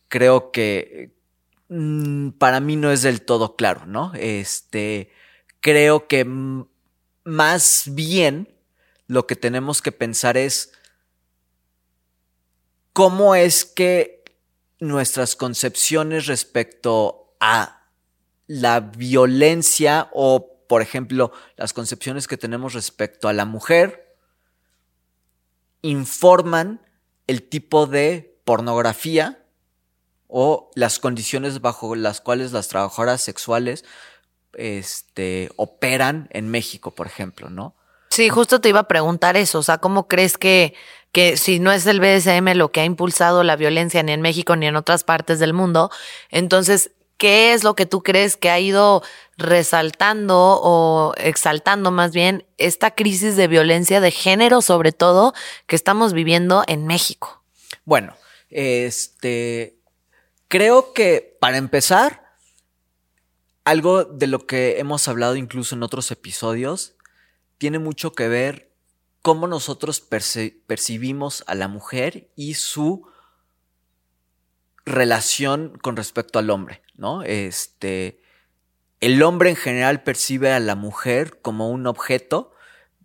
creo 0.07 0.51
que 0.51 1.11
mm, 1.67 2.29
para 2.39 2.59
mí 2.59 2.75
no 2.75 2.89
es 2.89 3.03
del 3.03 3.21
todo 3.21 3.55
claro, 3.55 3.85
¿no? 3.85 4.13
Este, 4.15 5.11
creo 5.59 6.07
que 6.07 6.25
más 7.23 7.83
bien 7.87 8.55
lo 9.07 9.27
que 9.27 9.35
tenemos 9.35 9.83
que 9.83 9.91
pensar 9.91 10.37
es 10.37 10.71
cómo 12.93 13.35
es 13.35 13.65
que 13.65 14.23
nuestras 14.79 15.35
concepciones 15.35 16.25
respecto 16.25 17.26
a 17.39 17.83
la 18.47 18.79
violencia 18.79 20.09
o, 20.13 20.63
por 20.67 20.81
ejemplo, 20.81 21.31
las 21.55 21.73
concepciones 21.73 22.27
que 22.27 22.37
tenemos 22.37 22.73
respecto 22.73 23.27
a 23.27 23.33
la 23.33 23.45
mujer 23.45 24.15
informan 25.81 26.81
el 27.27 27.43
tipo 27.43 27.87
de 27.87 28.39
pornografía 28.45 29.43
o 30.27 30.71
las 30.75 30.99
condiciones 30.99 31.61
bajo 31.61 31.95
las 31.95 32.21
cuales 32.21 32.51
las 32.51 32.67
trabajadoras 32.67 33.21
sexuales 33.21 33.85
este, 34.53 35.49
operan 35.55 36.27
en 36.31 36.49
México, 36.49 36.91
por 36.91 37.07
ejemplo, 37.07 37.49
¿no? 37.49 37.75
Sí, 38.09 38.29
justo 38.29 38.61
te 38.61 38.69
iba 38.69 38.81
a 38.81 38.87
preguntar 38.87 39.37
eso, 39.37 39.59
o 39.59 39.63
sea, 39.63 39.77
¿cómo 39.77 40.07
crees 40.07 40.37
que, 40.37 40.73
que 41.11 41.37
si 41.37 41.59
no 41.59 41.71
es 41.71 41.85
el 41.85 41.99
BDSM 41.99 42.55
lo 42.55 42.71
que 42.71 42.81
ha 42.81 42.85
impulsado 42.85 43.43
la 43.43 43.55
violencia 43.55 44.01
ni 44.01 44.13
en 44.13 44.21
México 44.21 44.55
ni 44.55 44.65
en 44.65 44.75
otras 44.75 45.03
partes 45.03 45.39
del 45.39 45.53
mundo, 45.53 45.91
entonces, 46.29 46.91
¿qué 47.17 47.53
es 47.53 47.63
lo 47.63 47.75
que 47.75 47.85
tú 47.85 48.03
crees 48.03 48.37
que 48.37 48.49
ha 48.49 48.59
ido 48.59 49.03
resaltando 49.37 50.59
o 50.61 51.13
exaltando 51.17 51.91
más 51.91 52.13
bien 52.13 52.45
esta 52.57 52.91
crisis 52.91 53.35
de 53.35 53.47
violencia 53.47 53.99
de 53.99 54.11
género, 54.11 54.61
sobre 54.61 54.91
todo, 54.91 55.33
que 55.65 55.75
estamos 55.75 56.13
viviendo 56.13 56.63
en 56.67 56.87
México? 56.87 57.43
Bueno, 57.85 58.15
este, 58.49 59.77
creo 60.47 60.93
que 60.93 61.37
para 61.39 61.57
empezar, 61.57 62.27
algo 63.63 64.05
de 64.05 64.27
lo 64.27 64.47
que 64.47 64.79
hemos 64.79 65.07
hablado 65.09 65.35
incluso 65.35 65.75
en 65.75 65.83
otros 65.83 66.09
episodios 66.11 66.95
tiene 67.57 67.79
mucho 67.79 68.13
que 68.13 68.29
ver 68.29 68.71
cómo 69.21 69.47
nosotros 69.47 69.99
percibimos 69.99 71.43
a 71.47 71.55
la 71.55 71.67
mujer 71.67 72.29
y 72.37 72.53
su 72.53 73.05
relación 74.87 75.77
con 75.81 75.97
respecto 75.97 76.39
al 76.39 76.49
hombre, 76.49 76.81
¿no? 76.95 77.21
Este, 77.21 78.21
el 79.01 79.21
hombre 79.21 79.49
en 79.49 79.57
general 79.57 80.01
percibe 80.01 80.53
a 80.53 80.59
la 80.59 80.75
mujer 80.75 81.41
como 81.41 81.69
un 81.69 81.87
objeto, 81.87 82.53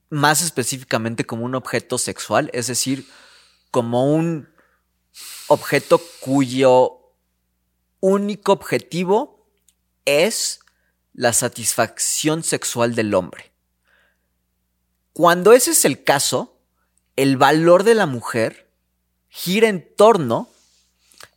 más 0.09 0.43
específicamente 0.43 1.25
como 1.25 1.45
un 1.45 1.57
objeto 1.57 1.99
sexual, 1.99 2.51
es 2.53 2.69
decir, 2.69 3.09
como 3.71 4.15
un 4.15 4.49
objeto 5.49 6.01
cuyo 6.21 6.99
único 8.01 8.53
objetivo 8.53 9.49
es 10.05 10.61
la 11.15 11.33
satisfacción 11.33 12.45
sexual 12.45 12.95
del 12.95 13.13
hombre. 13.15 13.53
Cuando 15.13 15.53
ese 15.53 15.73
es 15.73 15.85
el 15.85 16.05
caso, 16.05 16.61
el 17.17 17.37
valor 17.37 17.83
de 17.83 17.95
la 17.95 18.07
mujer 18.07 18.71
gira 19.29 19.69
en 19.69 19.87
torno 19.97 20.49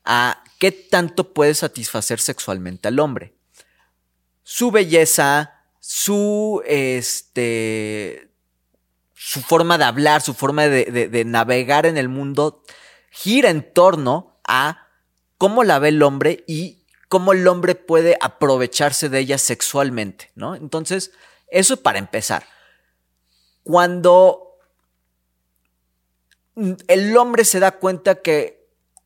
a 0.05 0.43
qué 0.59 0.71
tanto 0.71 1.33
puede 1.33 1.53
satisfacer 1.53 2.19
sexualmente 2.19 2.87
al 2.87 2.99
hombre. 2.99 3.35
Su 4.43 4.71
belleza, 4.71 5.63
su, 5.79 6.61
este, 6.65 8.29
su 9.13 9.41
forma 9.41 9.77
de 9.77 9.85
hablar, 9.85 10.21
su 10.21 10.33
forma 10.33 10.67
de, 10.67 11.09
de 11.09 11.25
navegar 11.25 11.85
en 11.85 11.97
el 11.97 12.09
mundo, 12.09 12.63
gira 13.09 13.49
en 13.49 13.73
torno 13.73 14.37
a 14.47 14.87
cómo 15.37 15.63
la 15.63 15.79
ve 15.79 15.89
el 15.89 16.03
hombre 16.03 16.43
y 16.47 16.83
cómo 17.09 17.33
el 17.33 17.47
hombre 17.47 17.75
puede 17.75 18.17
aprovecharse 18.21 19.09
de 19.09 19.19
ella 19.19 19.37
sexualmente, 19.37 20.31
¿no? 20.35 20.55
Entonces, 20.55 21.11
eso 21.47 21.81
para 21.81 21.99
empezar 21.99 22.45
cuando 23.65 24.59
el 26.87 27.17
hombre 27.17 27.43
se 27.43 27.59
da 27.59 27.79
cuenta 27.79 28.21
que 28.21 28.54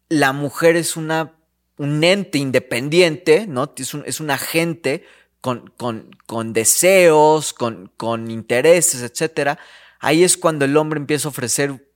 la 0.09 0.33
mujer 0.33 0.75
es 0.75 0.97
una, 0.97 1.33
un 1.77 2.03
ente 2.03 2.37
independiente, 2.39 3.45
¿no? 3.47 3.73
Es 3.77 3.93
un, 3.93 4.03
es 4.05 4.19
un 4.19 4.31
agente 4.31 5.05
con, 5.39 5.71
con, 5.77 6.15
con 6.25 6.51
deseos, 6.51 7.53
con, 7.53 7.91
con 7.95 8.29
intereses, 8.29 9.01
etc. 9.01 9.57
Ahí 9.99 10.23
es 10.23 10.37
cuando 10.37 10.65
el 10.65 10.75
hombre 10.75 10.99
empieza 10.99 11.27
a 11.27 11.31
ofrecer, 11.31 11.89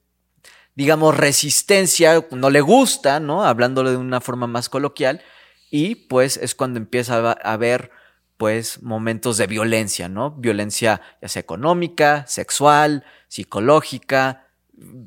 digamos, 0.76 1.18
resistencia, 1.18 2.26
no 2.32 2.50
le 2.50 2.62
gusta, 2.62 3.20
¿no? 3.20 3.44
Hablándolo 3.44 3.92
de 3.92 3.98
una 3.98 4.22
forma 4.22 4.48
más 4.48 4.70
coloquial, 4.70 5.22
y 5.70 5.96
pues 5.96 6.38
es 6.38 6.56
cuando 6.56 6.80
empieza 6.80 7.32
a 7.32 7.32
haber 7.32 7.92
pues 8.38 8.82
momentos 8.82 9.38
de 9.38 9.48
violencia, 9.48 10.10
¿no? 10.10 10.32
Violencia 10.32 11.02
ya 11.22 11.28
sea 11.28 11.40
económica, 11.40 12.26
sexual, 12.28 13.06
psicológica, 13.28 14.48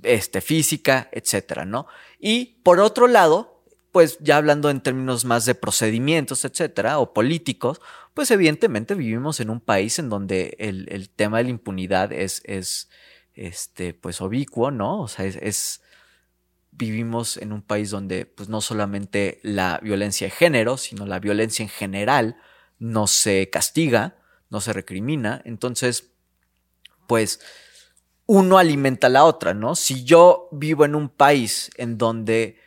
este, 0.03 0.41
física, 0.41 1.09
etcétera, 1.13 1.65
¿no? 1.65 1.87
Y 2.19 2.61
por 2.63 2.81
otro 2.81 3.09
lado, 3.09 3.63
pues 3.93 4.19
ya 4.21 4.37
hablando 4.37 4.69
en 4.69 4.81
términos 4.81 5.25
más 5.25 5.47
de 5.47 5.55
procedimientos, 5.55 6.45
etcétera, 6.45 6.99
o 6.99 7.15
políticos, 7.15 7.81
pues 8.15 8.31
evidentemente 8.31 8.95
vivimos 8.95 9.41
en 9.41 9.51
un 9.51 9.61
país 9.61 9.99
en 9.99 10.09
donde 10.09 10.57
el, 10.59 11.09
tema 11.11 11.39
de 11.39 11.45
la 11.45 11.51
impunidad 11.51 12.13
es, 12.13 12.43
es, 12.45 12.89
este, 13.35 13.95
pues 13.95 14.21
obicuo, 14.21 14.71
¿no? 14.71 15.01
O 15.01 15.09
sea, 15.09 15.25
es, 15.25 15.83
vivimos 16.73 17.37
en 17.37 17.53
un 17.53 17.63
país 17.63 17.91
donde, 17.91 18.27
pues 18.27 18.49
no 18.49 18.61
solamente 18.61 19.41
la 19.43 19.81
violencia 19.83 20.27
de 20.27 20.31
género, 20.31 20.77
sino 20.77 21.07
la 21.07 21.19
violencia 21.19 21.63
en 21.63 21.69
general, 21.69 22.37
no 22.79 23.07
se 23.07 23.49
castiga, 23.51 24.17
no 24.51 24.61
se 24.61 24.73
recrimina. 24.73 25.41
Entonces, 25.45 26.11
pues 27.07 27.41
uno 28.27 28.59
alimenta 28.59 29.07
a 29.07 29.11
la 29.11 29.25
otra, 29.25 29.55
¿no? 29.55 29.75
Si 29.75 30.05
yo 30.05 30.49
vivo 30.53 30.85
en 30.85 30.95
un 30.95 31.09
país 31.09 31.71
en 31.77 31.97
donde 31.97 32.59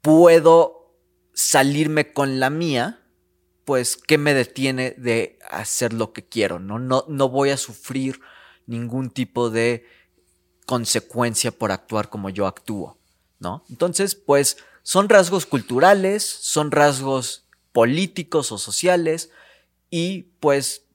puedo 0.00 0.94
salirme 1.34 2.12
con 2.12 2.40
la 2.40 2.50
mía, 2.50 3.02
pues, 3.64 3.96
¿qué 3.96 4.16
me 4.16 4.32
detiene 4.32 4.92
de 4.92 5.38
hacer 5.50 5.92
lo 5.92 6.12
que 6.12 6.24
quiero? 6.24 6.58
No, 6.58 6.78
no, 6.78 7.04
no 7.08 7.28
voy 7.28 7.50
a 7.50 7.56
sufrir 7.56 8.20
ningún 8.66 9.10
tipo 9.10 9.50
de 9.50 9.86
consecuencia 10.64 11.50
por 11.50 11.72
actuar 11.72 12.08
como 12.08 12.30
yo 12.30 12.46
actúo, 12.46 12.98
¿no? 13.38 13.64
Entonces, 13.68 14.14
pues, 14.14 14.56
son 14.82 15.08
rasgos 15.08 15.46
culturales, 15.46 16.24
son 16.24 16.70
rasgos 16.70 17.44
políticos 17.72 18.52
o 18.52 18.58
sociales 18.58 19.30
y 19.90 20.22
pues 20.40 20.85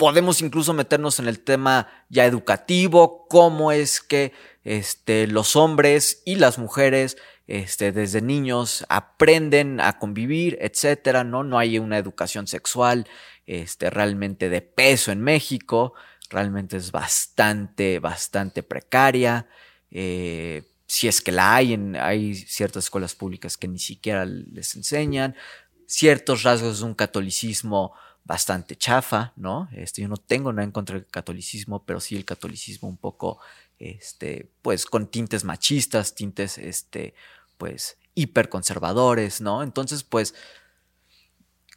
podemos 0.00 0.40
incluso 0.40 0.72
meternos 0.72 1.18
en 1.18 1.28
el 1.28 1.40
tema 1.40 1.86
ya 2.08 2.24
educativo, 2.24 3.26
cómo 3.28 3.70
es 3.70 4.00
que 4.00 4.32
este, 4.64 5.26
los 5.26 5.56
hombres 5.56 6.22
y 6.24 6.36
las 6.36 6.56
mujeres 6.56 7.18
este, 7.46 7.92
desde 7.92 8.22
niños 8.22 8.86
aprenden 8.88 9.78
a 9.78 9.98
convivir, 9.98 10.56
etcétera, 10.62 11.22
¿no? 11.22 11.44
No 11.44 11.58
hay 11.58 11.78
una 11.78 11.98
educación 11.98 12.46
sexual 12.46 13.06
este, 13.44 13.90
realmente 13.90 14.48
de 14.48 14.62
peso 14.62 15.12
en 15.12 15.20
México, 15.20 15.92
realmente 16.30 16.78
es 16.78 16.92
bastante, 16.92 17.98
bastante 17.98 18.62
precaria. 18.62 19.48
Eh, 19.90 20.62
si 20.86 21.08
es 21.08 21.20
que 21.20 21.30
la 21.30 21.56
hay, 21.56 21.74
en, 21.74 21.96
hay 21.96 22.36
ciertas 22.36 22.84
escuelas 22.84 23.14
públicas 23.14 23.58
que 23.58 23.68
ni 23.68 23.78
siquiera 23.78 24.24
les 24.24 24.74
enseñan 24.76 25.36
ciertos 25.84 26.42
rasgos 26.44 26.78
de 26.78 26.86
un 26.86 26.94
catolicismo 26.94 27.92
bastante 28.24 28.76
chafa, 28.76 29.32
¿no? 29.36 29.68
Este, 29.72 30.02
yo 30.02 30.08
no 30.08 30.16
tengo 30.16 30.52
nada 30.52 30.64
en 30.64 30.72
contra 30.72 30.96
del 30.96 31.06
catolicismo, 31.06 31.84
pero 31.84 32.00
sí 32.00 32.16
el 32.16 32.24
catolicismo 32.24 32.88
un 32.88 32.96
poco, 32.96 33.38
este, 33.78 34.50
pues 34.62 34.86
con 34.86 35.06
tintes 35.08 35.44
machistas, 35.44 36.14
tintes, 36.14 36.58
este, 36.58 37.14
pues 37.58 37.98
hiperconservadores, 38.14 39.40
¿no? 39.40 39.62
Entonces, 39.62 40.04
pues, 40.04 40.34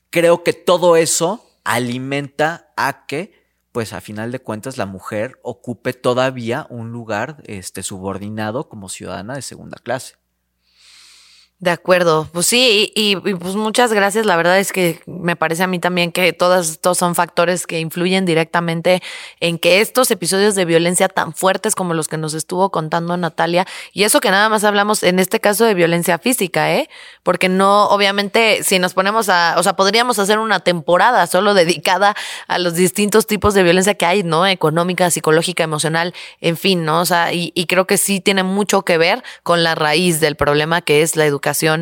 creo 0.10 0.44
que 0.44 0.54
todo 0.54 0.96
eso 0.96 1.50
alimenta 1.64 2.72
a 2.78 3.06
que, 3.08 3.44
pues 3.72 3.94
a 3.94 4.02
final 4.02 4.32
de 4.32 4.40
cuentas, 4.40 4.78
la 4.78 4.86
mujer 4.86 5.40
ocupe 5.42 5.94
todavía 5.94 6.68
un 6.70 6.92
lugar, 6.92 7.42
este, 7.46 7.82
subordinado 7.84 8.70
como 8.70 8.90
ciudadana 8.90 9.36
de 9.36 9.42
segunda 9.42 9.78
clase. 9.82 10.16
De 11.64 11.72
acuerdo, 11.72 12.28
pues 12.34 12.48
sí, 12.48 12.92
y, 12.94 13.16
pues 13.16 13.56
muchas 13.56 13.94
gracias. 13.94 14.26
La 14.26 14.36
verdad 14.36 14.60
es 14.60 14.74
que 14.74 15.00
me 15.06 15.38
parece 15.38 15.64
a 15.64 15.68
mí 15.68 15.80
también 15.80 16.12
que 16.12 16.34
todos 16.34 16.70
estos 16.70 16.98
son 16.98 17.16
factores 17.16 17.66
que 17.66 17.80
influyen 17.80 18.26
directamente 18.26 19.02
en 19.40 19.58
que 19.58 19.80
estos 19.80 20.12
episodios 20.12 20.56
de 20.56 20.66
violencia 20.66 21.08
tan 21.08 21.34
fuertes 21.34 21.74
como 21.74 21.94
los 21.94 22.10
que 22.10 22.18
nos 22.18 22.34
estuvo 22.34 22.70
contando 22.70 23.16
Natalia, 23.16 23.66
y 23.94 24.04
eso 24.04 24.20
que 24.20 24.30
nada 24.30 24.50
más 24.50 24.66
hablamos 24.66 25.04
en 25.04 25.20
este 25.20 25.40
caso 25.40 25.64
de 25.64 25.74
violencia 25.74 26.18
física, 26.18 26.74
¿eh? 26.74 26.90
Porque 27.24 27.48
no, 27.48 27.86
obviamente, 27.86 28.62
si 28.64 28.78
nos 28.78 28.94
ponemos 28.94 29.30
a, 29.30 29.56
o 29.58 29.64
sea, 29.64 29.78
podríamos 29.78 30.20
hacer 30.20 30.40
una 30.40 30.60
temporada 30.60 31.28
solo 31.28 31.54
dedicada 31.54 32.14
a 32.50 32.60
los 32.60 32.74
distintos 32.74 33.26
tipos 33.26 33.54
de 33.54 33.64
violencia 33.64 33.94
que 33.94 34.06
hay, 34.06 34.24
¿no? 34.24 34.46
Económica, 34.46 35.10
psicológica, 35.10 35.64
emocional, 35.64 36.14
en 36.42 36.58
fin, 36.58 36.84
¿no? 36.84 37.00
O 37.00 37.06
sea, 37.06 37.32
y, 37.32 37.54
y 37.56 37.68
creo 37.68 37.88
que 37.88 37.98
sí 37.98 38.20
tiene 38.20 38.44
mucho 38.44 38.82
que 38.82 38.98
ver 38.98 39.24
con 39.44 39.64
la 39.64 39.76
raíz 39.76 40.20
del 40.20 40.36
problema 40.36 40.82
que 40.82 41.04
es 41.04 41.16
la 41.16 41.26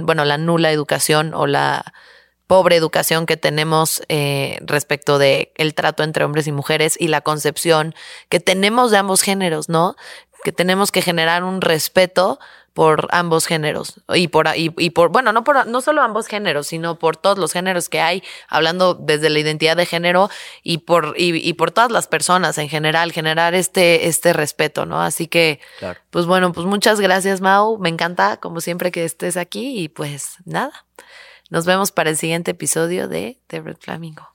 bueno, 0.04 0.26
la 0.26 0.38
nula 0.38 0.72
educación 0.72 1.34
o 1.34 1.48
la 1.48 1.94
pobre 2.48 2.76
educación 2.76 3.26
que 3.26 3.38
tenemos 3.38 4.02
eh, 4.10 4.60
respecto 4.62 5.18
de 5.18 5.54
el 5.56 5.74
trato 5.74 6.04
entre 6.04 6.26
hombres 6.26 6.48
y 6.48 6.52
mujeres 6.52 6.98
y 7.00 7.08
la 7.08 7.22
concepción 7.22 7.96
que 8.28 8.42
tenemos 8.42 8.92
de 8.92 8.98
ambos 8.98 9.22
géneros, 9.22 9.70
¿no? 9.70 9.96
Que 10.44 10.52
tenemos 10.52 10.92
que 10.92 11.02
generar 11.02 11.46
un 11.46 11.62
respeto 11.62 12.40
por 12.74 13.08
ambos 13.12 13.46
géneros 13.48 14.02
y 14.14 14.30
por 14.30 14.48
y, 14.56 14.74
y, 14.78 14.90
por 14.92 15.10
bueno 15.10 15.34
no 15.34 15.44
por 15.44 15.68
no 15.68 15.82
solo 15.82 16.02
ambos 16.02 16.28
géneros 16.28 16.68
sino 16.68 16.98
por 16.98 17.18
todos 17.18 17.38
los 17.38 17.52
géneros 17.52 17.90
que 17.90 18.00
hay 18.00 18.24
hablando 18.48 18.94
desde 18.94 19.30
la 19.30 19.40
identidad 19.40 19.76
de 19.76 19.86
género 19.86 20.30
y 20.64 20.80
por 20.80 21.14
y, 21.18 21.36
y 21.48 21.54
por 21.54 21.72
todas 21.72 21.92
las 21.92 22.08
personas 22.08 22.58
en 22.58 22.70
general 22.70 23.12
generar 23.12 23.54
este 23.56 24.08
este 24.08 24.32
respeto 24.34 24.86
no 24.86 25.02
así 25.02 25.28
que 25.28 25.60
Claro. 25.80 26.00
pues 26.10 26.26
bueno 26.26 26.54
pues 26.54 26.66
muchas 26.66 27.00
gracias 27.02 27.42
Mau. 27.42 27.78
Me 27.78 27.90
encanta 27.90 28.38
como 28.38 28.62
siempre 28.62 28.92
que 28.92 29.04
estés 29.04 29.36
aquí 29.38 29.80
y 29.82 29.90
pues 29.90 30.36
nada 30.46 30.72
nos 31.50 31.66
vemos 31.66 31.92
para 31.92 32.10
el 32.10 32.18
siguiente 32.18 32.52
episodio 32.52 33.08
de 33.10 33.38
The 33.48 33.60
Red 33.62 33.78
Flamingo 33.82 34.31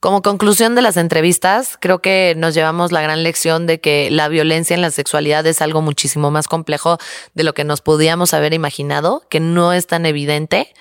como 0.00 0.22
conclusión 0.22 0.74
de 0.74 0.82
las 0.82 0.96
entrevistas, 0.96 1.76
creo 1.80 2.00
que 2.00 2.34
nos 2.36 2.54
llevamos 2.54 2.92
la 2.92 3.00
gran 3.00 3.22
lección 3.22 3.66
de 3.66 3.80
que 3.80 4.10
la 4.10 4.28
violencia 4.28 4.74
en 4.74 4.82
la 4.82 4.90
sexualidad 4.90 5.46
es 5.46 5.62
algo 5.62 5.82
muchísimo 5.82 6.30
más 6.30 6.48
complejo 6.48 6.98
de 7.34 7.44
lo 7.44 7.54
que 7.54 7.64
nos 7.64 7.80
podíamos 7.80 8.34
haber 8.34 8.54
imaginado, 8.54 9.22
que 9.28 9.40
no 9.40 9.72
es 9.72 9.86
tan 9.86 10.06
evidente. 10.06 10.74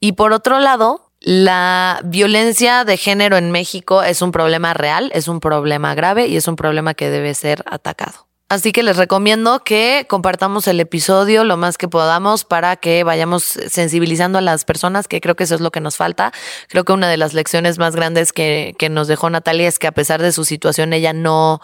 Y 0.00 0.12
por 0.12 0.32
otro 0.32 0.58
lado, 0.58 1.10
la 1.20 2.00
violencia 2.04 2.84
de 2.84 2.98
género 2.98 3.36
en 3.38 3.50
México 3.50 4.02
es 4.02 4.20
un 4.20 4.32
problema 4.32 4.74
real, 4.74 5.10
es 5.14 5.28
un 5.28 5.40
problema 5.40 5.94
grave 5.94 6.26
y 6.26 6.36
es 6.36 6.48
un 6.48 6.56
problema 6.56 6.92
que 6.92 7.08
debe 7.08 7.32
ser 7.34 7.64
atacado. 7.66 8.23
Así 8.48 8.72
que 8.72 8.82
les 8.82 8.98
recomiendo 8.98 9.60
que 9.64 10.06
compartamos 10.08 10.68
el 10.68 10.78
episodio 10.78 11.44
lo 11.44 11.56
más 11.56 11.78
que 11.78 11.88
podamos 11.88 12.44
para 12.44 12.76
que 12.76 13.02
vayamos 13.02 13.42
sensibilizando 13.42 14.38
a 14.38 14.42
las 14.42 14.64
personas, 14.66 15.08
que 15.08 15.20
creo 15.20 15.34
que 15.34 15.44
eso 15.44 15.54
es 15.54 15.62
lo 15.62 15.70
que 15.70 15.80
nos 15.80 15.96
falta. 15.96 16.30
Creo 16.68 16.84
que 16.84 16.92
una 16.92 17.08
de 17.08 17.16
las 17.16 17.32
lecciones 17.32 17.78
más 17.78 17.96
grandes 17.96 18.32
que, 18.32 18.74
que 18.78 18.90
nos 18.90 19.08
dejó 19.08 19.30
Natalia 19.30 19.66
es 19.66 19.78
que 19.78 19.86
a 19.86 19.92
pesar 19.92 20.20
de 20.20 20.30
su 20.30 20.44
situación, 20.44 20.92
ella 20.92 21.14
no, 21.14 21.62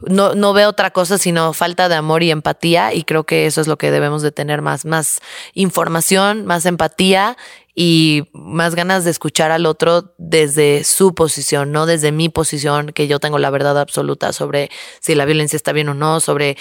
no, 0.00 0.34
no 0.34 0.52
ve 0.52 0.66
otra 0.66 0.90
cosa 0.90 1.18
sino 1.18 1.52
falta 1.52 1.88
de 1.88 1.94
amor 1.94 2.22
y 2.22 2.30
empatía 2.30 2.92
y 2.94 3.04
creo 3.04 3.24
que 3.24 3.46
eso 3.46 3.60
es 3.60 3.66
lo 3.66 3.78
que 3.78 3.90
debemos 3.90 4.22
de 4.22 4.32
tener 4.32 4.62
más, 4.62 4.84
más 4.84 5.20
información, 5.54 6.46
más 6.46 6.66
empatía 6.66 7.36
y 7.80 8.24
más 8.32 8.74
ganas 8.74 9.04
de 9.04 9.12
escuchar 9.12 9.52
al 9.52 9.64
otro 9.64 10.12
desde 10.18 10.82
su 10.82 11.14
posición, 11.14 11.70
no 11.70 11.86
desde 11.86 12.10
mi 12.10 12.28
posición, 12.28 12.88
que 12.88 13.06
yo 13.06 13.20
tengo 13.20 13.38
la 13.38 13.50
verdad 13.50 13.78
absoluta 13.78 14.32
sobre 14.32 14.68
si 14.98 15.14
la 15.14 15.24
violencia 15.24 15.56
está 15.56 15.70
bien 15.70 15.88
o 15.88 15.94
no, 15.94 16.18
sobre 16.18 16.56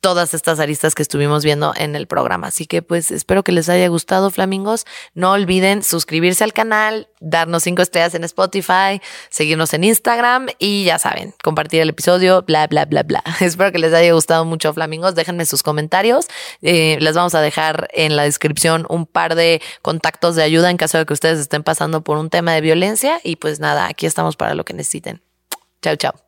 todas 0.00 0.34
estas 0.34 0.60
aristas 0.60 0.94
que 0.94 1.02
estuvimos 1.02 1.44
viendo 1.44 1.72
en 1.76 1.96
el 1.96 2.06
programa. 2.06 2.48
Así 2.48 2.66
que 2.66 2.82
pues 2.82 3.10
espero 3.10 3.42
que 3.42 3.52
les 3.52 3.68
haya 3.68 3.88
gustado, 3.88 4.30
flamingos. 4.30 4.84
No 5.14 5.32
olviden 5.32 5.82
suscribirse 5.82 6.44
al 6.44 6.52
canal, 6.52 7.08
darnos 7.20 7.62
cinco 7.64 7.82
estrellas 7.82 8.14
en 8.14 8.24
Spotify, 8.24 9.00
seguirnos 9.30 9.74
en 9.74 9.84
Instagram 9.84 10.48
y 10.58 10.84
ya 10.84 10.98
saben, 10.98 11.34
compartir 11.42 11.80
el 11.80 11.90
episodio, 11.90 12.42
bla, 12.42 12.66
bla, 12.66 12.84
bla, 12.84 13.02
bla. 13.02 13.22
espero 13.40 13.72
que 13.72 13.78
les 13.78 13.92
haya 13.92 14.12
gustado 14.12 14.44
mucho, 14.44 14.72
flamingos. 14.72 15.14
Déjenme 15.14 15.46
sus 15.46 15.62
comentarios. 15.62 16.26
Eh, 16.62 16.98
les 17.00 17.14
vamos 17.14 17.34
a 17.34 17.40
dejar 17.40 17.88
en 17.92 18.16
la 18.16 18.24
descripción 18.24 18.86
un 18.88 19.06
par 19.06 19.34
de 19.34 19.60
contactos 19.82 20.36
de 20.36 20.42
ayuda 20.42 20.70
en 20.70 20.76
caso 20.76 20.98
de 20.98 21.06
que 21.06 21.12
ustedes 21.12 21.38
estén 21.38 21.62
pasando 21.62 22.02
por 22.02 22.18
un 22.18 22.30
tema 22.30 22.52
de 22.52 22.60
violencia. 22.60 23.20
Y 23.22 23.36
pues 23.36 23.60
nada, 23.60 23.86
aquí 23.86 24.06
estamos 24.06 24.36
para 24.36 24.54
lo 24.54 24.64
que 24.64 24.74
necesiten. 24.74 25.22
Chao, 25.82 25.96
chao. 25.96 26.23